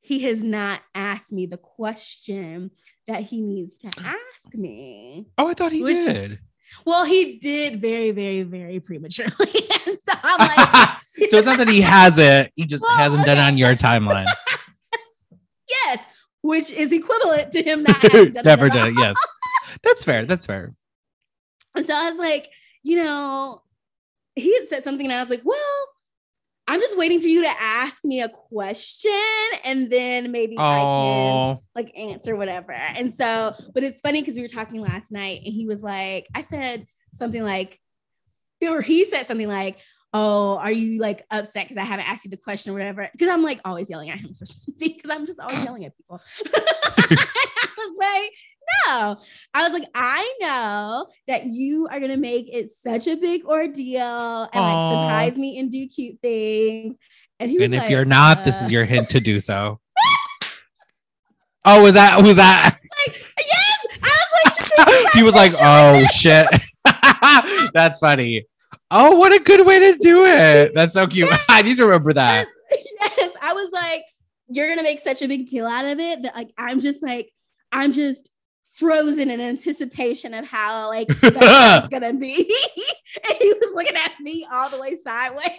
he 0.00 0.20
has 0.24 0.42
not 0.44 0.80
asked 0.94 1.32
me 1.32 1.46
the 1.46 1.56
question 1.56 2.70
that 3.08 3.22
he 3.24 3.40
needs 3.42 3.78
to 3.78 3.88
ask 3.98 4.54
me. 4.54 5.26
Oh, 5.36 5.48
I 5.48 5.54
thought 5.54 5.72
he 5.72 5.82
Which- 5.82 5.94
did. 6.06 6.38
well 6.84 7.04
he 7.04 7.38
did 7.38 7.80
very 7.80 8.10
very 8.10 8.42
very 8.42 8.80
prematurely. 8.80 9.32
And 9.86 9.98
so 10.08 10.14
i'm 10.24 10.38
like 10.40 10.96
so 11.30 11.38
it's 11.38 11.46
not 11.46 11.58
that 11.58 11.68
he 11.68 11.80
has 11.80 12.18
it; 12.18 12.50
he 12.56 12.66
just 12.66 12.82
Well, 12.82 12.96
hasn't 12.96 13.24
done 13.24 13.36
it 13.38 13.40
on 13.40 13.56
your 13.56 13.74
timeline. 13.76 14.26
Yes 15.68 15.98
which 16.46 16.70
is 16.70 16.92
equivalent 16.92 17.52
to 17.52 17.62
him 17.62 17.82
not 17.82 17.96
having 18.02 18.32
done 18.32 18.44
Never 18.44 18.68
did 18.68 18.86
it. 18.86 18.94
Yes, 18.98 19.16
that's 19.82 20.04
fair. 20.04 20.24
That's 20.24 20.46
fair. 20.46 20.74
So 21.76 21.94
I 21.94 22.10
was 22.10 22.18
like, 22.18 22.48
you 22.82 23.02
know, 23.02 23.62
he 24.34 24.54
had 24.58 24.68
said 24.68 24.84
something 24.84 25.06
and 25.06 25.14
I 25.14 25.20
was 25.20 25.28
like, 25.28 25.42
well, 25.44 25.58
I'm 26.68 26.80
just 26.80 26.96
waiting 26.96 27.20
for 27.20 27.26
you 27.26 27.42
to 27.42 27.52
ask 27.60 28.04
me 28.04 28.22
a 28.22 28.28
question 28.28 29.10
and 29.64 29.90
then 29.90 30.32
maybe 30.32 30.56
I 30.58 30.78
can 30.80 31.58
like 31.74 31.96
answer 31.96 32.34
whatever. 32.34 32.72
And 32.72 33.12
so, 33.12 33.54
but 33.74 33.82
it's 33.82 34.00
funny 34.00 34.22
because 34.22 34.36
we 34.36 34.42
were 34.42 34.48
talking 34.48 34.80
last 34.80 35.12
night 35.12 35.42
and 35.44 35.52
he 35.52 35.66
was 35.66 35.82
like, 35.82 36.26
I 36.34 36.42
said 36.42 36.86
something 37.12 37.42
like, 37.42 37.80
or 38.62 38.80
he 38.80 39.04
said 39.04 39.26
something 39.26 39.48
like, 39.48 39.78
Oh, 40.18 40.56
are 40.56 40.72
you 40.72 40.98
like 40.98 41.26
upset 41.30 41.68
because 41.68 41.76
I 41.76 41.84
haven't 41.84 42.08
asked 42.08 42.24
you 42.24 42.30
the 42.30 42.38
question 42.38 42.72
or 42.72 42.74
whatever? 42.74 43.06
Because 43.12 43.28
I'm 43.28 43.42
like 43.42 43.60
always 43.66 43.90
yelling 43.90 44.08
at 44.08 44.18
him 44.18 44.32
for 44.32 44.46
something 44.46 44.74
because 44.96 45.10
I'm 45.10 45.26
just 45.26 45.38
always 45.38 45.62
yelling 45.62 45.84
at 45.84 45.94
people. 45.94 46.22
I 46.54 47.68
was 47.76 47.94
like, 47.98 48.30
no. 48.86 49.16
I 49.52 49.68
was 49.68 49.78
like, 49.78 49.88
I 49.94 50.38
know 50.40 51.08
that 51.28 51.44
you 51.44 51.86
are 51.90 52.00
gonna 52.00 52.16
make 52.16 52.48
it 52.50 52.70
such 52.70 53.06
a 53.08 53.16
big 53.16 53.44
ordeal 53.44 54.48
and 54.52 54.62
like 54.62 54.92
surprise 54.92 55.36
me 55.36 55.58
and 55.58 55.70
do 55.70 55.86
cute 55.86 56.18
things. 56.22 56.96
And 57.38 57.50
he 57.50 57.62
And 57.62 57.74
if 57.74 57.82
like, 57.82 57.90
you're 57.90 58.06
not, 58.06 58.38
uh, 58.38 58.42
this 58.44 58.62
is 58.62 58.72
your 58.72 58.86
hint 58.86 59.10
to 59.10 59.20
do 59.20 59.38
so. 59.38 59.80
oh, 61.66 61.82
was 61.82 61.92
that 61.92 62.22
was 62.22 62.36
that 62.36 62.78
like, 63.06 63.22
yes. 63.38 63.86
I 64.02 64.24
was 64.32 64.70
like, 64.78 64.88
"Shit, 64.88 65.10
he 65.12 65.22
was 65.22 65.34
like, 65.34 65.52
oh 65.60 66.06
shit. 66.06 66.46
That's 67.74 67.98
funny. 67.98 68.46
Oh, 68.90 69.16
what 69.16 69.32
a 69.32 69.40
good 69.40 69.66
way 69.66 69.78
to 69.78 69.96
do 69.96 70.24
it. 70.26 70.72
That's 70.74 70.94
so 70.94 71.06
cute. 71.06 71.28
I 71.48 71.62
need 71.62 71.76
to 71.78 71.84
remember 71.84 72.12
that. 72.12 72.46
yes. 72.70 73.36
I 73.42 73.52
was 73.52 73.72
like, 73.72 74.02
you're 74.48 74.68
gonna 74.68 74.82
make 74.82 75.00
such 75.00 75.22
a 75.22 75.28
big 75.28 75.48
deal 75.48 75.66
out 75.66 75.84
of 75.84 75.98
it 75.98 76.22
that 76.22 76.34
like 76.34 76.50
I'm 76.56 76.80
just 76.80 77.02
like, 77.02 77.32
I'm 77.72 77.92
just 77.92 78.30
frozen 78.76 79.30
in 79.30 79.40
anticipation 79.40 80.34
of 80.34 80.46
how 80.46 80.88
like 80.88 81.08
it's 81.10 81.88
gonna 81.88 82.12
be. 82.12 82.54
and 83.28 83.38
he 83.38 83.52
was 83.54 83.72
looking 83.74 83.96
at 83.96 84.20
me 84.20 84.46
all 84.52 84.70
the 84.70 84.78
way 84.78 84.96
sideways. 85.02 85.50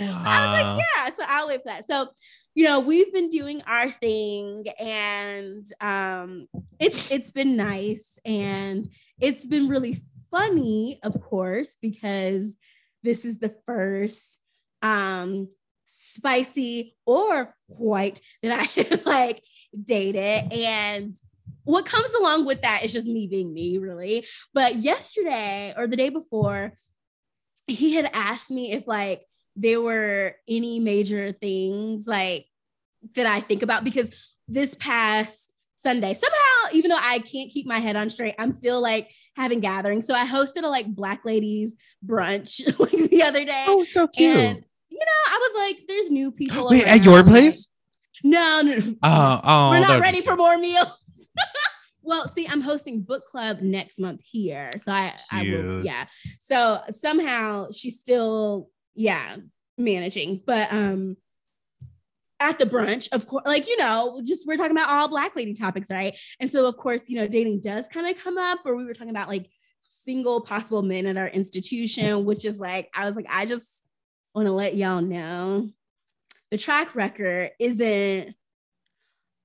I 0.00 0.46
was 0.46 0.64
like, 0.64 0.84
yeah, 0.96 1.10
so 1.16 1.24
I'll 1.28 1.48
wait 1.48 1.62
for 1.62 1.68
that. 1.68 1.86
So, 1.86 2.08
you 2.54 2.64
know, 2.64 2.80
we've 2.80 3.12
been 3.12 3.30
doing 3.30 3.62
our 3.66 3.90
thing 3.90 4.64
and 4.80 5.66
um 5.80 6.48
it's 6.80 7.10
it's 7.10 7.30
been 7.30 7.56
nice 7.56 8.18
and 8.24 8.88
it's 9.20 9.44
been 9.44 9.68
really 9.68 10.02
funny, 10.32 10.98
of 11.04 11.20
course, 11.20 11.76
because 11.80 12.56
this 13.04 13.24
is 13.24 13.38
the 13.38 13.54
first 13.66 14.38
um 14.82 15.48
spicy 15.86 16.96
or 17.06 17.54
white 17.66 18.20
that 18.42 18.68
I 18.76 19.00
like 19.08 19.42
dated. 19.84 20.52
And 20.52 21.16
what 21.64 21.86
comes 21.86 22.12
along 22.14 22.44
with 22.46 22.62
that 22.62 22.84
is 22.84 22.92
just 22.92 23.06
me 23.06 23.28
being 23.28 23.54
me 23.54 23.78
really. 23.78 24.26
But 24.52 24.76
yesterday 24.76 25.74
or 25.76 25.86
the 25.86 25.96
day 25.96 26.08
before 26.08 26.72
he 27.66 27.94
had 27.94 28.10
asked 28.12 28.50
me 28.50 28.72
if 28.72 28.86
like 28.86 29.22
there 29.54 29.80
were 29.80 30.34
any 30.48 30.80
major 30.80 31.32
things 31.32 32.06
like 32.06 32.46
that 33.14 33.26
I 33.26 33.40
think 33.40 33.62
about 33.62 33.84
because 33.84 34.10
this 34.48 34.74
past 34.74 35.52
Sunday, 35.76 36.14
somehow, 36.14 36.51
even 36.74 36.90
though 36.90 36.98
I 37.00 37.18
can't 37.20 37.50
keep 37.50 37.66
my 37.66 37.78
head 37.78 37.96
on 37.96 38.10
straight, 38.10 38.34
I'm 38.38 38.52
still 38.52 38.80
like 38.80 39.10
having 39.36 39.60
gatherings. 39.60 40.06
So 40.06 40.14
I 40.14 40.26
hosted 40.26 40.64
a 40.64 40.68
like 40.68 40.86
black 40.86 41.24
ladies 41.24 41.74
brunch 42.04 42.60
like 42.78 43.10
the 43.10 43.22
other 43.22 43.44
day. 43.44 43.64
Oh, 43.68 43.84
so 43.84 44.06
cute. 44.08 44.36
and 44.36 44.64
you 44.88 44.98
know, 44.98 45.04
I 45.28 45.38
was 45.40 45.68
like, 45.68 45.84
there's 45.88 46.10
new 46.10 46.30
people. 46.32 46.68
Wait, 46.68 46.86
at 46.86 47.04
your 47.04 47.24
place? 47.24 47.68
No, 48.22 48.60
no, 48.62 48.76
no. 48.76 48.94
Oh, 49.02 49.40
oh, 49.42 49.70
we're 49.70 49.80
not 49.80 50.00
ready 50.00 50.20
for 50.20 50.36
more 50.36 50.56
meals. 50.56 51.04
well, 52.02 52.28
see, 52.28 52.46
I'm 52.46 52.60
hosting 52.60 53.02
book 53.02 53.26
club 53.26 53.60
next 53.62 53.98
month 53.98 54.20
here. 54.22 54.70
So 54.84 54.92
I, 54.92 55.14
I 55.30 55.42
will, 55.42 55.84
yeah. 55.84 56.04
So 56.38 56.80
somehow 56.90 57.68
she's 57.72 57.98
still, 57.98 58.68
yeah, 58.94 59.36
managing. 59.78 60.42
But 60.46 60.72
um 60.72 61.16
at 62.42 62.58
the 62.58 62.66
brunch, 62.66 63.08
of 63.12 63.26
course, 63.26 63.44
like 63.46 63.66
you 63.68 63.76
know, 63.78 64.20
just 64.24 64.46
we're 64.46 64.56
talking 64.56 64.76
about 64.76 64.90
all 64.90 65.08
black 65.08 65.36
lady 65.36 65.54
topics, 65.54 65.90
right? 65.90 66.18
And 66.40 66.50
so 66.50 66.66
of 66.66 66.76
course, 66.76 67.02
you 67.06 67.16
know, 67.16 67.26
dating 67.28 67.60
does 67.60 67.84
kind 67.92 68.06
of 68.14 68.22
come 68.22 68.38
up, 68.38 68.60
or 68.64 68.76
we 68.76 68.84
were 68.84 68.94
talking 68.94 69.10
about 69.10 69.28
like 69.28 69.48
single 69.80 70.40
possible 70.40 70.82
men 70.82 71.06
at 71.06 71.16
our 71.16 71.28
institution, 71.28 72.24
which 72.24 72.44
is 72.44 72.58
like, 72.58 72.90
I 72.94 73.06
was 73.06 73.14
like, 73.16 73.26
I 73.30 73.46
just 73.46 73.70
want 74.34 74.46
to 74.46 74.52
let 74.52 74.74
y'all 74.74 75.00
know 75.02 75.68
the 76.50 76.58
track 76.58 76.94
record 76.94 77.50
isn't 77.58 78.34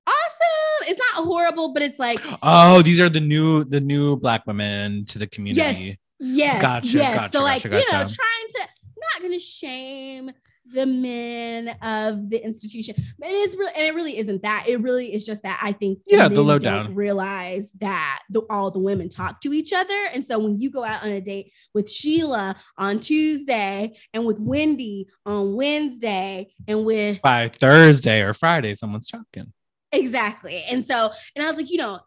awesome. 0.06 0.88
It's 0.90 1.00
not 1.14 1.24
horrible, 1.24 1.72
but 1.72 1.82
it's 1.82 1.98
like 1.98 2.20
Oh, 2.42 2.82
these 2.82 3.00
are 3.00 3.08
the 3.08 3.20
new 3.20 3.64
the 3.64 3.80
new 3.80 4.16
black 4.16 4.46
women 4.46 5.04
to 5.06 5.18
the 5.18 5.26
community. 5.26 5.60
yes, 5.60 5.96
yes, 6.20 6.62
Gotcha, 6.62 6.86
yes. 6.88 7.14
gotcha, 7.16 7.32
so 7.32 7.42
like 7.42 7.62
gotcha, 7.62 7.76
you 7.76 7.84
know, 7.92 7.98
trying 7.98 8.08
to 8.08 8.68
not 9.14 9.22
gonna 9.22 9.38
shame 9.38 10.30
the 10.74 10.86
men 10.86 11.68
of 11.82 12.30
the 12.30 12.44
institution, 12.44 12.94
but 13.18 13.28
it 13.28 13.32
is 13.34 13.56
really 13.56 13.72
and 13.76 13.86
it 13.86 13.94
really 13.94 14.18
isn't 14.18 14.42
that. 14.42 14.64
It 14.68 14.80
really 14.80 15.14
is 15.14 15.24
just 15.26 15.42
that 15.42 15.58
I 15.62 15.72
think 15.72 16.00
Yeah, 16.06 16.28
the 16.28 16.36
men 16.36 16.46
lowdown. 16.46 16.94
realize 16.94 17.70
that 17.80 18.20
the, 18.30 18.42
all 18.50 18.70
the 18.70 18.78
women 18.78 19.08
talk 19.08 19.40
to 19.42 19.52
each 19.52 19.72
other, 19.72 19.98
and 20.14 20.24
so 20.26 20.38
when 20.38 20.58
you 20.58 20.70
go 20.70 20.84
out 20.84 21.02
on 21.02 21.10
a 21.10 21.20
date 21.20 21.52
with 21.74 21.90
Sheila 21.90 22.56
on 22.76 23.00
Tuesday 23.00 23.96
and 24.12 24.24
with 24.26 24.38
Wendy 24.38 25.08
on 25.26 25.54
Wednesday 25.54 26.52
and 26.66 26.84
with 26.84 27.20
By 27.22 27.48
Thursday 27.48 28.20
or 28.22 28.34
Friday, 28.34 28.74
someone's 28.74 29.08
talking. 29.08 29.52
Exactly. 29.92 30.62
And 30.70 30.84
so, 30.84 31.10
and 31.34 31.44
I 31.44 31.48
was 31.48 31.56
like, 31.56 31.70
you 31.70 31.78
know, 31.78 32.00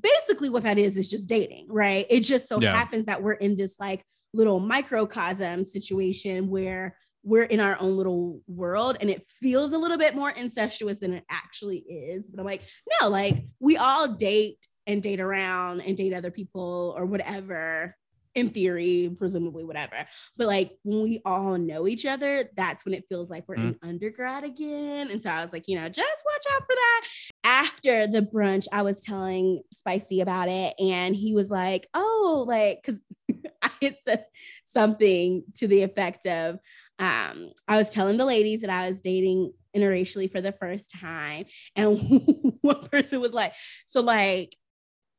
basically 0.00 0.48
what 0.48 0.62
that 0.62 0.78
is 0.78 0.96
is 0.96 1.10
just 1.10 1.28
dating, 1.28 1.66
right? 1.68 2.06
It 2.08 2.20
just 2.20 2.48
so 2.48 2.60
Yeah. 2.60 2.74
happens 2.74 3.06
that 3.06 3.22
we're 3.22 3.34
in 3.34 3.56
this 3.56 3.76
like 3.78 4.02
little 4.32 4.58
microcosm 4.58 5.64
situation 5.64 6.48
where 6.48 6.96
we're 7.26 7.42
in 7.42 7.58
our 7.58 7.76
own 7.80 7.96
little 7.96 8.40
world 8.46 8.96
and 9.00 9.10
it 9.10 9.28
feels 9.40 9.72
a 9.72 9.78
little 9.78 9.98
bit 9.98 10.14
more 10.14 10.30
incestuous 10.30 11.00
than 11.00 11.12
it 11.12 11.24
actually 11.28 11.78
is. 11.78 12.30
But 12.30 12.38
I'm 12.38 12.46
like, 12.46 12.62
no, 13.00 13.08
like 13.08 13.44
we 13.58 13.76
all 13.76 14.14
date 14.14 14.64
and 14.86 15.02
date 15.02 15.18
around 15.18 15.80
and 15.80 15.96
date 15.96 16.14
other 16.14 16.30
people 16.30 16.94
or 16.96 17.04
whatever. 17.04 17.96
In 18.36 18.50
theory, 18.50 19.10
presumably, 19.16 19.64
whatever. 19.64 20.06
But 20.36 20.46
like 20.46 20.72
when 20.82 21.02
we 21.02 21.22
all 21.24 21.56
know 21.56 21.88
each 21.88 22.04
other, 22.04 22.50
that's 22.54 22.84
when 22.84 22.92
it 22.92 23.06
feels 23.08 23.30
like 23.30 23.44
we're 23.48 23.54
in 23.54 23.74
mm-hmm. 23.74 23.88
undergrad 23.88 24.44
again. 24.44 25.10
And 25.10 25.22
so 25.22 25.30
I 25.30 25.42
was 25.42 25.54
like, 25.54 25.66
you 25.68 25.80
know, 25.80 25.88
just 25.88 26.22
watch 26.26 26.54
out 26.54 26.60
for 26.60 26.74
that 26.74 27.02
after 27.46 28.08
the 28.08 28.22
brunch, 28.22 28.66
I 28.72 28.82
was 28.82 29.02
telling 29.02 29.62
Spicy 29.72 30.20
about 30.20 30.48
it, 30.48 30.74
and 30.80 31.14
he 31.14 31.32
was 31.32 31.48
like, 31.48 31.86
"Oh, 31.94 32.44
like," 32.46 32.82
because 32.82 33.04
I 33.62 33.70
had 33.80 33.96
said 34.02 34.26
something 34.66 35.44
to 35.54 35.68
the 35.68 35.82
effect 35.82 36.26
of, 36.26 36.58
um, 36.98 37.50
"I 37.68 37.76
was 37.76 37.90
telling 37.90 38.16
the 38.16 38.24
ladies 38.24 38.62
that 38.62 38.70
I 38.70 38.90
was 38.90 39.02
dating 39.02 39.52
interracially 39.76 40.30
for 40.30 40.40
the 40.40 40.52
first 40.52 40.90
time," 40.90 41.46
and 41.74 41.98
one 42.62 42.88
person 42.88 43.20
was 43.20 43.34
like, 43.34 43.52
"So, 43.86 44.00
like." 44.00 44.56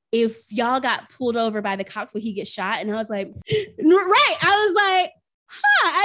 If 0.09 0.49
y'all 0.53 0.79
got 0.79 1.09
pulled 1.09 1.35
over 1.35 1.61
by 1.61 1.75
the 1.75 1.83
cops, 1.83 2.13
would 2.13 2.23
he 2.23 2.31
get 2.31 2.47
shot? 2.47 2.79
And 2.79 2.89
I 2.89 2.95
was 2.95 3.09
like, 3.09 3.27
right. 3.27 4.35
I 4.41 4.65
was 4.65 4.73
like, 4.73 5.11
huh, 5.47 5.96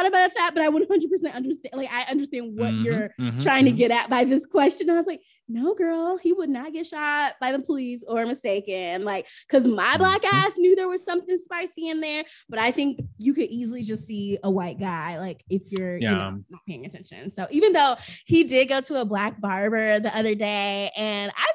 thought 0.00 0.08
about 0.08 0.30
that, 0.36 0.52
but 0.54 0.62
I 0.62 0.68
100% 0.68 1.34
understand. 1.34 1.74
Like, 1.74 1.90
I 1.92 2.02
understand 2.10 2.56
what 2.56 2.72
Mhm, 2.74 2.84
you're 2.84 3.10
mhm, 3.20 3.42
trying 3.42 3.64
to 3.66 3.72
mhm. 3.72 3.76
get 3.76 3.90
at 3.90 4.10
by 4.10 4.24
this 4.24 4.46
question. 4.46 4.90
I 4.90 4.96
was 4.96 5.06
like, 5.06 5.20
no, 5.48 5.74
girl, 5.74 6.16
he 6.16 6.32
would 6.32 6.48
not 6.48 6.72
get 6.72 6.86
shot 6.86 7.34
by 7.40 7.52
the 7.52 7.58
police 7.58 8.04
or 8.06 8.24
mistaken. 8.24 9.04
Like, 9.04 9.26
because 9.48 9.66
my 9.66 9.96
black 9.96 10.22
Mhm. 10.22 10.46
ass 10.46 10.56
knew 10.58 10.76
there 10.76 10.88
was 10.88 11.02
something 11.02 11.36
spicy 11.38 11.88
in 11.88 12.00
there, 12.00 12.24
but 12.48 12.58
I 12.58 12.70
think 12.70 13.00
you 13.18 13.34
could 13.34 13.50
easily 13.50 13.82
just 13.82 14.06
see 14.06 14.38
a 14.44 14.50
white 14.50 14.78
guy, 14.78 15.18
like 15.18 15.44
if 15.50 15.62
you're 15.72 15.96
you 15.96 16.08
know, 16.08 16.42
not 16.50 16.60
paying 16.66 16.86
attention. 16.86 17.32
So 17.32 17.46
even 17.50 17.72
though 17.72 17.96
he 18.26 18.44
did 18.44 18.68
go 18.68 18.80
to 18.80 19.00
a 19.00 19.04
black 19.04 19.40
barber 19.40 19.98
the 20.00 20.16
other 20.16 20.34
day, 20.34 20.90
and 20.96 21.32
I 21.36 21.46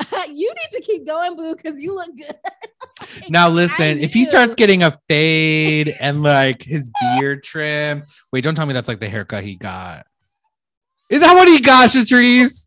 said, 0.00 0.28
you 0.34 0.48
need 0.48 0.70
to 0.72 0.80
keep 0.80 1.06
going, 1.06 1.36
boo, 1.36 1.54
because 1.54 1.80
you 1.80 1.94
look 1.94 2.16
good. 2.16 2.34
Now 3.28 3.48
listen, 3.48 3.98
if 4.00 4.12
he 4.12 4.24
starts 4.24 4.54
getting 4.54 4.82
a 4.82 4.98
fade 5.08 5.92
and 6.00 6.22
like 6.22 6.62
his 6.62 6.90
beard 7.18 7.42
trim, 7.42 8.02
wait, 8.32 8.44
don't 8.44 8.54
tell 8.54 8.66
me 8.66 8.72
that's 8.72 8.88
like 8.88 9.00
the 9.00 9.08
haircut 9.08 9.44
he 9.44 9.56
got. 9.56 10.06
Is 11.10 11.20
that 11.20 11.34
what 11.34 11.48
he 11.48 11.60
got, 11.60 11.90
Shatrice? 11.90 12.66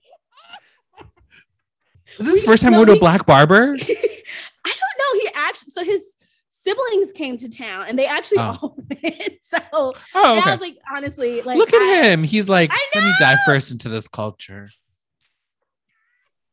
Is 2.20 2.26
this 2.26 2.36
his 2.36 2.44
first 2.44 2.64
time 2.64 2.72
no, 2.72 2.78
going 2.80 2.88
to 2.88 2.94
a 2.94 3.00
black 3.00 3.26
barber? 3.26 3.74
I 3.80 4.74
don't 4.74 5.14
know. 5.16 5.20
He 5.22 5.30
actually, 5.36 5.72
so 5.72 5.84
his 5.84 6.06
siblings 6.50 7.12
came 7.14 7.38
to 7.38 7.50
town 7.50 7.86
and 7.88 7.98
they 7.98 8.06
actually 8.08 8.40
Oh. 8.40 8.58
all 8.62 8.78
went. 9.04 9.34
So 9.50 9.60
Oh, 9.74 9.94
and 10.16 10.44
I 10.44 10.52
was 10.52 10.62
like, 10.62 10.78
honestly, 10.92 11.42
like, 11.42 11.58
Look 11.58 11.74
at 11.74 11.82
I- 11.82 12.08
him. 12.10 12.24
He's 12.24 12.50
like, 12.50 12.72
I 12.74 12.86
let 12.96 13.04
me 13.04 13.14
dive 13.20 13.38
first 13.46 13.72
into 13.72 13.90
this 13.90 14.08
culture. 14.08 14.70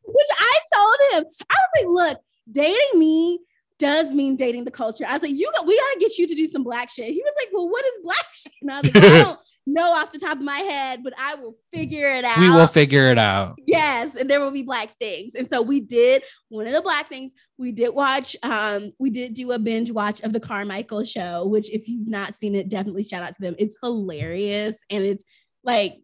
Which 0.06 0.26
I 0.38 0.58
told 0.74 0.96
him, 1.22 1.30
I 1.50 1.54
was 1.54 1.68
like, 1.76 1.86
look, 1.86 2.18
dating 2.52 2.98
me 2.98 3.40
does 3.78 4.12
mean 4.12 4.36
dating 4.36 4.64
the 4.64 4.70
culture. 4.70 5.04
I 5.06 5.14
was 5.14 5.22
like, 5.22 5.32
you 5.32 5.50
got, 5.54 5.66
we 5.66 5.76
gotta 5.76 6.00
get 6.00 6.18
you 6.18 6.26
to 6.26 6.34
do 6.34 6.46
some 6.46 6.62
black 6.62 6.90
shit. 6.90 7.08
He 7.08 7.22
was 7.22 7.34
like, 7.38 7.48
well, 7.52 7.68
what 7.68 7.84
is 7.84 7.92
black 8.02 8.26
shit? 8.32 8.52
And 8.62 8.70
I 8.70 8.80
was 8.80 8.94
like, 8.94 9.04
I 9.04 9.08
don't 9.22 9.38
know 9.66 9.92
off 9.94 10.12
the 10.12 10.18
top 10.18 10.36
of 10.38 10.42
my 10.42 10.58
head, 10.58 11.02
but 11.02 11.14
I 11.18 11.34
will 11.34 11.56
figure 11.72 12.06
it 12.06 12.24
out. 12.24 12.38
We 12.38 12.50
will 12.50 12.66
figure 12.66 13.04
it 13.04 13.18
out. 13.18 13.58
Yes, 13.66 14.14
and 14.14 14.28
there 14.28 14.40
will 14.40 14.50
be 14.50 14.62
black 14.62 14.90
things. 15.00 15.34
And 15.34 15.48
so 15.48 15.62
we 15.62 15.80
did 15.80 16.22
one 16.48 16.66
of 16.66 16.72
the 16.72 16.82
black 16.82 17.08
things. 17.08 17.32
We 17.58 17.72
did 17.72 17.94
watch, 17.94 18.36
um, 18.42 18.92
we 18.98 19.10
did 19.10 19.34
do 19.34 19.52
a 19.52 19.58
binge 19.58 19.90
watch 19.90 20.20
of 20.22 20.32
the 20.32 20.40
Carmichael 20.40 21.04
show, 21.04 21.46
which 21.46 21.70
if 21.70 21.88
you've 21.88 22.08
not 22.08 22.34
seen 22.34 22.54
it, 22.54 22.68
definitely 22.68 23.02
shout 23.02 23.22
out 23.22 23.34
to 23.34 23.40
them. 23.40 23.56
It's 23.58 23.76
hilarious 23.82 24.76
and 24.90 25.02
it's 25.02 25.24
like 25.62 25.96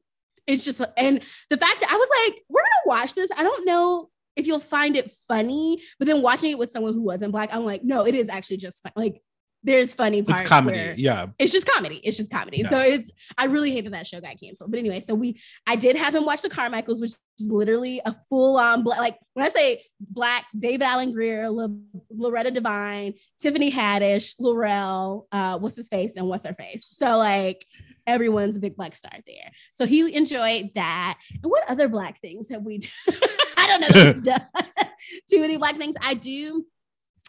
it's 0.47 0.65
just 0.65 0.81
and 0.97 1.21
the 1.51 1.57
fact 1.57 1.81
that 1.81 1.91
I 1.91 1.97
was 1.97 2.09
like, 2.25 2.43
we're 2.49 2.63
gonna 2.63 3.01
watch 3.01 3.15
this. 3.15 3.31
I 3.37 3.43
don't 3.45 3.67
know 3.67 4.09
if 4.37 4.47
you'll 4.47 4.61
find 4.61 4.97
it 4.97 5.11
funny, 5.29 5.83
but 5.99 6.07
then 6.07 6.23
watching 6.23 6.51
it 6.51 6.59
with 6.59 6.73
someone 6.73 6.95
who 6.95 7.03
wasn't 7.03 7.33
black, 7.33 7.51
I'm 7.53 7.65
like, 7.65 7.85
no, 7.85 8.07
it 8.07 8.15
is 8.15 8.29
actually 8.29 8.59
just 8.59 8.83
fun. 8.83 8.93
like 8.97 9.21
there's 9.63 9.93
funny 9.93 10.23
parts. 10.23 10.41
It's 10.41 10.49
comedy, 10.49 10.95
yeah. 10.97 11.27
It's 11.39 11.53
just 11.53 11.67
comedy. 11.67 11.97
It's 11.97 12.17
just 12.17 12.31
comedy. 12.31 12.65
So 12.65 12.79
it's 12.79 13.11
I 13.37 13.45
really 13.45 13.71
hated 13.71 13.93
that 13.93 14.07
show 14.07 14.21
got 14.21 14.41
canceled. 14.41 14.71
But 14.71 14.81
anyway, 14.81 15.01
so 15.01 15.15
we 15.15 15.39
I 15.67 15.77
did 15.77 15.97
have 15.97 16.15
him 16.15 16.25
watch 16.25 16.41
the 16.41 16.49
Carmichaels, 16.49 17.01
which 17.01 17.11
is 17.39 17.51
literally 17.53 18.01
a 18.07 18.15
full 18.31 18.57
on 18.57 18.83
black. 18.83 18.99
Like 18.99 19.19
when 19.35 19.45
I 19.45 19.51
say 19.51 19.83
black, 20.01 20.47
Dave 20.59 20.81
Alan 20.81 21.13
Grier, 21.13 21.45
L- 21.45 21.79
Loretta 22.09 22.51
Devine, 22.51 23.15
Tiffany 23.39 23.71
Haddish, 23.71 24.35
Laurel, 24.39 25.29
uh, 25.31 25.59
what's 25.59 25.77
his 25.77 25.89
face, 25.89 26.13
and 26.17 26.27
what's 26.27 26.47
her 26.47 26.55
face. 26.55 26.87
So 26.99 27.19
like 27.19 27.67
everyone's 28.07 28.57
a 28.57 28.61
big 28.61 28.77
black 28.77 28.95
star 28.95 29.13
there. 29.27 29.51
So 29.75 29.85
he 29.87 30.15
enjoyed 30.15 30.71
that. 30.75 31.19
And 31.43 31.51
what 31.51 31.69
other 31.69 31.89
black 31.89 32.19
things 32.21 32.49
have 32.51 32.63
we 32.63 32.79
done? 33.07 33.15
I 33.61 33.67
don't 33.67 33.81
know. 33.81 34.13
done 34.15 34.47
too 35.31 35.41
many 35.41 35.57
black 35.57 35.77
things. 35.77 35.97
I 36.03 36.15
do 36.15 36.65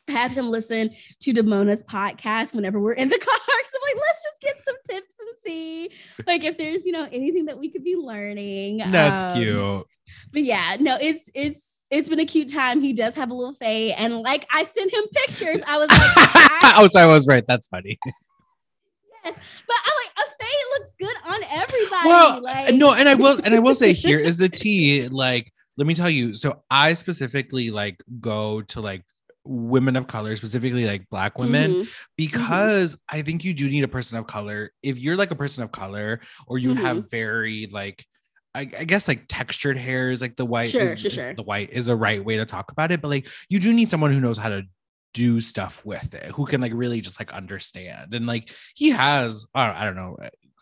have 0.08 0.32
him 0.32 0.50
listen 0.50 0.92
to 1.22 1.34
Damona's 1.34 1.84
podcast 1.84 2.54
whenever 2.54 2.80
we're 2.80 2.94
in 2.94 3.10
the 3.10 3.18
car. 3.18 3.38
So 3.72 3.78
I'm 3.78 3.96
like, 3.96 4.04
let's 4.06 4.24
just 4.24 4.42
get 4.42 4.56
some 4.68 4.76
tips 4.90 5.16
and 5.18 5.30
see, 5.46 5.90
like, 6.28 6.44
if 6.44 6.58
there's 6.58 6.86
you 6.86 6.92
know 6.92 7.08
anything 7.10 7.46
that 7.46 7.58
we 7.58 7.70
could 7.70 7.86
be 7.86 7.96
learning. 7.96 8.80
That's 8.80 9.34
um, 9.34 9.40
cute. 9.40 9.86
But 10.34 10.44
yeah, 10.44 10.76
no, 10.80 10.98
it's 11.00 11.30
it's 11.34 11.62
it's 11.90 12.10
been 12.10 12.20
a 12.20 12.26
cute 12.26 12.52
time. 12.52 12.82
He 12.82 12.92
does 12.92 13.16
have 13.16 13.30
a 13.30 13.34
little 13.34 13.54
fade, 13.54 13.94
and 13.98 14.22
like 14.22 14.46
I 14.52 14.64
sent 14.66 14.92
him 14.94 15.04
pictures. 15.14 15.62
I 15.68 15.78
was 15.78 15.90
like, 15.90 16.00
I, 16.00 16.74
oh, 16.78 16.88
so 16.88 17.00
I 17.00 17.06
was 17.06 17.28
right. 17.28 17.46
That's 17.48 17.68
funny. 17.68 17.98
Yes, 18.06 19.36
but 19.68 19.76
I 19.76 20.04
like 20.04 20.28
a 20.28 20.44
fade 20.44 20.80
looks 20.80 20.96
good 21.00 21.18
on 21.26 21.44
everybody. 21.52 22.08
Well, 22.08 22.42
like- 22.42 22.76
no, 22.76 22.94
and 22.94 23.08
I 23.08 23.16
will, 23.16 23.40
and 23.44 23.54
I 23.54 23.60
will 23.60 23.76
say 23.76 23.94
here 23.94 24.20
is 24.20 24.38
the 24.38 24.50
tea. 24.50 25.08
Like, 25.08 25.54
let 25.82 25.88
me 25.88 25.96
tell 25.96 26.12
you. 26.12 26.36
So 26.36 26.62
I 26.70 26.94
specifically 26.94 27.72
like 27.72 28.04
go 28.20 28.62
to 28.62 28.82
like 28.82 29.04
women 29.44 29.96
of 29.96 30.06
color, 30.06 30.36
specifically 30.36 30.86
like 30.86 31.10
black 31.10 31.40
women, 31.40 31.72
mm-hmm. 31.72 31.90
because 32.16 32.96
mm-hmm. 32.96 33.18
I 33.18 33.24
think 33.24 33.44
you 33.44 33.52
do 33.56 33.68
need 33.68 33.84
a 33.84 33.88
person 33.88 34.20
of 34.20 34.28
color. 34.28 34.70
If 34.84 35.00
you're 35.00 35.16
like 35.16 35.32
a 35.32 35.36
person 35.36 35.64
of 35.64 35.72
color 35.72 36.22
or 36.46 36.60
you 36.60 36.76
mm-hmm. 36.76 36.84
have 36.84 37.10
very 37.10 37.68
like 37.72 38.06
I, 38.54 38.62
I, 38.62 38.84
guess 38.84 39.08
like 39.08 39.26
textured 39.28 39.76
hair 39.76 40.12
is 40.12 40.22
like 40.22 40.36
the 40.36 40.46
white 40.46 40.70
sure, 40.70 40.84
is, 40.84 41.00
sure, 41.00 41.10
sure. 41.10 41.34
the 41.34 41.42
white 41.42 41.72
is 41.72 41.88
the 41.88 41.96
right 41.96 42.24
way 42.24 42.38
to 42.38 42.46
talk 42.46 42.72
about 42.72 42.92
it. 42.92 43.02
But 43.02 43.08
like 43.08 43.28
you 43.50 43.58
do 43.58 43.74
need 43.74 43.90
someone 43.90 44.14
who 44.14 44.20
knows 44.20 44.38
how 44.38 44.50
to 44.50 44.62
do 45.16 45.42
stuff 45.42 45.84
with 45.84 46.14
it, 46.14 46.32
who 46.32 46.46
can 46.46 46.62
like 46.62 46.74
really 46.76 47.02
just 47.02 47.20
like 47.20 47.34
understand. 47.34 48.14
And 48.14 48.28
like 48.28 48.52
he 48.76 48.92
has, 48.92 49.48
I 49.56 49.84
don't 49.84 49.96
know, 49.96 50.16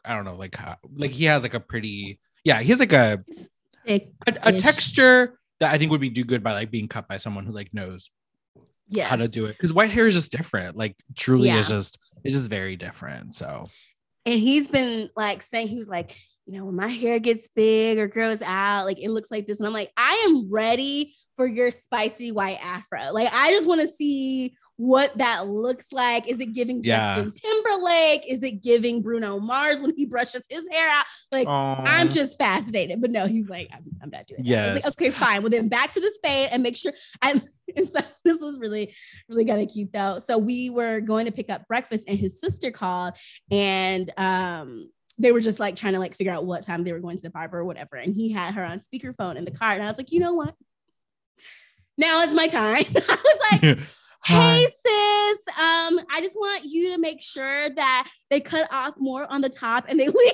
I 0.05 0.15
don't 0.15 0.23
know, 0.23 0.35
like 0.35 0.55
like 0.95 1.11
he 1.11 1.25
has 1.25 1.43
like 1.43 1.55
a 1.55 1.59
pretty 1.59 2.21
yeah, 2.45 2.61
he 2.61 2.69
has 2.69 2.79
like 2.79 2.93
a 2.93 3.21
a, 3.89 4.07
a 4.43 4.53
texture 4.53 5.39
that 5.59 5.71
I 5.71 5.77
think 5.77 5.91
would 5.91 6.01
be 6.01 6.09
do 6.09 6.23
good 6.23 6.43
by 6.43 6.53
like 6.53 6.71
being 6.71 6.87
cut 6.87 7.07
by 7.07 7.17
someone 7.17 7.45
who 7.45 7.51
like 7.51 7.73
knows 7.73 8.09
yes. 8.87 9.09
how 9.09 9.15
to 9.15 9.27
do 9.27 9.45
it. 9.45 9.53
Because 9.53 9.73
white 9.73 9.91
hair 9.91 10.07
is 10.07 10.15
just 10.15 10.31
different. 10.31 10.75
Like 10.75 10.95
truly 11.15 11.47
yeah. 11.47 11.59
is 11.59 11.67
just 11.67 11.99
it's 12.23 12.33
just 12.33 12.49
very 12.49 12.75
different 12.75 13.33
so. 13.33 13.65
And 14.25 14.39
he's 14.39 14.67
been 14.67 15.09
like 15.15 15.43
saying 15.43 15.67
he 15.67 15.77
was 15.77 15.89
like 15.89 16.15
you 16.45 16.57
know 16.57 16.65
when 16.65 16.75
my 16.75 16.87
hair 16.87 17.19
gets 17.19 17.47
big 17.49 17.99
or 17.99 18.07
grows 18.07 18.41
out 18.41 18.85
like 18.85 18.99
it 18.99 19.09
looks 19.09 19.31
like 19.31 19.47
this. 19.47 19.59
And 19.59 19.67
i'm 19.67 19.73
like 19.73 19.91
i 19.97 20.25
am 20.27 20.51
ready 20.51 21.13
for 21.35 21.45
your 21.45 21.71
spicy 21.71 22.31
white 22.31 22.59
afro. 22.61 23.11
Like 23.11 23.33
i 23.33 23.51
just 23.51 23.67
want 23.67 23.81
to 23.81 23.87
see 23.87 24.55
what 24.79 25.17
that 25.17 25.45
looks 25.45 25.91
like. 25.91 26.25
Is 26.29 26.39
it 26.39 26.53
giving 26.53 26.81
yeah. 26.81 27.13
Justin 27.13 27.33
Timberlake? 27.33 28.23
Is 28.25 28.43
it 28.43 28.63
giving 28.63 29.01
Bruno 29.01 29.37
Mars 29.37 29.81
when 29.81 29.93
he 29.93 30.05
brushes 30.05 30.41
his 30.49 30.63
hair 30.71 30.89
out? 30.89 31.05
Like, 31.33 31.49
Aww. 31.49 31.83
I'm 31.85 32.07
just 32.07 32.37
fascinated. 32.37 33.01
But 33.01 33.11
no, 33.11 33.27
he's 33.27 33.49
like, 33.49 33.67
I'm, 33.73 33.83
I'm 34.01 34.09
not 34.09 34.25
doing 34.27 34.39
Yeah. 34.45 34.75
Like, 34.75 34.87
okay, 34.87 35.09
fine. 35.09 35.41
Well, 35.41 35.49
then 35.49 35.67
back 35.67 35.91
to 35.95 35.99
the 35.99 36.17
fade 36.23 36.47
and 36.53 36.63
make 36.63 36.77
sure. 36.77 36.93
And, 37.21 37.41
and 37.75 37.91
so 37.91 37.99
this 38.23 38.39
was 38.39 38.57
really, 38.57 38.95
really 39.27 39.43
kind 39.43 39.61
of 39.61 39.69
cute 39.69 39.91
though. 39.91 40.19
So 40.25 40.37
we 40.37 40.69
were 40.69 41.01
going 41.01 41.25
to 41.25 41.33
pick 41.33 41.49
up 41.49 41.67
breakfast, 41.67 42.05
and 42.07 42.17
his 42.17 42.39
sister 42.39 42.71
called, 42.71 43.15
and 43.51 44.09
um, 44.15 44.89
they 45.17 45.33
were 45.33 45.41
just 45.41 45.59
like 45.59 45.75
trying 45.75 45.93
to 45.93 45.99
like 45.99 46.15
figure 46.15 46.31
out 46.31 46.45
what 46.45 46.65
time 46.65 46.85
they 46.85 46.93
were 46.93 47.01
going 47.01 47.17
to 47.17 47.23
the 47.23 47.29
barber 47.29 47.59
or 47.59 47.65
whatever. 47.65 47.97
And 47.97 48.15
he 48.15 48.31
had 48.31 48.53
her 48.53 48.63
on 48.63 48.79
speakerphone 48.79 49.35
in 49.35 49.43
the 49.43 49.51
car, 49.51 49.73
and 49.73 49.83
I 49.83 49.87
was 49.87 49.97
like, 49.97 50.13
you 50.13 50.21
know 50.21 50.35
what? 50.35 50.55
Now 51.97 52.21
is 52.21 52.33
my 52.33 52.47
time. 52.47 52.85
I 52.95 53.17
was 53.25 53.61
like. 53.61 53.79
Hey 54.29 54.63
sis, 54.63 55.57
um, 55.57 55.99
I 56.11 56.21
just 56.21 56.35
want 56.35 56.63
you 56.63 56.91
to 56.93 56.99
make 56.99 57.19
sure 57.19 57.67
that 57.71 58.07
they 58.29 58.39
cut 58.39 58.71
off 58.71 58.93
more 58.99 59.25
on 59.31 59.41
the 59.41 59.49
top 59.49 59.85
and 59.87 59.99
they 59.99 60.07
leave. 60.07 60.33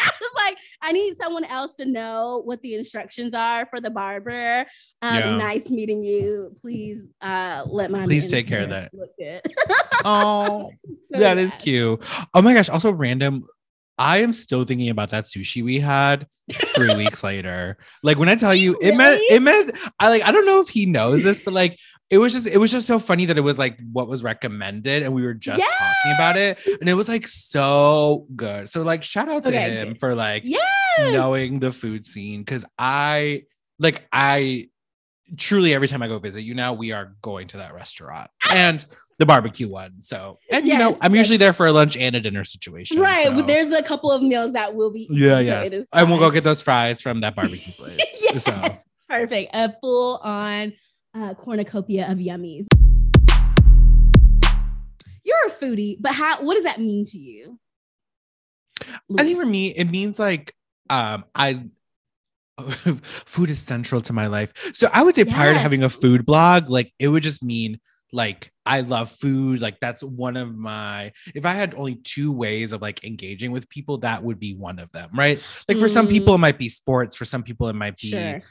I 0.00 0.10
was 0.20 0.30
like, 0.36 0.58
I 0.80 0.92
need 0.92 1.16
someone 1.20 1.44
else 1.46 1.74
to 1.74 1.84
know 1.84 2.42
what 2.44 2.62
the 2.62 2.76
instructions 2.76 3.34
are 3.34 3.66
for 3.66 3.80
the 3.80 3.90
barber. 3.90 4.64
Um, 5.02 5.16
yeah. 5.16 5.36
nice 5.36 5.70
meeting 5.70 6.04
you. 6.04 6.54
Please 6.60 7.08
uh 7.20 7.64
let 7.66 7.90
my 7.90 8.04
please 8.04 8.30
take 8.30 8.46
care 8.46 8.62
of 8.62 8.70
that. 8.70 8.94
Look 8.94 9.10
good. 9.18 9.40
oh, 10.04 10.70
so 11.12 11.18
that 11.18 11.36
is 11.36 11.52
cute. 11.54 12.00
Oh 12.34 12.42
my 12.42 12.54
gosh, 12.54 12.68
also 12.68 12.92
random 12.92 13.44
I 13.98 14.18
am 14.18 14.32
still 14.32 14.64
thinking 14.64 14.88
about 14.88 15.10
that 15.10 15.24
sushi 15.24 15.62
we 15.62 15.78
had 15.78 16.26
three 16.74 16.94
weeks 16.94 17.22
later. 17.22 17.76
Like 18.02 18.18
when 18.18 18.28
I 18.28 18.36
tell 18.36 18.54
you, 18.54 18.72
it 18.80 18.86
really? 18.86 18.96
meant 18.96 19.20
it 19.30 19.42
meant 19.42 19.76
I 20.00 20.08
like 20.08 20.22
I 20.22 20.32
don't 20.32 20.46
know 20.46 20.60
if 20.60 20.68
he 20.68 20.86
knows 20.86 21.22
this, 21.22 21.40
but 21.40 21.52
like 21.52 21.78
it 22.12 22.18
was 22.18 22.34
just 22.34 22.46
it 22.46 22.58
was 22.58 22.70
just 22.70 22.86
so 22.86 22.98
funny 22.98 23.24
that 23.24 23.38
it 23.38 23.40
was 23.40 23.58
like 23.58 23.78
what 23.90 24.06
was 24.06 24.22
recommended 24.22 25.02
and 25.02 25.14
we 25.14 25.22
were 25.22 25.32
just 25.32 25.58
yes! 25.58 25.74
talking 25.78 26.14
about 26.14 26.36
it 26.36 26.58
and 26.78 26.86
it 26.86 26.92
was 26.92 27.08
like 27.08 27.26
so 27.26 28.26
good. 28.36 28.68
So 28.68 28.82
like 28.82 29.02
shout 29.02 29.30
out 29.30 29.44
to 29.44 29.48
okay, 29.48 29.70
him 29.70 29.94
for 29.94 30.14
like 30.14 30.42
yes! 30.44 30.62
knowing 30.98 31.58
the 31.58 31.72
food 31.72 32.04
scene 32.04 32.42
because 32.42 32.66
I 32.78 33.44
like 33.78 34.06
I 34.12 34.68
truly 35.38 35.72
every 35.72 35.88
time 35.88 36.02
I 36.02 36.08
go 36.08 36.18
visit 36.18 36.42
you 36.42 36.54
now 36.54 36.74
we 36.74 36.92
are 36.92 37.16
going 37.22 37.48
to 37.48 37.56
that 37.56 37.72
restaurant 37.72 38.30
ah! 38.44 38.52
and 38.54 38.84
the 39.18 39.24
barbecue 39.24 39.70
one. 39.70 40.02
So 40.02 40.38
and 40.50 40.66
yes, 40.66 40.74
you 40.74 40.78
know 40.78 40.98
I'm 41.00 41.14
usually 41.14 41.38
there 41.38 41.54
for 41.54 41.66
a 41.66 41.72
lunch 41.72 41.96
and 41.96 42.14
a 42.14 42.20
dinner 42.20 42.44
situation. 42.44 42.98
Right, 42.98 43.28
so. 43.28 43.40
there's 43.40 43.72
a 43.72 43.82
couple 43.82 44.12
of 44.12 44.20
meals 44.20 44.52
that 44.52 44.74
will 44.74 44.90
be 44.90 45.08
yeah 45.10 45.38
yes 45.38 45.72
and 45.94 46.10
we'll 46.10 46.18
go 46.18 46.30
get 46.30 46.44
those 46.44 46.60
fries 46.60 47.00
from 47.00 47.22
that 47.22 47.34
barbecue 47.34 47.72
place. 47.72 47.98
yes, 48.20 48.44
so. 48.44 48.76
perfect. 49.08 49.54
A 49.54 49.74
full 49.80 50.18
on 50.18 50.74
uh, 51.14 51.34
cornucopia 51.34 52.10
of 52.10 52.18
yummies. 52.18 52.66
You're 55.24 55.46
a 55.46 55.50
foodie, 55.50 55.96
but 56.00 56.12
how? 56.12 56.42
What 56.42 56.54
does 56.54 56.64
that 56.64 56.80
mean 56.80 57.04
to 57.06 57.18
you? 57.18 57.58
I 59.18 59.22
think 59.22 59.38
for 59.38 59.46
me, 59.46 59.68
it 59.68 59.84
means 59.84 60.18
like 60.18 60.54
um, 60.90 61.24
I 61.34 61.66
food 62.58 63.50
is 63.50 63.60
central 63.60 64.02
to 64.02 64.12
my 64.12 64.26
life. 64.26 64.52
So 64.74 64.88
I 64.92 65.02
would 65.02 65.14
say 65.14 65.22
yes. 65.24 65.34
prior 65.34 65.52
to 65.52 65.58
having 65.58 65.84
a 65.84 65.88
food 65.88 66.26
blog, 66.26 66.68
like 66.68 66.92
it 66.98 67.08
would 67.08 67.22
just 67.22 67.42
mean 67.42 67.78
like 68.12 68.52
I 68.66 68.80
love 68.80 69.10
food. 69.10 69.60
Like 69.60 69.78
that's 69.80 70.02
one 70.02 70.36
of 70.36 70.56
my 70.56 71.12
if 71.34 71.46
I 71.46 71.52
had 71.52 71.74
only 71.76 71.96
two 71.96 72.32
ways 72.32 72.72
of 72.72 72.82
like 72.82 73.04
engaging 73.04 73.52
with 73.52 73.68
people, 73.68 73.98
that 73.98 74.24
would 74.24 74.40
be 74.40 74.54
one 74.54 74.80
of 74.80 74.90
them, 74.90 75.10
right? 75.14 75.40
Like 75.68 75.78
for 75.78 75.86
mm. 75.86 75.90
some 75.90 76.08
people 76.08 76.34
it 76.34 76.38
might 76.38 76.58
be 76.58 76.68
sports, 76.68 77.14
for 77.14 77.24
some 77.24 77.44
people 77.44 77.68
it 77.68 77.74
might 77.74 77.96
be 77.96 78.08
sure 78.08 78.42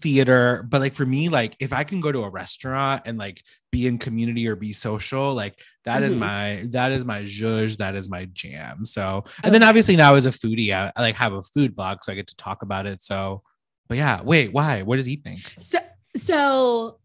theater 0.00 0.66
but 0.70 0.80
like 0.80 0.94
for 0.94 1.04
me 1.04 1.28
like 1.28 1.54
if 1.60 1.70
i 1.70 1.84
can 1.84 2.00
go 2.00 2.10
to 2.10 2.22
a 2.22 2.30
restaurant 2.30 3.02
and 3.04 3.18
like 3.18 3.42
be 3.70 3.86
in 3.86 3.98
community 3.98 4.48
or 4.48 4.56
be 4.56 4.72
social 4.72 5.34
like 5.34 5.60
that 5.84 6.02
mm-hmm. 6.02 6.10
is 6.10 6.16
my 6.16 6.62
that 6.70 6.92
is 6.92 7.04
my 7.04 7.22
zhuzh 7.22 7.76
that 7.76 7.94
is 7.94 8.08
my 8.08 8.26
jam. 8.32 8.84
So 8.84 9.24
and 9.38 9.46
okay. 9.46 9.50
then 9.50 9.62
obviously 9.62 9.96
now 9.96 10.14
as 10.14 10.26
a 10.26 10.30
foodie 10.30 10.72
I, 10.72 10.92
I, 10.96 11.02
like 11.02 11.16
have 11.16 11.32
a 11.32 11.42
food 11.42 11.76
blog 11.76 12.02
so 12.02 12.12
i 12.12 12.14
get 12.14 12.26
to 12.28 12.36
talk 12.36 12.62
about 12.62 12.86
it. 12.86 13.02
So 13.02 13.42
but 13.88 13.98
yeah 13.98 14.22
wait 14.22 14.52
why? 14.52 14.82
What 14.82 14.96
does 14.96 15.06
he 15.06 15.16
think? 15.16 15.40
So 15.58 15.78
so 16.16 16.98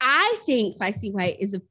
i 0.00 0.38
think 0.44 0.74
spicy 0.74 1.10
white 1.10 1.36
is 1.40 1.54
a 1.54 1.62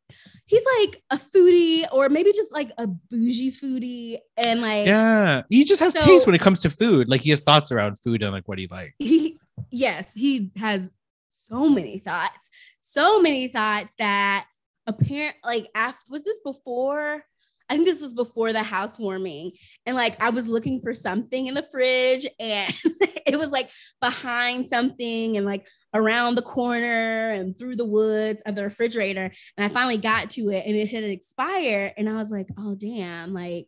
he's 0.47 0.63
like 0.79 1.01
a 1.11 1.17
foodie 1.17 1.85
or 1.91 2.09
maybe 2.09 2.33
just 2.33 2.51
like 2.51 2.71
a 2.77 2.87
bougie 2.87 3.51
foodie 3.51 4.17
and 4.37 4.61
like 4.61 4.87
yeah 4.87 5.43
he 5.49 5.63
just 5.63 5.81
has 5.81 5.93
so, 5.93 6.03
taste 6.03 6.25
when 6.25 6.35
it 6.35 6.41
comes 6.41 6.61
to 6.61 6.69
food. 6.69 7.07
Like 7.07 7.21
he 7.21 7.29
has 7.29 7.39
thoughts 7.39 7.71
around 7.71 7.97
food 7.99 8.23
and 8.23 8.33
like 8.33 8.47
what 8.47 8.57
he 8.57 8.67
likes. 8.67 8.93
He 8.99 9.39
yes, 9.71 10.11
he 10.13 10.51
has 10.57 10.89
so 11.29 11.69
many 11.69 11.99
thoughts, 11.99 12.49
so 12.81 13.21
many 13.21 13.47
thoughts 13.47 13.93
that 13.99 14.45
apparent 14.85 15.35
like 15.43 15.67
after 15.75 16.11
was 16.11 16.23
this 16.23 16.39
before 16.43 17.23
I 17.69 17.75
think 17.75 17.87
this 17.87 18.01
was 18.01 18.13
before 18.13 18.51
the 18.51 18.61
housewarming. 18.61 19.53
And 19.85 19.95
like 19.95 20.21
I 20.21 20.29
was 20.29 20.47
looking 20.47 20.81
for 20.81 20.93
something 20.93 21.47
in 21.47 21.53
the 21.53 21.65
fridge 21.71 22.27
and 22.39 22.73
it 23.25 23.39
was 23.39 23.49
like 23.49 23.71
behind 24.01 24.69
something. 24.69 25.37
And 25.37 25.45
like 25.45 25.65
around 25.93 26.35
the 26.35 26.41
corner 26.41 27.31
and 27.31 27.57
through 27.57 27.75
the 27.75 27.85
woods 27.85 28.41
of 28.45 28.55
the 28.55 28.63
refrigerator. 28.63 29.31
And 29.57 29.65
I 29.65 29.69
finally 29.69 29.97
got 29.97 30.31
to 30.31 30.49
it 30.49 30.65
and 30.65 30.75
it 30.75 30.89
had 30.89 31.03
expired. 31.03 31.93
And 31.97 32.09
I 32.09 32.13
was 32.13 32.29
like, 32.29 32.47
oh, 32.57 32.75
damn, 32.75 33.33
like, 33.33 33.67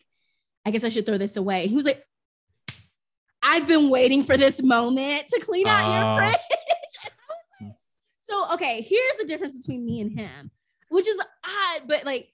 I 0.66 0.72
guess 0.72 0.84
I 0.84 0.90
should 0.90 1.06
throw 1.06 1.18
this 1.18 1.38
away. 1.38 1.68
He 1.68 1.76
was 1.76 1.86
like, 1.86 2.04
I've 3.48 3.68
been 3.68 3.90
waiting 3.90 4.24
for 4.24 4.36
this 4.38 4.62
moment 4.64 5.28
to 5.30 5.40
clean 5.40 5.68
out 5.68 5.94
your 5.94 6.04
Oh. 6.04 6.18
fridge. 6.18 7.72
so, 8.30 8.54
okay, 8.54 8.82
here's 8.82 9.18
the 9.20 9.26
difference 9.26 9.58
between 9.58 9.86
me 9.86 10.02
and 10.02 10.18
him, 10.20 10.52
which 10.90 11.08
is 11.08 11.16
odd, 11.46 11.82
but 11.88 12.06
like, 12.06 12.30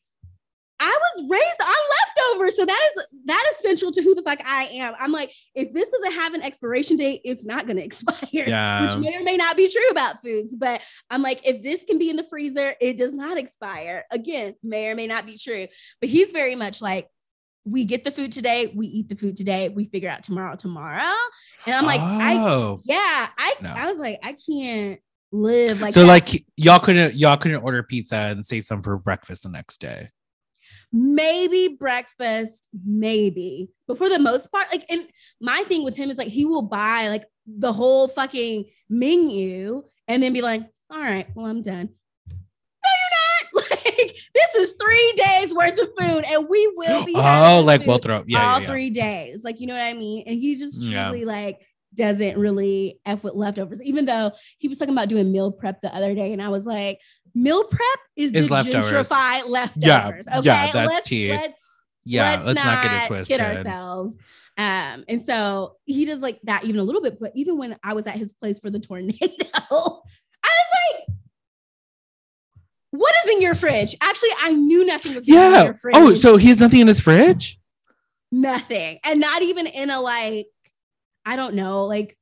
I 0.83 0.97
was 1.15 1.29
raised 1.29 1.61
on 1.61 1.75
leftovers. 2.33 2.55
So 2.55 2.65
that 2.65 2.89
is 2.97 3.05
that 3.25 3.43
is 3.51 3.57
central 3.61 3.91
to 3.91 4.01
who 4.01 4.15
the 4.15 4.23
fuck 4.23 4.39
I 4.43 4.63
am. 4.73 4.95
I'm 4.97 5.11
like, 5.11 5.31
if 5.53 5.71
this 5.73 5.87
doesn't 5.91 6.13
have 6.19 6.33
an 6.33 6.41
expiration 6.41 6.97
date, 6.97 7.21
it's 7.23 7.45
not 7.45 7.67
gonna 7.67 7.81
expire. 7.89 8.17
Yeah. 8.31 8.81
Which 8.81 8.97
may 8.97 9.15
or 9.15 9.21
may 9.23 9.37
not 9.37 9.55
be 9.55 9.69
true 9.71 9.87
about 9.91 10.23
foods. 10.23 10.55
But 10.55 10.81
I'm 11.11 11.21
like, 11.21 11.41
if 11.45 11.61
this 11.61 11.83
can 11.83 11.99
be 11.99 12.09
in 12.09 12.15
the 12.15 12.23
freezer, 12.23 12.73
it 12.81 12.97
does 12.97 13.13
not 13.13 13.37
expire. 13.37 14.05
Again, 14.09 14.55
may 14.63 14.87
or 14.87 14.95
may 14.95 15.05
not 15.05 15.27
be 15.27 15.37
true. 15.37 15.67
But 15.99 16.09
he's 16.09 16.31
very 16.31 16.55
much 16.55 16.81
like, 16.81 17.07
we 17.63 17.85
get 17.85 18.03
the 18.03 18.11
food 18.11 18.31
today, 18.31 18.71
we 18.75 18.87
eat 18.87 19.09
the 19.09 19.15
food 19.15 19.35
today, 19.35 19.69
we 19.69 19.85
figure 19.85 20.09
out 20.09 20.23
tomorrow, 20.23 20.55
tomorrow. 20.55 21.13
And 21.65 21.75
I'm 21.75 21.85
like, 21.85 22.01
I 22.01 22.35
oh. 22.37 22.81
yeah, 22.83 22.95
I 23.37 23.55
No. 23.61 23.73
I 23.75 23.91
was 23.91 23.99
like, 23.99 24.17
I 24.23 24.33
can't 24.33 24.99
live 25.31 25.79
like 25.79 25.93
so 25.93 26.01
that. 26.01 26.07
like 26.07 26.43
y'all 26.57 26.79
couldn't 26.79 27.15
y'all 27.15 27.37
couldn't 27.37 27.63
order 27.63 27.83
pizza 27.83 28.17
and 28.17 28.45
save 28.45 28.65
some 28.65 28.81
for 28.83 28.97
breakfast 28.97 29.43
the 29.43 29.49
next 29.49 29.79
day. 29.79 30.09
maybe 30.91 31.75
breakfast, 31.79 32.67
maybe. 32.85 33.69
But 33.87 33.97
for 33.97 34.09
the 34.09 34.19
most 34.19 34.51
part, 34.51 34.67
like, 34.71 34.85
and 34.89 35.07
my 35.39 35.63
thing 35.67 35.83
with 35.83 35.95
him 35.95 36.09
is 36.09 36.17
like 36.17 36.27
he 36.27 36.45
will 36.45 36.63
buy 36.63 37.07
like 37.07 37.25
the 37.47 37.73
whole 37.73 38.07
fucking 38.07 38.65
menu 38.89 39.83
and 40.07 40.21
then 40.21 40.33
be 40.33 40.41
like, 40.41 40.63
all 40.89 41.01
right, 41.01 41.27
well, 41.35 41.45
I'm 41.45 41.61
done. 41.61 41.89
Not. 43.85 43.93
Like, 43.97 44.15
this 44.33 44.55
is 44.55 44.75
three 44.81 45.13
days 45.15 45.53
worth 45.53 45.79
of 45.79 45.89
food, 45.99 46.23
and 46.27 46.47
we 46.49 46.71
will 46.75 47.05
be. 47.05 47.13
Oh, 47.17 47.61
like 47.65 47.85
we'll 47.85 47.97
throw 47.99 48.23
yeah, 48.27 48.39
all 48.39 48.53
yeah, 48.55 48.59
yeah. 48.59 48.67
three 48.67 48.89
days. 48.89 49.43
Like, 49.43 49.59
you 49.59 49.67
know 49.67 49.73
what 49.73 49.83
I 49.83 49.93
mean? 49.93 50.23
And 50.25 50.37
he 50.39 50.55
just 50.55 50.89
truly 50.89 51.25
like 51.25 51.59
doesn't 51.93 52.37
really 52.37 52.99
F 53.05 53.23
with 53.23 53.33
leftovers, 53.33 53.81
even 53.81 54.05
though 54.05 54.31
he 54.57 54.67
was 54.67 54.79
talking 54.79 54.93
about 54.93 55.09
doing 55.09 55.31
meal 55.31 55.51
prep 55.51 55.81
the 55.81 55.93
other 55.93 56.15
day. 56.15 56.31
And 56.33 56.41
I 56.41 56.49
was 56.49 56.65
like, 56.65 56.99
meal 57.35 57.63
prep 57.65 57.81
is, 58.15 58.31
Is 58.31 58.47
the 58.47 58.53
leftovers. 58.53 58.91
gentrified 58.91 59.47
leftovers. 59.47 60.25
Yeah, 60.25 60.37
Okay. 60.37 60.45
yeah, 60.47 60.71
that's 60.71 60.75
let's, 60.75 61.09
tea. 61.09 61.29
Let's, 61.31 61.53
Yeah, 62.05 62.31
let's, 62.31 62.45
let's 62.45 62.63
not, 62.63 62.83
get 62.83 62.93
it 62.93 62.99
kid 63.01 63.07
twisted. 63.07 63.39
ourselves. 63.41 64.15
Um, 64.57 65.05
and 65.07 65.23
so 65.25 65.77
he 65.85 66.05
does 66.05 66.19
like 66.19 66.39
that 66.43 66.65
even 66.65 66.79
a 66.79 66.83
little 66.83 67.01
bit. 67.01 67.19
But 67.19 67.31
even 67.35 67.57
when 67.57 67.77
I 67.83 67.93
was 67.93 68.07
at 68.07 68.15
his 68.15 68.33
place 68.33 68.59
for 68.59 68.69
the 68.69 68.79
tornado, 68.79 69.17
I 69.21 69.63
was 69.71 70.01
like, 70.97 71.07
what 73.01 73.13
is 73.25 73.31
in 73.31 73.41
your 73.41 73.55
fridge? 73.55 73.95
Actually, 74.01 74.29
I 74.41 74.53
knew 74.53 74.85
nothing 74.85 75.15
was 75.15 75.27
in 75.27 75.33
your 75.35 75.73
fridge 75.73 75.95
Oh, 75.97 76.13
so 76.13 76.37
he 76.37 76.47
has 76.49 76.59
nothing 76.59 76.79
in 76.81 76.87
his 76.87 76.99
fridge? 76.99 77.57
nothing 78.33 78.97
and 79.03 79.19
not 79.19 79.41
even 79.41 79.67
in 79.67 79.89
a 79.89 79.99
like 79.99 80.47
i 81.25 81.35
don't 81.35 81.53
know 81.53 81.83
like 81.85 82.17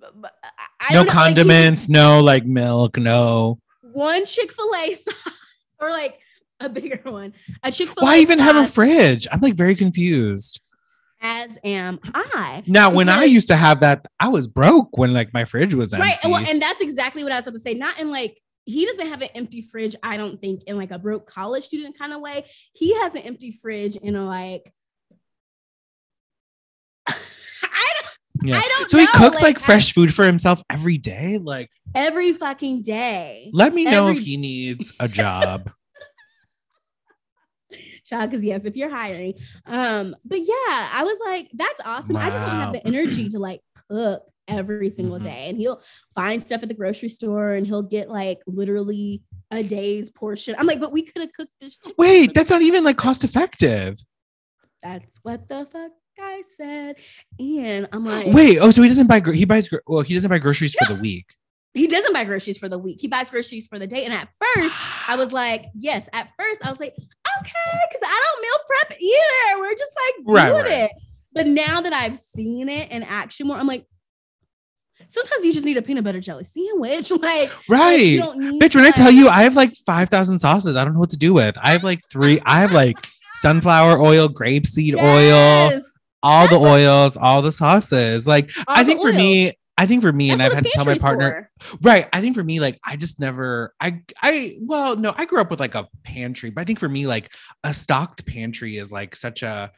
I- 0.00 0.92
no 0.92 0.98
don't 1.04 1.06
like, 1.06 1.16
he- 1.16 1.18
condiments, 1.24 1.88
no 1.88 2.20
like 2.20 2.44
milk, 2.44 2.96
no. 2.96 3.58
one 3.80 4.24
chick-fil-a 4.24 4.94
sauce 5.04 5.34
or 5.80 5.90
like 5.90 6.18
a 6.60 6.68
bigger 6.68 7.00
one 7.10 7.32
a 7.64 7.72
chick-fil-a 7.72 8.04
Why 8.04 8.18
even 8.18 8.38
have 8.38 8.54
a 8.56 8.66
fridge? 8.66 9.26
I'm 9.32 9.40
like 9.40 9.54
very 9.54 9.74
confused. 9.74 10.60
as 11.20 11.50
am 11.64 11.98
i 12.14 12.62
Now, 12.66 12.90
when 12.90 13.08
I 13.08 13.24
used 13.24 13.48
to 13.48 13.56
have 13.56 13.80
that, 13.80 14.06
I 14.20 14.28
was 14.28 14.46
broke 14.46 14.96
when 14.96 15.12
like 15.12 15.32
my 15.34 15.44
fridge 15.44 15.74
was 15.74 15.92
empty. 15.92 16.06
right 16.08 16.18
well 16.24 16.44
and 16.48 16.62
that's 16.62 16.80
exactly 16.80 17.24
what 17.24 17.32
i 17.32 17.36
was 17.36 17.46
about 17.48 17.54
to 17.56 17.60
say 17.60 17.74
not 17.74 17.98
in 17.98 18.10
like 18.10 18.40
he 18.64 18.86
doesn't 18.86 19.08
have 19.08 19.22
an 19.22 19.28
empty 19.34 19.60
fridge 19.60 19.96
i 20.02 20.16
don't 20.16 20.40
think 20.40 20.62
in 20.66 20.76
like 20.76 20.90
a 20.90 20.98
broke 20.98 21.26
college 21.26 21.64
student 21.64 21.98
kind 21.98 22.12
of 22.12 22.20
way 22.20 22.44
he 22.74 22.94
has 22.94 23.14
an 23.14 23.22
empty 23.22 23.50
fridge 23.50 23.96
in 23.96 24.14
a 24.16 24.24
like 24.24 24.72
I 27.08 27.92
don't, 28.00 28.48
yeah. 28.48 28.56
I 28.56 28.68
don't 28.78 28.90
so 28.90 28.98
he 28.98 29.06
cooks 29.06 29.42
like, 29.42 29.56
like, 29.56 29.58
fresh 29.58 29.92
food 29.92 30.14
for 30.14 30.24
himself 30.24 30.62
every 30.70 30.98
day. 30.98 31.38
Like, 31.38 31.70
every 31.94 32.32
fucking 32.32 32.82
day. 32.82 33.50
let 33.52 33.74
me 33.74 33.84
know 33.84 34.08
if 34.08 34.18
he 34.18 34.36
needs 34.48 34.92
a 35.00 35.08
job. 35.08 35.70
child 38.04 38.30
because 38.30 38.44
yes 38.44 38.64
if 38.64 38.76
you're 38.76 38.90
hiring 38.90 39.32
um 39.66 40.14
but 40.24 40.40
yeah 40.40 40.90
i 40.92 41.02
was 41.04 41.18
like 41.24 41.48
that's 41.54 41.80
awesome 41.84 42.16
i 42.16 42.28
just 42.28 42.44
don't 42.44 42.56
have 42.56 42.72
the 42.72 42.84
energy 42.86 43.28
to 43.28 43.38
like 43.38 43.60
cook 43.88 44.22
every 44.58 44.90
single 44.90 45.18
Mhm. 45.18 45.22
day 45.24 45.46
and 45.48 45.58
he'll 45.58 45.80
find 46.14 46.42
stuff 46.42 46.62
at 46.62 46.68
the 46.68 46.74
grocery 46.74 47.08
store 47.08 47.52
and 47.54 47.66
he'll 47.66 47.82
get 47.82 48.08
like 48.08 48.40
literally 48.46 49.22
a 49.50 49.62
day's 49.62 50.10
portion 50.10 50.54
i'm 50.58 50.66
like 50.66 50.80
but 50.80 50.92
we 50.92 51.02
could 51.02 51.22
have 51.22 51.32
cooked 51.32 51.52
this 51.60 51.78
Wait, 51.98 52.32
that's 52.34 52.50
not 52.50 52.62
even 52.62 52.84
like 52.84 52.96
cost 52.96 53.24
effective. 53.24 53.98
that's 54.82 55.18
what 55.22 55.48
the 55.48 55.66
fuck 55.72 55.90
i 56.20 56.42
said 56.56 56.96
and 57.38 57.88
i'm 57.92 58.04
like 58.04 58.26
Wait, 58.28 58.58
oh, 58.58 58.70
so 58.70 58.82
he 58.82 58.88
doesn't 58.88 59.06
buy, 59.06 59.20
gro- 59.20 59.32
he 59.34 59.44
buys, 59.44 59.68
gro- 59.68 59.80
well, 59.86 60.02
he 60.02 60.14
doesn't 60.14 60.30
buy 60.30 60.38
groceries 60.38 60.74
for 60.74 60.92
the 60.94 61.00
week. 61.00 61.26
he 61.74 61.86
doesn't 61.86 62.12
buy 62.12 62.24
groceries 62.24 62.58
for 62.58 62.68
the 62.68 62.78
week 62.78 63.00
he 63.00 63.08
buys 63.08 63.30
groceries 63.30 63.66
for 63.66 63.78
the 63.78 63.86
day 63.86 64.04
and 64.04 64.12
at 64.14 64.28
first 64.54 64.74
I 65.08 65.16
was 65.16 65.32
like, 65.32 65.66
yes. 65.74 66.08
At 66.12 66.28
first, 66.38 66.64
I 66.64 66.70
was 66.70 66.78
like, 66.78 66.94
okay, 66.94 67.78
because 67.90 68.02
I 68.04 68.20
don't 68.24 68.42
meal 68.42 68.58
prep 68.68 69.00
either. 69.00 69.60
We're 69.60 69.72
just 69.72 69.90
like 69.96 70.24
doing 70.24 70.36
Right, 70.36 70.62
right. 70.62 70.72
it. 70.84 70.90
But 71.32 71.48
now 71.48 71.80
that 71.80 71.92
I've 71.92 72.16
seen 72.18 72.68
it 72.68 72.92
in 72.92 73.02
action 73.02 73.48
more, 73.48 73.56
I'm 73.56 73.66
like, 73.66 73.84
sometimes 75.12 75.44
you 75.44 75.52
just 75.52 75.64
need 75.66 75.76
a 75.76 75.82
peanut 75.82 76.04
butter 76.04 76.20
jelly 76.20 76.44
sandwich. 76.44 77.10
Like, 77.22 77.22
like, 77.22 77.52
right. 77.68 78.00
you 78.00 78.18
don't 78.20 78.38
need 78.38 78.60
Bitch, 78.62 78.74
when 78.74 78.84
I 78.84 78.90
tell 78.90 79.10
you 79.10 79.28
I 79.28 79.42
have 79.42 79.54
like 79.54 79.76
5,000 79.76 80.38
sauces, 80.38 80.76
I 80.76 80.84
don't 80.84 80.94
know 80.94 81.00
what 81.00 81.10
to 81.10 81.16
do 81.16 81.32
with. 81.34 81.56
I 81.62 81.72
have 81.72 81.84
like 81.84 82.00
three, 82.10 82.40
I 82.44 82.60
have 82.60 82.72
like 82.72 82.96
sunflower 83.34 84.00
oil, 84.00 84.28
grapeseed 84.28 84.96
oil, 84.96 85.70
Yes, 85.70 85.82
all 86.22 86.44
the 86.46 86.50
That's 86.50 86.60
what- 86.62 86.70
oils, 86.70 87.16
all 87.16 87.42
the 87.42 87.52
sauces. 87.52 88.26
Like, 88.26 88.50
all 88.66 88.76
I 88.76 88.84
think 88.84 89.00
for 89.02 89.12
me, 89.12 89.52
I 89.78 89.86
think 89.86 90.02
for 90.02 90.12
me, 90.12 90.28
That's 90.28 90.40
and 90.40 90.42
I've 90.42 90.52
had 90.52 90.64
to 90.64 90.70
tell 90.70 90.84
my 90.84 90.98
partner, 90.98 91.50
for. 91.58 91.78
right. 91.82 92.08
I 92.12 92.20
think 92.20 92.36
for 92.36 92.44
me, 92.44 92.60
like, 92.60 92.78
I 92.84 92.96
just 92.96 93.18
never, 93.20 93.74
I, 93.80 94.02
I, 94.22 94.56
well, 94.60 94.96
no, 94.96 95.14
I 95.16 95.24
grew 95.24 95.40
up 95.40 95.50
with 95.50 95.60
like 95.60 95.74
a 95.74 95.88
pantry, 96.04 96.50
but 96.50 96.60
I 96.60 96.64
think 96.64 96.78
for 96.78 96.88
me, 96.88 97.06
like, 97.06 97.32
a 97.64 97.72
stocked 97.72 98.26
pantry 98.26 98.76
is 98.78 98.92
like 98.92 99.16
such 99.16 99.42
a, 99.42 99.72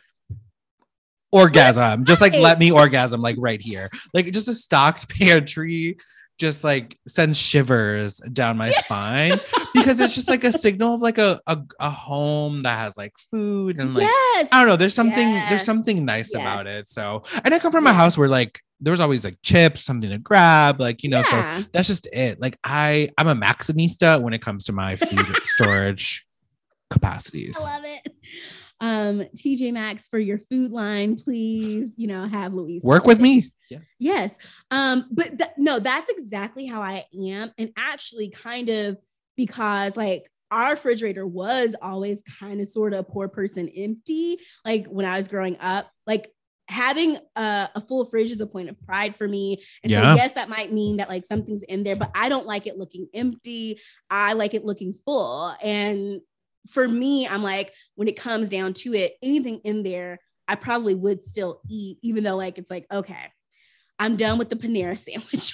orgasm 1.34 2.04
just 2.04 2.20
like 2.20 2.32
let 2.34 2.58
me 2.58 2.70
orgasm 2.70 3.20
like 3.20 3.36
right 3.38 3.60
here 3.60 3.90
like 4.14 4.30
just 4.30 4.46
a 4.46 4.54
stocked 4.54 5.08
pantry 5.18 5.96
just 6.38 6.64
like 6.64 6.96
sends 7.06 7.38
shivers 7.38 8.18
down 8.32 8.56
my 8.56 8.66
spine 8.66 9.38
because 9.74 10.00
it's 10.00 10.14
just 10.14 10.28
like 10.28 10.42
a 10.42 10.52
signal 10.52 10.94
of 10.94 11.00
like 11.00 11.18
a, 11.18 11.40
a 11.46 11.58
a 11.78 11.90
home 11.90 12.60
that 12.62 12.76
has 12.78 12.96
like 12.96 13.12
food 13.18 13.78
and 13.78 13.94
like 13.94 14.02
yes. 14.02 14.48
I 14.50 14.60
don't 14.60 14.68
know. 14.68 14.76
There's 14.76 14.94
something 14.94 15.32
there's 15.48 15.64
something 15.64 16.04
nice 16.04 16.34
about 16.34 16.66
it. 16.66 16.88
So, 16.88 17.22
and 17.44 17.54
I 17.54 17.58
come 17.58 17.70
from 17.70 17.86
a 17.86 17.92
house 17.92 18.18
where 18.18 18.28
like 18.28 18.60
there 18.80 18.90
was 18.90 19.00
always 19.00 19.24
like 19.24 19.38
chips, 19.42 19.82
something 19.82 20.10
to 20.10 20.18
grab, 20.18 20.80
like 20.80 21.02
you 21.04 21.08
know. 21.08 21.22
So 21.22 21.36
that's 21.72 21.86
just 21.86 22.06
it. 22.12 22.40
Like 22.40 22.58
I 22.64 23.10
I'm 23.16 23.28
a 23.28 23.36
Maxxinista 23.36 24.20
when 24.20 24.34
it 24.34 24.42
comes 24.42 24.64
to 24.64 24.72
my 24.72 24.96
food 24.96 25.26
storage 25.44 26.26
capacities. 26.90 27.56
I 27.60 27.76
love 27.76 27.84
it. 27.84 28.12
Um, 28.80 29.20
TJ 29.36 29.72
Maxx 29.72 30.06
for 30.06 30.18
your 30.18 30.38
food 30.38 30.70
line, 30.70 31.16
please. 31.16 31.94
You 31.96 32.06
know, 32.08 32.26
have 32.26 32.54
Louise 32.54 32.82
Work 32.82 33.06
with 33.06 33.20
me. 33.20 33.50
Yeah. 33.70 33.78
Yes. 33.98 34.36
Um, 34.70 35.06
but 35.10 35.38
th- 35.38 35.50
no, 35.56 35.78
that's 35.78 36.10
exactly 36.10 36.66
how 36.66 36.82
I 36.82 37.04
am. 37.28 37.50
And 37.56 37.70
actually, 37.76 38.28
kind 38.30 38.68
of 38.68 38.98
because 39.36 39.96
like 39.96 40.30
our 40.50 40.72
refrigerator 40.72 41.26
was 41.26 41.74
always 41.80 42.22
kind 42.38 42.60
of 42.60 42.68
sort 42.68 42.92
of 42.92 43.00
a 43.00 43.02
poor 43.04 43.28
person 43.28 43.68
empty. 43.70 44.38
Like 44.64 44.86
when 44.86 45.06
I 45.06 45.18
was 45.18 45.28
growing 45.28 45.56
up, 45.60 45.90
like 46.06 46.30
having 46.68 47.18
a, 47.36 47.68
a 47.74 47.80
full 47.80 48.04
fridge 48.04 48.30
is 48.30 48.40
a 48.40 48.46
point 48.46 48.68
of 48.68 48.80
pride 48.86 49.16
for 49.16 49.26
me. 49.26 49.62
And 49.82 49.90
Yeah. 49.90 50.14
so, 50.14 50.16
yes, 50.16 50.32
that 50.34 50.48
might 50.48 50.72
mean 50.72 50.98
that 50.98 51.08
like 51.08 51.24
something's 51.24 51.62
in 51.64 51.82
there, 51.84 51.96
but 51.96 52.10
I 52.14 52.28
don't 52.28 52.46
like 52.46 52.66
it 52.66 52.78
looking 52.78 53.06
empty. 53.14 53.80
I 54.10 54.34
like 54.34 54.54
it 54.54 54.64
looking 54.64 54.92
full. 55.04 55.54
And 55.62 56.20
for 56.68 56.86
me, 56.86 57.26
I'm 57.26 57.42
like, 57.42 57.72
when 57.94 58.08
it 58.08 58.16
comes 58.16 58.48
down 58.48 58.72
to 58.74 58.94
it, 58.94 59.14
anything 59.22 59.60
in 59.64 59.82
there, 59.82 60.20
I 60.48 60.54
probably 60.56 60.94
would 60.94 61.24
still 61.24 61.60
eat, 61.68 61.98
even 62.02 62.24
though 62.24 62.36
like 62.36 62.58
it's 62.58 62.70
like, 62.70 62.86
okay, 62.90 63.32
I'm 63.98 64.16
done 64.16 64.38
with 64.38 64.50
the 64.50 64.56
Panera 64.56 64.98
sandwiches. 64.98 65.52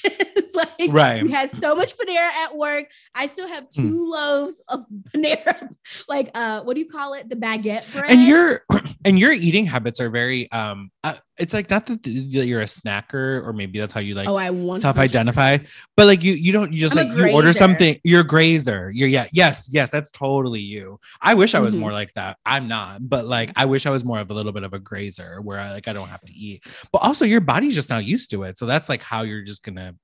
like 0.54 0.70
Right. 0.90 1.22
we 1.22 1.30
had 1.30 1.50
so 1.56 1.74
much 1.74 1.96
Panera 1.96 2.28
at 2.44 2.56
work. 2.56 2.86
I 3.14 3.26
still 3.26 3.48
have 3.48 3.66
Hmm. 3.74 3.82
two 3.86 4.10
loaves 4.12 4.60
of 4.68 4.84
Panera, 5.14 5.70
like 6.08 6.30
uh, 6.34 6.62
what 6.62 6.74
do 6.74 6.80
you 6.80 6.88
call 6.88 7.14
it? 7.14 7.28
The 7.28 7.36
baguette 7.36 7.90
bread. 7.92 8.10
And 8.10 8.22
your 8.24 8.62
and 9.04 9.18
your 9.18 9.32
eating 9.32 9.66
habits 9.66 10.00
are 10.00 10.10
very 10.10 10.50
um 10.52 10.90
uh, 11.04 11.14
it's 11.38 11.54
like 11.54 11.70
not 11.70 11.86
that 11.86 12.06
you're 12.06 12.60
a 12.60 12.64
snacker 12.66 13.42
or 13.46 13.52
maybe 13.54 13.78
that's 13.80 13.94
how 13.94 14.00
you 14.00 14.14
like 14.14 14.28
oh, 14.28 14.36
I 14.36 14.50
want 14.50 14.80
self-identify 14.82 15.58
but 15.96 16.06
like 16.06 16.22
you 16.22 16.32
you 16.34 16.52
don't 16.52 16.72
you 16.72 16.80
just 16.80 16.96
I'm 16.96 17.08
like 17.08 17.16
you 17.16 17.32
order 17.32 17.52
something 17.54 17.96
you're 18.04 18.20
a 18.20 18.26
grazer 18.26 18.90
you're 18.92 19.08
yeah 19.08 19.26
yes 19.32 19.68
yes 19.72 19.90
that's 19.90 20.10
totally 20.10 20.60
you 20.60 21.00
i 21.22 21.32
wish 21.32 21.54
i 21.54 21.58
was 21.60 21.74
Mhm. 21.74 21.78
more 21.78 21.92
like 21.92 22.12
that 22.14 22.36
i'm 22.44 22.68
not 22.68 23.08
but 23.08 23.24
like 23.26 23.50
i 23.56 23.64
wish 23.64 23.86
i 23.86 23.90
was 23.90 24.04
more 24.04 24.18
of 24.20 24.30
a 24.30 24.34
little 24.34 24.52
bit 24.52 24.62
of 24.64 24.74
a 24.74 24.78
grazer 24.78 25.40
where 25.40 25.58
i 25.58 25.72
like 25.72 25.88
i 25.88 25.92
don't 25.94 26.08
have 26.08 26.20
to 26.22 26.32
eat 26.34 26.62
but 26.92 26.98
also 26.98 27.24
your 27.24 27.40
body's 27.40 27.74
just 27.74 27.88
not 27.88 28.04
used 28.04 28.30
to 28.32 28.42
it 28.42 28.58
so 28.58 28.66
that's 28.66 28.88
like 28.90 29.02
how 29.02 29.22
you're 29.22 29.42
just 29.42 29.64
gonna 29.64 29.94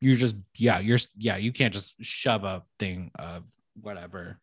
you're 0.00 0.16
just 0.16 0.36
yeah 0.56 0.78
you're 0.78 0.98
yeah 1.16 1.36
you 1.36 1.52
can't 1.52 1.74
just 1.74 1.94
shove 2.02 2.44
a 2.44 2.62
thing 2.78 3.10
of 3.18 3.44
whatever 3.80 4.38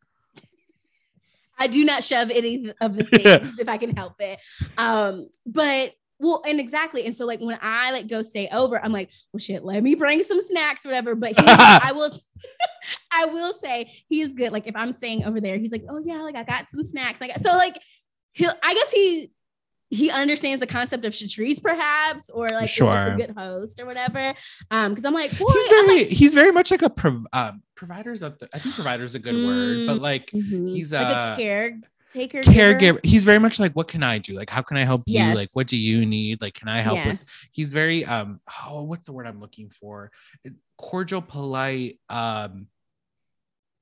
I 1.58 1.68
do 1.68 1.84
not 1.84 2.03
shove 2.03 2.30
any 2.30 2.72
of 2.82 2.95
the 2.95 3.03
things 3.03 3.60
if 3.60 3.68
I 3.68 3.78
can 3.78 3.95
help 3.95 4.14
it. 4.20 4.39
Um, 4.78 5.28
but 5.45 5.93
well, 6.20 6.41
and 6.47 6.60
exactly. 6.60 7.05
And 7.05 7.16
so 7.16 7.26
like 7.26 7.41
when 7.41 7.60
I 7.62 7.91
like 7.91 8.08
go 8.08 8.24
stay 8.24 8.47
over, 8.51 8.84
I'm 8.84 8.91
like, 8.91 9.12
well 9.32 9.39
shit, 9.39 9.64
let 9.64 9.84
me 9.84 9.95
bring 9.95 10.24
some 10.24 10.41
snacks, 10.41 10.84
whatever. 10.84 11.16
But 11.16 11.30
he, 11.30 11.36
I 11.47 11.91
will 11.93 12.12
I 13.12 13.26
will 13.26 13.53
say 13.53 13.91
he 14.08 14.22
is 14.22 14.34
good. 14.34 14.51
Like 14.51 14.68
if 14.68 14.76
I'm 14.76 14.93
staying 14.93 15.26
over 15.26 15.39
there, 15.39 15.58
he's 15.58 15.72
like, 15.72 15.86
oh 15.89 15.99
yeah, 15.99 16.22
like 16.22 16.36
I 16.36 16.43
got 16.43 16.70
some 16.70 16.84
snacks. 16.84 17.22
Like 17.22 17.36
so 17.41 17.55
like 17.55 17.80
he'll 18.34 18.53
I 18.64 18.74
guess 18.74 18.91
he 18.91 19.32
he 19.89 20.11
understands 20.11 20.59
the 20.59 20.67
concept 20.67 21.05
of 21.05 21.13
charcuterie 21.13 21.61
perhaps 21.61 22.29
or 22.29 22.49
like 22.49 22.69
sure. 22.69 23.13
a 23.13 23.17
good 23.17 23.33
host 23.38 23.79
or 23.79 23.85
whatever 23.85 24.33
um 24.71 24.91
because 24.91 25.05
i'm 25.05 25.13
like 25.13 25.38
Boy, 25.38 25.45
he's 25.51 25.67
very 25.67 25.88
like, 25.88 26.07
he's 26.07 26.33
very 26.33 26.51
much 26.51 26.71
like 26.71 26.81
a 26.81 26.89
prov- 26.89 27.27
um, 27.33 27.61
providers 27.75 28.21
of 28.21 28.38
the 28.39 28.49
i 28.53 28.59
think 28.59 28.75
provider's 28.75 29.11
is 29.11 29.15
a 29.15 29.19
good 29.19 29.35
mm, 29.35 29.45
word 29.45 29.88
but 29.88 30.01
like 30.01 30.27
mm-hmm. 30.31 30.67
he's 30.67 30.93
like 30.93 31.07
uh, 31.07 31.35
a 31.38 31.38
caretaker 31.38 32.41
caregiver 32.41 32.99
he's 33.03 33.23
very 33.23 33.39
much 33.39 33.59
like 33.59 33.73
what 33.73 33.88
can 33.88 34.03
i 34.03 34.17
do 34.17 34.33
like 34.33 34.49
how 34.49 34.61
can 34.61 34.77
i 34.77 34.83
help 34.83 35.01
yes. 35.05 35.29
you 35.29 35.35
like 35.35 35.49
what 35.53 35.67
do 35.67 35.77
you 35.77 36.05
need 36.05 36.41
like 36.41 36.53
can 36.53 36.67
i 36.67 36.81
help 36.81 36.97
yes. 36.97 37.07
with 37.07 37.27
he's 37.51 37.71
very 37.73 38.05
um 38.05 38.39
oh 38.65 38.83
what's 38.83 39.03
the 39.03 39.11
word 39.11 39.27
i'm 39.27 39.39
looking 39.39 39.69
for 39.69 40.11
cordial 40.77 41.21
polite 41.21 41.99
um 42.09 42.67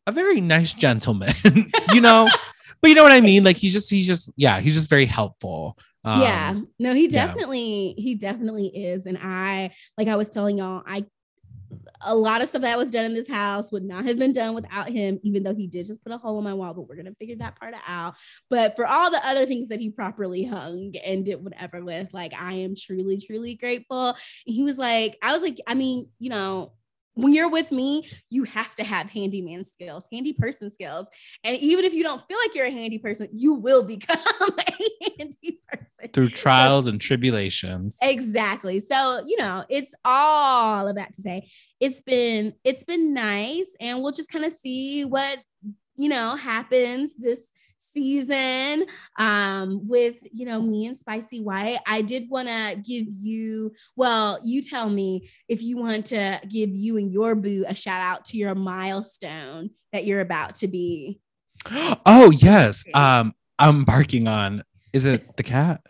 a 0.07 0.11
very 0.11 0.39
nice 0.39 0.73
gentleman 0.73 1.33
you 1.93 2.01
know 2.01 2.27
but 2.81 2.89
you 2.89 2.95
know 2.95 3.03
what 3.03 3.11
I 3.11 3.21
mean? 3.21 3.43
Like 3.43 3.57
he's 3.57 3.73
just 3.73 3.89
he's 3.89 4.07
just 4.07 4.31
yeah, 4.35 4.59
he's 4.59 4.75
just 4.75 4.89
very 4.89 5.05
helpful. 5.05 5.77
Um, 6.05 6.21
yeah, 6.21 6.59
no, 6.79 6.93
he 6.93 7.07
definitely, 7.07 7.95
yeah. 7.97 8.03
he 8.03 8.15
definitely 8.15 8.67
is. 8.67 9.07
And 9.07 9.17
I, 9.17 9.71
like 9.97 10.07
I 10.07 10.15
was 10.15 10.29
telling 10.29 10.59
y'all, 10.59 10.83
I, 10.85 11.05
a 12.01 12.15
lot 12.15 12.41
of 12.41 12.49
stuff 12.49 12.61
that 12.61 12.77
was 12.77 12.91
done 12.91 13.05
in 13.05 13.13
this 13.13 13.27
house 13.27 13.71
would 13.71 13.83
not 13.83 14.05
have 14.05 14.19
been 14.19 14.31
done 14.31 14.53
without 14.53 14.89
him, 14.89 15.19
even 15.23 15.43
though 15.43 15.55
he 15.55 15.67
did 15.67 15.87
just 15.87 16.03
put 16.03 16.13
a 16.13 16.17
hole 16.17 16.37
in 16.37 16.43
my 16.43 16.53
wall, 16.53 16.73
but 16.73 16.87
we're 16.87 16.95
going 16.95 17.05
to 17.07 17.15
figure 17.15 17.35
that 17.37 17.59
part 17.59 17.73
out. 17.87 18.15
But 18.49 18.75
for 18.75 18.85
all 18.85 19.09
the 19.09 19.25
other 19.27 19.45
things 19.45 19.69
that 19.69 19.79
he 19.79 19.89
properly 19.89 20.43
hung 20.43 20.93
and 21.03 21.25
did 21.25 21.43
whatever 21.43 21.83
with, 21.83 22.13
like, 22.13 22.33
I 22.39 22.53
am 22.53 22.75
truly, 22.75 23.19
truly 23.19 23.55
grateful. 23.55 24.15
he 24.45 24.63
was 24.63 24.77
like, 24.77 25.17
I 25.23 25.33
was 25.33 25.41
like, 25.41 25.59
I 25.65 25.73
mean, 25.73 26.09
you 26.19 26.29
know, 26.29 26.73
when 27.15 27.33
you're 27.33 27.49
with 27.49 27.71
me, 27.71 28.07
you 28.29 28.43
have 28.43 28.75
to 28.75 28.83
have 28.83 29.09
handyman 29.09 29.63
skills, 29.65 30.07
handy 30.11 30.33
person 30.33 30.71
skills. 30.71 31.07
And 31.43 31.57
even 31.57 31.85
if 31.85 31.93
you 31.93 32.03
don't 32.03 32.21
feel 32.21 32.37
like 32.43 32.53
you're 32.55 32.67
a 32.67 32.71
handy 32.71 32.99
person, 32.99 33.29
you 33.33 33.53
will 33.53 33.83
become 33.83 34.17
a 34.41 35.11
handy 35.17 35.61
person 35.67 36.11
through 36.13 36.29
trials 36.29 36.87
and 36.87 36.99
tribulations. 37.01 37.97
Exactly. 38.01 38.79
So, 38.79 39.23
you 39.25 39.37
know, 39.37 39.65
it's 39.69 39.93
all 40.03 40.87
of 40.87 40.95
that 40.95 41.13
to 41.13 41.21
say 41.21 41.49
it's 41.79 42.01
been 42.01 42.53
it's 42.63 42.83
been 42.83 43.13
nice 43.13 43.75
and 43.79 44.01
we'll 44.01 44.11
just 44.11 44.29
kind 44.29 44.45
of 44.45 44.53
see 44.53 45.05
what 45.05 45.39
you 45.97 46.09
know 46.09 46.35
happens 46.35 47.13
this 47.17 47.41
season 47.95 48.85
um, 49.17 49.87
with 49.87 50.15
you 50.31 50.45
know 50.45 50.61
me 50.61 50.85
and 50.85 50.97
Spicy 50.97 51.41
White. 51.41 51.79
I 51.87 52.01
did 52.01 52.29
want 52.29 52.47
to 52.47 52.75
give 52.75 53.05
you, 53.09 53.73
well, 53.95 54.39
you 54.43 54.61
tell 54.61 54.89
me 54.89 55.29
if 55.47 55.63
you 55.63 55.77
want 55.77 56.07
to 56.07 56.39
give 56.47 56.69
you 56.71 56.97
and 56.97 57.11
your 57.11 57.33
boo 57.33 57.65
a 57.67 57.73
shout 57.73 58.01
out 58.01 58.25
to 58.25 58.37
your 58.37 58.53
milestone 58.53 59.71
that 59.93 60.05
you're 60.05 60.21
about 60.21 60.55
to 60.55 60.67
be. 60.67 61.19
Oh 62.05 62.29
yes, 62.29 62.83
um, 62.93 63.33
I'm 63.57 63.83
barking 63.85 64.27
on. 64.27 64.63
Is 64.93 65.05
it 65.05 65.35
the 65.37 65.43
cat? 65.43 65.81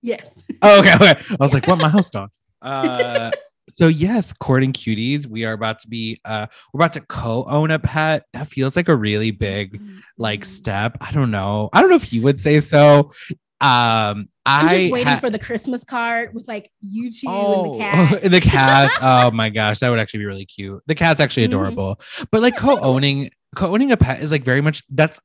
Yes. 0.00 0.42
Oh, 0.62 0.80
okay, 0.80 0.94
okay. 0.94 1.14
I 1.30 1.36
was 1.38 1.52
like, 1.52 1.66
what 1.66 1.78
milestone? 1.78 2.28
Uh, 2.60 3.30
so 3.68 3.88
yes, 3.88 4.32
courting 4.32 4.72
cuties. 4.72 5.26
We 5.26 5.44
are 5.44 5.52
about 5.52 5.78
to 5.80 5.88
be 5.88 6.20
uh 6.24 6.46
we're 6.72 6.78
about 6.78 6.94
to 6.94 7.00
co-own 7.00 7.70
a 7.70 7.78
pet. 7.78 8.24
That 8.32 8.48
feels 8.48 8.76
like 8.76 8.88
a 8.88 8.96
really 8.96 9.30
big 9.30 9.80
like 10.16 10.40
mm-hmm. 10.40 10.44
step. 10.44 10.98
I 11.00 11.12
don't 11.12 11.30
know. 11.30 11.70
I 11.72 11.80
don't 11.80 11.90
know 11.90 11.96
if 11.96 12.12
you 12.12 12.22
would 12.22 12.40
say 12.40 12.60
so. 12.60 13.12
Um 13.60 14.28
I'm 14.46 14.68
just 14.68 14.90
waiting 14.90 15.08
ha- 15.08 15.18
for 15.18 15.30
the 15.30 15.38
Christmas 15.38 15.84
card 15.84 16.32
with 16.32 16.48
like 16.48 16.70
you 16.80 17.10
two 17.10 17.26
oh, 17.28 17.64
and 17.64 17.74
the 17.74 17.76
oh, 17.76 17.78
cat. 18.20 18.30
the 18.30 18.40
cat. 18.40 18.90
oh 19.02 19.30
my 19.30 19.50
gosh, 19.50 19.78
that 19.80 19.90
would 19.90 19.98
actually 19.98 20.20
be 20.20 20.26
really 20.26 20.46
cute. 20.46 20.82
The 20.86 20.94
cat's 20.94 21.20
actually 21.20 21.44
mm-hmm. 21.44 21.54
adorable. 21.54 21.96
Mm-hmm. 21.96 22.24
But 22.30 22.40
like 22.40 22.56
co-owning 22.56 23.30
co-owning 23.54 23.92
a 23.92 23.96
pet 23.96 24.22
is 24.22 24.30
like 24.30 24.44
very 24.44 24.60
much 24.60 24.82
that's 24.90 25.20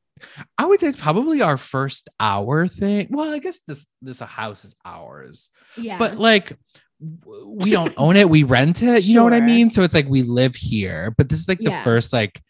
I 0.58 0.66
would 0.66 0.80
say 0.80 0.88
it's 0.88 0.98
probably 0.98 1.42
our 1.42 1.58
first 1.58 2.10
hour 2.20 2.68
thing. 2.68 3.08
Well, 3.10 3.34
I 3.34 3.40
guess 3.40 3.60
this 3.62 3.86
this 4.02 4.20
house 4.20 4.66
is 4.66 4.76
ours. 4.86 5.50
Yeah. 5.78 5.98
But 5.98 6.18
like 6.18 6.58
we 7.46 7.72
don't 7.72 7.94
own 7.98 8.16
it, 8.16 8.30
we 8.30 8.44
rent 8.44 8.82
it. 8.82 9.04
You 9.04 9.16
know 9.16 9.24
what 9.24 9.34
I 9.34 9.42
mean? 9.42 9.72
So 9.72 9.84
it's 9.84 9.94
like 9.94 10.08
we 10.08 10.22
live 10.22 10.56
here, 10.56 11.14
but 11.18 11.30
this 11.30 11.40
is 11.40 11.48
like 11.48 11.60
the 11.60 11.72
first 11.84 12.14
like 12.14 12.42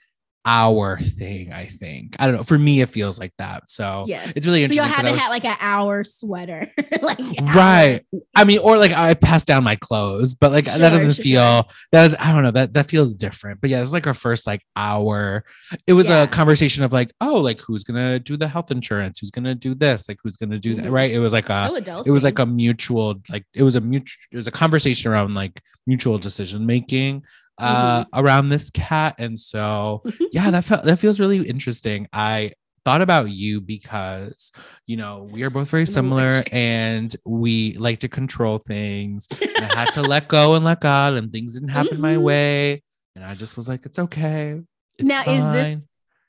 hour 0.46 1.00
thing, 1.00 1.54
I 1.54 1.68
think. 1.68 2.16
I 2.20 2.26
don't 2.26 2.36
know. 2.36 2.44
For 2.44 2.58
me, 2.58 2.82
it 2.82 2.90
feels 2.90 3.20
like 3.20 3.34
that. 3.38 3.70
So 3.70 4.04
yes. 4.08 4.34
it's 4.36 4.46
really 4.46 4.64
interesting. 4.64 4.84
So 4.84 4.90
you'll 4.90 4.96
have 4.96 5.12
was, 5.12 5.22
had 5.22 5.30
like 5.30 5.46
an 5.46 5.58
hour 5.60 6.04
sweater. 6.04 6.72
like 7.02 7.20
right. 7.42 8.02
I 8.36 8.44
mean, 8.44 8.60
or 8.60 8.78
like 8.78 8.92
I 8.92 9.14
passed 9.14 9.48
down 9.48 9.64
my 9.64 9.76
clothes, 9.76 10.34
but 10.34 10.52
like 10.52 10.66
sure, 10.66 10.78
that 10.78 10.90
doesn't 10.90 11.14
sure. 11.14 11.24
feel 11.24 11.70
that 11.92 12.06
is 12.06 12.16
I 12.20 12.34
don't 12.34 12.44
know, 12.44 12.52
that 12.52 12.74
that 12.74 12.88
feels 12.88 13.16
different. 13.16 13.62
But 13.62 13.70
yeah, 13.70 13.82
it's 13.82 13.94
like 13.94 14.08
our 14.08 14.14
first 14.14 14.46
like 14.46 14.62
hour. 14.76 15.46
It 15.88 15.94
was 15.94 16.10
yeah. 16.10 16.24
a 16.24 16.28
conversation 16.28 16.84
of 16.84 16.92
like, 16.92 17.12
oh, 17.22 17.36
like 17.36 17.62
who's 17.62 17.84
gonna 17.84 18.20
do 18.20 18.36
the 18.36 18.48
health 18.48 18.72
insurance? 18.72 19.20
Who's 19.20 19.32
gonna 19.32 19.56
do 19.56 19.74
this? 19.74 20.10
Like 20.10 20.20
who's 20.24 20.36
gonna 20.36 20.60
do 20.60 20.76
mm-hmm. 20.76 20.86
that? 20.86 20.92
Right. 20.92 21.12
It 21.12 21.20
was 21.20 21.34
like 21.34 21.50
a 21.50 21.70
so 21.86 22.04
it 22.06 22.12
was 22.12 22.24
like 22.24 22.40
a 22.40 22.46
mutual, 22.46 23.16
like 23.30 23.46
it 23.54 23.64
was 23.64 23.76
a 23.76 23.82
mutual 23.82 24.20
it 24.32 24.36
was 24.36 24.48
a 24.48 24.52
conversation 24.52 25.12
around 25.12 25.34
like 25.34 25.62
mutual 25.88 26.18
decision 26.18 26.66
making 26.66 27.24
uh 27.60 28.04
mm-hmm. 28.04 28.20
around 28.20 28.50
this 28.50 28.70
cat 28.72 29.16
and 29.20 29.40
so 29.40 30.04
yeah 30.32 30.50
that 30.50 30.64
felt 30.64 30.84
that 30.84 30.98
feels 30.98 31.20
really 31.20 31.48
interesting 31.48 32.08
i 32.14 32.52
thought 32.86 33.02
about 33.02 33.30
you 33.30 33.62
because 33.62 34.52
you 34.88 34.98
know 34.98 35.28
we 35.32 35.44
are 35.44 35.50
both 35.50 35.70
very 35.70 35.86
similar 35.86 36.44
and 36.52 37.16
we 37.26 37.74
like 37.78 38.00
to 38.00 38.10
control 38.10 38.58
things 38.58 39.28
i 39.58 39.66
had 39.66 39.92
to 39.92 40.02
let 40.02 40.28
go 40.28 40.56
and 40.56 40.66
let 40.66 40.82
god 40.82 41.14
and 41.14 41.32
things 41.32 41.54
didn't 41.54 41.70
happen 41.70 41.94
mm-hmm. 41.94 42.02
my 42.02 42.18
way 42.18 42.84
and 43.16 43.24
i 43.24 43.34
just 43.36 43.56
was 43.56 43.68
like 43.68 43.86
it's 43.86 44.00
okay 44.00 44.60
it's 44.98 45.08
now 45.08 45.24
fine. 45.24 45.36
is 45.36 45.50
this 45.52 45.82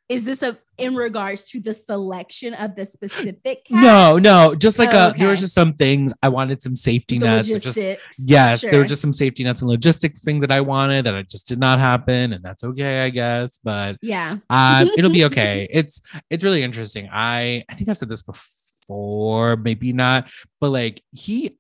is 0.09 0.25
this 0.25 0.43
a 0.43 0.59
in 0.79 0.95
regards 0.95 1.45
to 1.51 1.61
the 1.61 1.75
selection 1.75 2.55
of 2.55 2.75
the 2.75 2.87
specific 2.87 3.65
cat? 3.65 3.83
No, 3.83 4.19
no, 4.19 4.55
just 4.55 4.79
like 4.79 4.95
oh, 4.95 5.09
a 5.09 5.19
there 5.19 5.29
was 5.29 5.41
just 5.41 5.55
some 5.55 5.75
things 5.75 6.13
I 6.23 6.29
wanted 6.29 6.63
some 6.63 6.77
safety 6.77 7.19
the 7.19 7.27
nets. 7.27 7.49
Just 7.49 7.79
yes, 8.19 8.61
sure. 8.61 8.71
there 8.71 8.81
were 8.81 8.87
just 8.87 9.03
some 9.03 9.13
safety 9.13 9.45
nets 9.45 9.61
and 9.61 9.71
logistics 9.71 10.25
things 10.25 10.41
that 10.41 10.51
I 10.51 10.61
wanted 10.61 11.05
that 11.07 11.15
I 11.15 11.23
just 11.23 11.47
did 11.47 11.59
not 11.59 11.79
happen, 11.79 12.33
and 12.33 12.43
that's 12.43 12.65
okay, 12.65 13.05
I 13.05 13.11
guess. 13.11 13.59
But 13.63 13.97
yeah, 14.03 14.39
uh, 14.51 14.87
it'll 14.97 15.11
be 15.11 15.25
okay. 15.27 15.69
It's 15.75 16.01
it's 16.31 16.45
really 16.45 16.63
interesting. 16.63 17.09
I 17.13 17.65
I 17.69 17.75
think 17.75 17.89
I've 17.89 17.99
said 17.99 18.09
this 18.09 18.23
before, 18.23 19.57
maybe 19.57 19.93
not, 19.93 20.29
but 20.61 20.71
like 20.71 21.03
he 21.11 21.59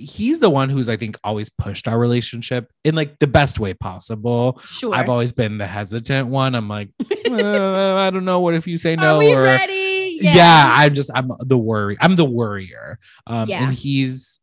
he's 0.00 0.40
the 0.40 0.50
one 0.50 0.68
who's 0.68 0.88
I 0.88 0.96
think 0.96 1.18
always 1.22 1.50
pushed 1.50 1.86
our 1.86 1.98
relationship 1.98 2.72
in 2.84 2.94
like 2.94 3.18
the 3.18 3.26
best 3.26 3.58
way 3.58 3.74
possible. 3.74 4.60
Sure. 4.64 4.94
I've 4.94 5.08
always 5.08 5.32
been 5.32 5.58
the 5.58 5.66
hesitant 5.66 6.28
one. 6.28 6.54
I'm 6.54 6.68
like, 6.68 6.90
uh, 7.28 7.96
I 7.96 8.10
don't 8.10 8.24
know. 8.24 8.40
What 8.40 8.54
if 8.54 8.66
you 8.66 8.76
say 8.76 8.96
no? 8.96 9.16
Are 9.16 9.18
we 9.18 9.32
or, 9.32 9.42
ready? 9.42 10.18
Yeah. 10.20 10.34
yeah. 10.34 10.74
I'm 10.76 10.94
just 10.94 11.10
I'm 11.14 11.30
the 11.40 11.58
worry. 11.58 11.96
I'm 12.00 12.16
the 12.16 12.24
worrier. 12.24 12.98
Um, 13.26 13.48
yeah. 13.48 13.64
and 13.64 13.72
he's 13.72 14.40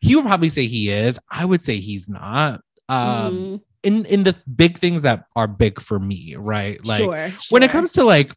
he 0.00 0.14
would 0.14 0.24
probably 0.24 0.50
say 0.50 0.66
he 0.66 0.90
is. 0.90 1.18
I 1.30 1.44
would 1.44 1.62
say 1.62 1.80
he's 1.80 2.08
not. 2.08 2.60
Um, 2.88 3.34
mm. 3.34 3.60
in 3.82 4.04
in 4.06 4.22
the 4.22 4.36
big 4.54 4.78
things 4.78 5.02
that 5.02 5.24
are 5.34 5.48
big 5.48 5.80
for 5.80 5.98
me, 5.98 6.36
right? 6.36 6.84
Like 6.86 6.98
sure, 6.98 7.30
sure. 7.30 7.40
when 7.50 7.62
it 7.62 7.70
comes 7.70 7.92
to 7.92 8.04
like 8.04 8.34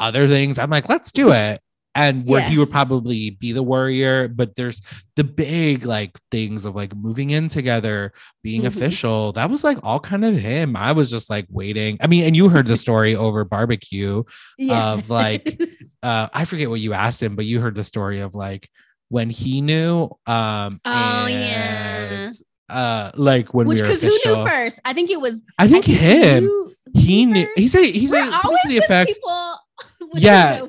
other 0.00 0.28
things, 0.28 0.58
I'm 0.58 0.70
like, 0.70 0.88
let's 0.88 1.12
do 1.12 1.32
it 1.32 1.60
and 1.94 2.28
where 2.28 2.40
yes. 2.40 2.50
he 2.50 2.58
would 2.58 2.70
probably 2.70 3.30
be 3.30 3.52
the 3.52 3.62
warrior 3.62 4.28
but 4.28 4.54
there's 4.54 4.82
the 5.16 5.24
big 5.24 5.84
like 5.84 6.16
things 6.30 6.64
of 6.64 6.76
like 6.76 6.94
moving 6.94 7.30
in 7.30 7.48
together 7.48 8.12
being 8.42 8.62
mm-hmm. 8.62 8.68
official 8.68 9.32
that 9.32 9.50
was 9.50 9.64
like 9.64 9.78
all 9.82 10.00
kind 10.00 10.24
of 10.24 10.36
him. 10.36 10.76
I 10.76 10.92
was 10.92 11.10
just 11.10 11.30
like 11.30 11.46
waiting. 11.50 11.98
I 12.00 12.06
mean 12.06 12.24
and 12.24 12.36
you 12.36 12.48
heard 12.48 12.66
the 12.66 12.76
story 12.76 13.16
over 13.16 13.44
barbecue 13.44 14.22
of 14.70 15.10
like 15.10 15.60
uh 16.02 16.28
i 16.32 16.44
forget 16.44 16.70
what 16.70 16.80
you 16.80 16.92
asked 16.92 17.22
him 17.22 17.36
but 17.36 17.44
you 17.44 17.60
heard 17.60 17.74
the 17.74 17.84
story 17.84 18.20
of 18.20 18.34
like 18.34 18.68
when 19.08 19.30
he 19.30 19.60
knew 19.60 20.04
um 20.26 20.80
oh 20.84 21.26
and, 21.26 21.30
yeah. 21.30 22.74
uh 22.74 23.10
like 23.14 23.52
when 23.54 23.66
which 23.66 23.80
because 23.80 24.02
we 24.02 24.20
who 24.24 24.34
knew 24.34 24.46
first? 24.46 24.80
I 24.84 24.92
think 24.92 25.10
it 25.10 25.20
was 25.20 25.42
i 25.58 25.66
think, 25.66 25.84
I 25.84 25.88
think 25.88 26.00
him. 26.00 26.74
he 26.94 27.26
knew 27.26 27.48
he 27.56 27.68
said 27.68 27.84
he 27.84 28.06
said 28.06 28.30
to 28.30 28.68
the 28.68 28.78
effect 28.78 29.10
people 29.10 29.54
yeah 30.14 30.60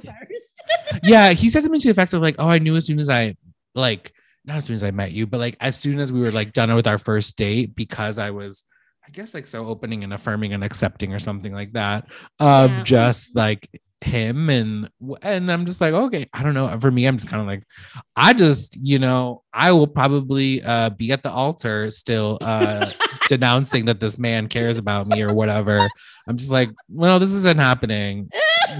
yeah, 1.03 1.31
he 1.31 1.49
said 1.49 1.63
something 1.63 1.81
to 1.81 1.87
the 1.87 1.91
effect 1.91 2.13
of 2.13 2.21
like, 2.21 2.35
"Oh, 2.39 2.49
I 2.49 2.59
knew 2.59 2.75
as 2.75 2.85
soon 2.85 2.99
as 2.99 3.09
I 3.09 3.35
like, 3.75 4.13
not 4.45 4.57
as 4.57 4.65
soon 4.65 4.75
as 4.75 4.83
I 4.83 4.91
met 4.91 5.11
you, 5.11 5.27
but 5.27 5.39
like 5.39 5.57
as 5.59 5.77
soon 5.77 5.99
as 5.99 6.13
we 6.13 6.19
were 6.19 6.31
like 6.31 6.53
done 6.53 6.73
with 6.73 6.87
our 6.87 6.97
first 6.97 7.37
date, 7.37 7.75
because 7.75 8.19
I 8.19 8.31
was." 8.31 8.63
I 9.01 9.11
guess 9.11 9.33
like 9.33 9.47
so 9.47 9.65
opening 9.65 10.03
and 10.03 10.13
affirming 10.13 10.53
and 10.53 10.63
accepting 10.63 11.15
or 11.15 11.17
something 11.17 11.51
like 11.51 11.73
that. 11.73 12.05
of 12.39 12.69
yeah. 12.69 12.83
just 12.83 13.35
like 13.35 13.67
him 14.01 14.49
and 14.49 14.89
and 15.21 15.51
I'm 15.51 15.65
just 15.65 15.81
like 15.81 15.93
okay 15.93 16.29
I 16.33 16.41
don't 16.41 16.53
know 16.53 16.79
for 16.79 16.89
me 16.89 17.05
I'm 17.05 17.17
just 17.17 17.27
kind 17.27 17.41
of 17.41 17.47
like 17.47 17.63
I 18.15 18.33
just 18.33 18.77
you 18.77 18.97
know 18.97 19.43
I 19.53 19.73
will 19.73 19.87
probably 19.87 20.63
uh 20.63 20.91
be 20.91 21.11
at 21.11 21.21
the 21.21 21.29
altar 21.29 21.89
still 21.89 22.37
uh 22.41 22.91
denouncing 23.27 23.85
that 23.85 23.99
this 23.99 24.17
man 24.17 24.47
cares 24.47 24.77
about 24.77 25.07
me 25.07 25.21
or 25.21 25.33
whatever 25.33 25.79
I'm 26.27 26.37
just 26.37 26.51
like 26.51 26.69
well 26.87 27.19
this 27.19 27.31
isn't 27.31 27.59
happening 27.59 28.29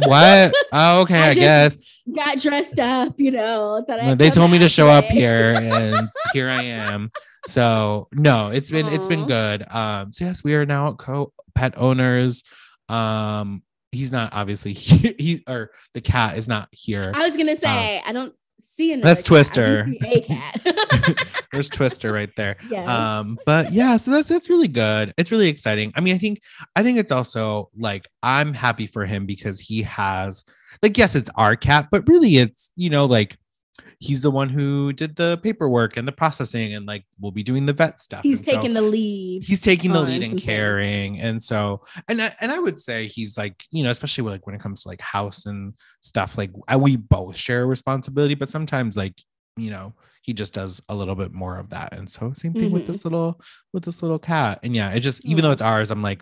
what? 0.05 0.53
Oh 0.71 1.01
okay 1.01 1.19
I, 1.19 1.29
I 1.29 1.33
guess. 1.33 1.75
got 2.13 2.37
dressed 2.39 2.79
up 2.79 3.19
you 3.19 3.31
know 3.31 3.85
they 4.15 4.29
told 4.29 4.51
me 4.51 4.59
to 4.59 4.69
show 4.69 4.87
up 4.87 5.05
here 5.05 5.53
and 5.57 6.09
here 6.33 6.49
I 6.49 6.63
am. 6.63 7.11
So 7.45 8.07
no 8.11 8.49
it's 8.49 8.71
been 8.71 8.87
Aww. 8.87 8.93
it's 8.93 9.07
been 9.07 9.25
good. 9.25 9.65
Um 9.69 10.13
so 10.13 10.25
yes 10.25 10.43
we 10.43 10.55
are 10.55 10.65
now 10.65 10.93
co 10.93 11.33
pet 11.55 11.73
owners. 11.77 12.43
Um 12.87 13.63
he's 13.91 14.11
not 14.11 14.33
obviously 14.33 14.73
he, 14.73 15.15
he 15.17 15.43
or 15.47 15.71
the 15.93 16.01
cat 16.01 16.37
is 16.37 16.47
not 16.47 16.69
here. 16.71 17.11
I 17.13 17.27
was 17.27 17.37
gonna 17.37 17.55
say 17.55 17.97
um, 17.97 18.03
I 18.05 18.11
don't 18.11 18.33
see 18.79 18.93
another. 18.93 19.07
That's 19.07 19.21
cat. 19.21 19.27
Twister. 19.27 19.87
a 20.03 20.21
cat. 20.21 21.37
There's 21.51 21.69
Twister 21.69 22.13
right 22.13 22.33
there. 22.35 22.57
Yes. 22.69 22.87
Um, 22.87 23.39
but 23.47 23.73
yeah, 23.73 23.97
so 23.97 24.11
that's 24.11 24.29
that's 24.29 24.47
really 24.47 24.67
good. 24.67 25.11
It's 25.17 25.31
really 25.31 25.47
exciting. 25.47 25.91
I 25.95 26.01
mean, 26.01 26.13
I 26.13 26.19
think 26.19 26.39
I 26.75 26.83
think 26.83 26.99
it's 26.99 27.11
also 27.11 27.71
like 27.75 28.07
I'm 28.21 28.53
happy 28.53 28.85
for 28.85 29.05
him 29.05 29.25
because 29.25 29.59
he 29.59 29.81
has 29.83 30.43
like 30.83 30.95
yes, 30.97 31.15
it's 31.15 31.29
our 31.35 31.55
cat, 31.55 31.87
but 31.89 32.07
really 32.07 32.37
it's 32.37 32.71
you 32.75 32.91
know 32.91 33.05
like 33.05 33.37
he's 33.99 34.21
the 34.21 34.31
one 34.31 34.49
who 34.49 34.93
did 34.93 35.15
the 35.15 35.39
paperwork 35.43 35.97
and 35.97 36.07
the 36.07 36.11
processing 36.11 36.73
and 36.73 36.85
like 36.85 37.05
we'll 37.19 37.31
be 37.31 37.43
doing 37.43 37.65
the 37.65 37.73
vet 37.73 37.99
stuff. 37.99 38.23
He's 38.23 38.37
and 38.37 38.45
taking 38.45 38.73
so 38.73 38.81
the 38.81 38.87
lead. 38.87 39.43
He's 39.43 39.61
taking 39.61 39.91
the 39.91 40.01
lead 40.01 40.23
and 40.23 40.39
caring. 40.39 41.13
Things. 41.13 41.23
And 41.23 41.43
so 41.43 41.81
and 42.07 42.21
I, 42.21 42.35
and 42.39 42.51
I 42.51 42.59
would 42.59 42.79
say 42.79 43.07
he's 43.07 43.37
like, 43.37 43.63
you 43.71 43.83
know, 43.83 43.91
especially 43.91 44.29
like 44.29 44.45
when 44.45 44.55
it 44.55 44.61
comes 44.61 44.83
to 44.83 44.89
like 44.89 45.01
house 45.01 45.45
and 45.45 45.73
stuff 46.01 46.37
like 46.37 46.51
I, 46.67 46.77
we 46.77 46.95
both 46.95 47.35
share 47.35 47.63
a 47.63 47.65
responsibility, 47.65 48.35
but 48.35 48.49
sometimes 48.49 48.97
like, 48.97 49.19
you 49.57 49.71
know, 49.71 49.93
he 50.21 50.33
just 50.33 50.53
does 50.53 50.81
a 50.89 50.95
little 50.95 51.15
bit 51.15 51.33
more 51.33 51.57
of 51.57 51.69
that. 51.71 51.93
And 51.93 52.09
so 52.09 52.31
same 52.33 52.53
thing 52.53 52.65
mm-hmm. 52.65 52.73
with 52.73 52.87
this 52.87 53.03
little 53.03 53.41
with 53.73 53.83
this 53.83 54.01
little 54.01 54.19
cat. 54.19 54.59
And 54.63 54.75
yeah, 54.75 54.91
it 54.91 54.99
just 55.01 55.25
even 55.25 55.43
though 55.43 55.51
it's 55.51 55.61
ours, 55.61 55.91
I'm 55.91 56.01
like 56.01 56.21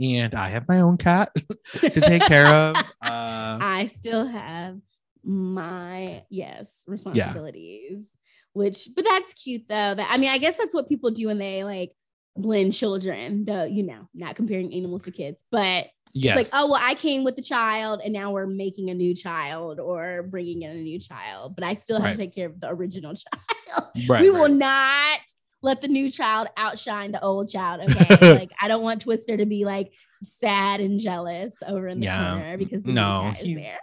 and 0.00 0.34
I 0.34 0.48
have 0.48 0.68
my 0.68 0.80
own 0.80 0.96
cat 0.96 1.32
to 1.74 2.00
take 2.00 2.22
care 2.22 2.46
of. 2.46 2.76
Uh, 3.02 3.58
I 3.60 3.86
still 3.86 4.26
have 4.26 4.78
my 5.24 6.24
yes 6.30 6.82
responsibilities 6.86 8.08
yeah. 8.12 8.18
which 8.52 8.88
but 8.94 9.04
that's 9.04 9.32
cute 9.34 9.62
though 9.68 9.94
that 9.94 10.08
i 10.10 10.16
mean 10.16 10.30
i 10.30 10.38
guess 10.38 10.56
that's 10.56 10.74
what 10.74 10.88
people 10.88 11.10
do 11.10 11.26
when 11.28 11.38
they 11.38 11.64
like 11.64 11.92
blend 12.36 12.72
children 12.72 13.44
though 13.44 13.64
you 13.64 13.82
know 13.82 14.08
not 14.14 14.34
comparing 14.34 14.72
animals 14.72 15.02
to 15.02 15.10
kids 15.10 15.44
but 15.50 15.86
yes. 16.14 16.38
it's 16.38 16.52
like 16.52 16.60
oh 16.60 16.66
well 16.66 16.80
i 16.82 16.94
came 16.94 17.24
with 17.24 17.36
the 17.36 17.42
child 17.42 18.00
and 18.02 18.12
now 18.12 18.30
we're 18.30 18.46
making 18.46 18.90
a 18.90 18.94
new 18.94 19.14
child 19.14 19.78
or 19.78 20.22
bringing 20.24 20.62
in 20.62 20.70
a 20.70 20.80
new 20.80 20.98
child 20.98 21.54
but 21.54 21.64
i 21.64 21.74
still 21.74 21.96
have 21.96 22.06
right. 22.06 22.16
to 22.16 22.22
take 22.22 22.34
care 22.34 22.48
of 22.48 22.58
the 22.60 22.68
original 22.68 23.14
child 23.14 23.90
right, 24.08 24.22
we 24.22 24.30
right. 24.30 24.40
will 24.40 24.48
not 24.48 25.20
let 25.62 25.80
the 25.82 25.88
new 25.88 26.10
child 26.10 26.48
outshine 26.56 27.12
the 27.12 27.20
old 27.20 27.50
child 27.50 27.82
okay 27.82 28.34
like 28.38 28.50
i 28.60 28.66
don't 28.66 28.82
want 28.82 29.02
twister 29.02 29.36
to 29.36 29.46
be 29.46 29.64
like 29.64 29.92
sad 30.22 30.80
and 30.80 31.00
jealous 31.00 31.54
over 31.66 31.86
in 31.86 32.00
the 32.00 32.06
yeah. 32.06 32.32
corner 32.32 32.56
because 32.56 32.82
the 32.82 32.92
no, 32.92 33.24
new 33.24 33.34
guy 33.34 33.40
is 33.40 33.54
there 33.56 33.78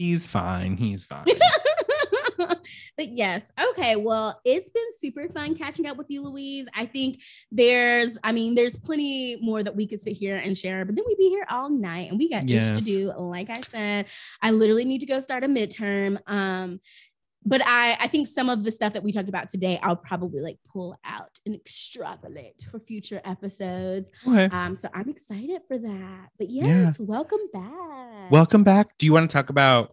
He's 0.00 0.26
fine. 0.26 0.78
He's 0.78 1.04
fine. 1.04 1.26
but 2.38 3.08
yes, 3.10 3.42
okay. 3.72 3.96
Well, 3.96 4.40
it's 4.46 4.70
been 4.70 4.82
super 4.98 5.28
fun 5.28 5.54
catching 5.54 5.84
up 5.84 5.98
with 5.98 6.08
you, 6.08 6.22
Louise. 6.22 6.66
I 6.74 6.86
think 6.86 7.20
there's, 7.52 8.16
I 8.24 8.32
mean, 8.32 8.54
there's 8.54 8.78
plenty 8.78 9.36
more 9.42 9.62
that 9.62 9.76
we 9.76 9.86
could 9.86 10.00
sit 10.00 10.14
here 10.16 10.38
and 10.38 10.56
share, 10.56 10.86
but 10.86 10.96
then 10.96 11.04
we'd 11.06 11.18
be 11.18 11.28
here 11.28 11.44
all 11.50 11.68
night 11.68 12.08
and 12.08 12.18
we 12.18 12.30
got 12.30 12.48
yes. 12.48 12.78
to 12.78 12.82
do. 12.82 13.12
Like 13.14 13.50
I 13.50 13.60
said, 13.70 14.06
I 14.40 14.52
literally 14.52 14.86
need 14.86 15.02
to 15.02 15.06
go 15.06 15.20
start 15.20 15.44
a 15.44 15.48
midterm. 15.48 16.16
Um, 16.26 16.80
but 17.44 17.62
I, 17.66 17.96
I 17.98 18.06
think 18.06 18.28
some 18.28 18.50
of 18.50 18.64
the 18.64 18.70
stuff 18.70 18.92
that 18.92 19.02
we 19.02 19.12
talked 19.12 19.28
about 19.28 19.48
today, 19.48 19.78
I'll 19.82 19.96
probably 19.96 20.40
like 20.40 20.58
pull 20.70 20.98
out 21.04 21.38
and 21.46 21.54
extrapolate 21.54 22.62
for 22.70 22.78
future 22.78 23.20
episodes. 23.24 24.10
Okay. 24.26 24.44
Um, 24.54 24.76
so 24.76 24.88
I'm 24.92 25.08
excited 25.08 25.62
for 25.66 25.78
that. 25.78 26.28
But 26.38 26.50
yes, 26.50 26.98
yeah. 26.98 27.06
welcome 27.06 27.40
back. 27.52 28.30
Welcome 28.30 28.62
back. 28.62 28.98
Do 28.98 29.06
you 29.06 29.12
want 29.12 29.30
to 29.30 29.32
talk 29.32 29.48
about 29.48 29.92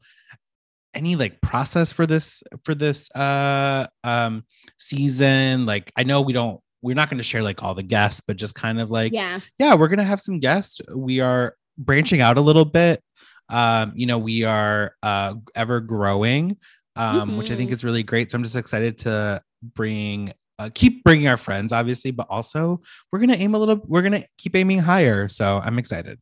any 0.94 1.16
like 1.16 1.40
process 1.42 1.92
for 1.92 2.08
this 2.08 2.42
for 2.64 2.76
this 2.76 3.10
uh 3.12 3.88
um 4.04 4.44
season? 4.78 5.66
Like 5.66 5.92
I 5.96 6.04
know 6.04 6.22
we 6.22 6.34
don't 6.34 6.60
we're 6.82 6.96
not 6.96 7.10
going 7.10 7.18
to 7.18 7.24
share 7.24 7.44
like 7.44 7.64
all 7.64 7.76
the 7.76 7.84
guests, 7.84 8.22
but 8.22 8.36
just 8.36 8.56
kind 8.56 8.80
of 8.80 8.92
like 8.92 9.14
yeah, 9.14 9.40
yeah, 9.58 9.74
we're 9.76 9.88
gonna 9.88 10.04
have 10.04 10.22
some 10.22 10.40
guests. 10.40 10.82
We 10.94 11.22
are 11.22 11.56
branching 11.78 12.20
out 12.20 12.38
a 12.38 12.42
little 12.42 12.66
bit 12.66 13.02
um 13.50 13.94
you 13.96 14.06
know 14.06 14.18
we 14.18 14.44
are 14.44 14.94
uh 15.04 15.34
ever 15.56 15.80
growing 15.80 16.58
um, 16.98 17.30
mm-hmm. 17.30 17.38
which 17.38 17.52
I 17.52 17.56
think 17.56 17.68
mm-hmm. 17.68 17.74
is 17.74 17.84
really 17.84 18.04
great. 18.04 18.32
So 18.32 18.38
I'm 18.38 18.44
just 18.44 18.56
excited 18.56 18.98
to 19.00 19.42
bring 19.76 20.34
uh, 20.60 20.70
keep 20.74 21.04
bringing 21.04 21.28
our 21.28 21.38
friends, 21.38 21.72
obviously, 21.72 22.12
but 22.12 22.28
also 22.30 22.82
we're 23.12 23.20
gonna 23.20 23.36
aim 23.36 23.54
a 23.54 23.60
little. 23.60 23.80
We're 23.86 24.02
gonna 24.02 24.26
keep 24.38 24.56
aiming 24.56 24.80
higher. 24.80 25.28
So 25.28 25.62
I'm 25.64 25.78
excited. 25.78 26.20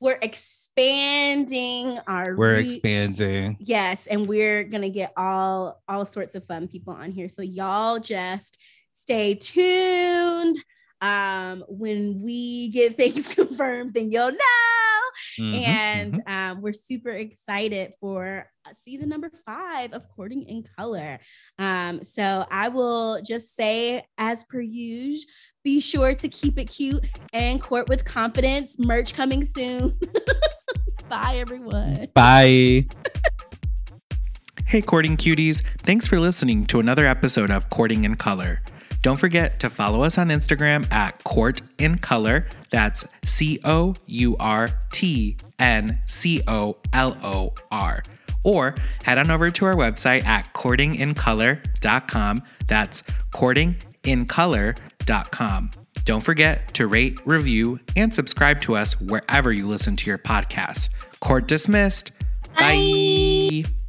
We're 0.00 0.18
expanding 0.20 1.98
our. 2.06 2.36
We're 2.36 2.56
reach. 2.58 2.72
expanding. 2.72 3.56
Yes, 3.60 4.06
and 4.06 4.26
we're 4.26 4.64
gonna 4.64 4.90
get 4.90 5.12
all 5.16 5.82
all 5.88 6.04
sorts 6.04 6.34
of 6.34 6.44
fun 6.44 6.68
people 6.68 6.92
on 6.92 7.10
here. 7.10 7.28
So 7.28 7.42
y'all 7.42 7.98
just 7.98 8.58
stay 8.90 9.34
tuned. 9.34 10.56
Um, 11.00 11.64
when 11.68 12.22
we 12.22 12.68
get 12.68 12.96
things 12.98 13.34
confirmed, 13.34 13.94
then 13.94 14.10
you'll 14.10 14.32
know. 14.32 14.93
Mm-hmm, 15.38 15.54
and 15.54 16.12
mm-hmm. 16.14 16.32
Um, 16.32 16.62
we're 16.62 16.72
super 16.72 17.10
excited 17.10 17.92
for 18.00 18.50
uh, 18.66 18.72
season 18.74 19.08
number 19.08 19.30
five 19.46 19.92
of 19.92 20.08
Courting 20.14 20.42
in 20.42 20.64
Color. 20.76 21.20
Um, 21.58 22.04
so 22.04 22.46
I 22.50 22.68
will 22.68 23.20
just 23.22 23.54
say, 23.56 24.04
as 24.18 24.44
per 24.44 24.60
usual, 24.60 25.30
be 25.64 25.80
sure 25.80 26.14
to 26.14 26.28
keep 26.28 26.58
it 26.58 26.66
cute 26.66 27.04
and 27.32 27.60
court 27.60 27.88
with 27.88 28.04
confidence. 28.04 28.78
Merch 28.78 29.14
coming 29.14 29.44
soon. 29.46 29.92
Bye, 31.08 31.36
everyone. 31.36 32.08
Bye. 32.14 32.86
hey, 34.66 34.82
courting 34.82 35.16
cuties. 35.16 35.62
Thanks 35.78 36.06
for 36.06 36.20
listening 36.20 36.66
to 36.66 36.80
another 36.80 37.06
episode 37.06 37.50
of 37.50 37.70
Courting 37.70 38.04
in 38.04 38.16
Color. 38.16 38.60
Don't 39.04 39.20
forget 39.20 39.60
to 39.60 39.68
follow 39.68 40.02
us 40.02 40.16
on 40.16 40.28
Instagram 40.28 40.90
at 40.90 41.22
Court 41.24 41.60
in 41.76 41.98
Color. 41.98 42.48
That's 42.70 43.04
C 43.26 43.60
O 43.62 43.94
U 44.06 44.34
R 44.40 44.68
T 44.92 45.36
N 45.58 45.98
C 46.06 46.40
O 46.48 46.78
L 46.94 47.14
O 47.22 47.52
R. 47.70 48.02
Or 48.44 48.74
head 49.02 49.18
on 49.18 49.30
over 49.30 49.50
to 49.50 49.66
our 49.66 49.74
website 49.74 50.24
at 50.24 50.50
courtingincolor.com. 50.54 52.42
That's 52.66 53.02
courtingincolor.com. 53.30 55.70
Don't 56.06 56.22
forget 56.22 56.72
to 56.72 56.86
rate, 56.86 57.20
review, 57.26 57.80
and 57.94 58.14
subscribe 58.14 58.62
to 58.62 58.74
us 58.74 58.98
wherever 58.98 59.52
you 59.52 59.68
listen 59.68 59.96
to 59.96 60.08
your 60.08 60.16
podcasts. 60.16 60.88
Court 61.20 61.46
dismissed. 61.46 62.12
Bye. 62.54 63.64
Bye. 63.64 63.83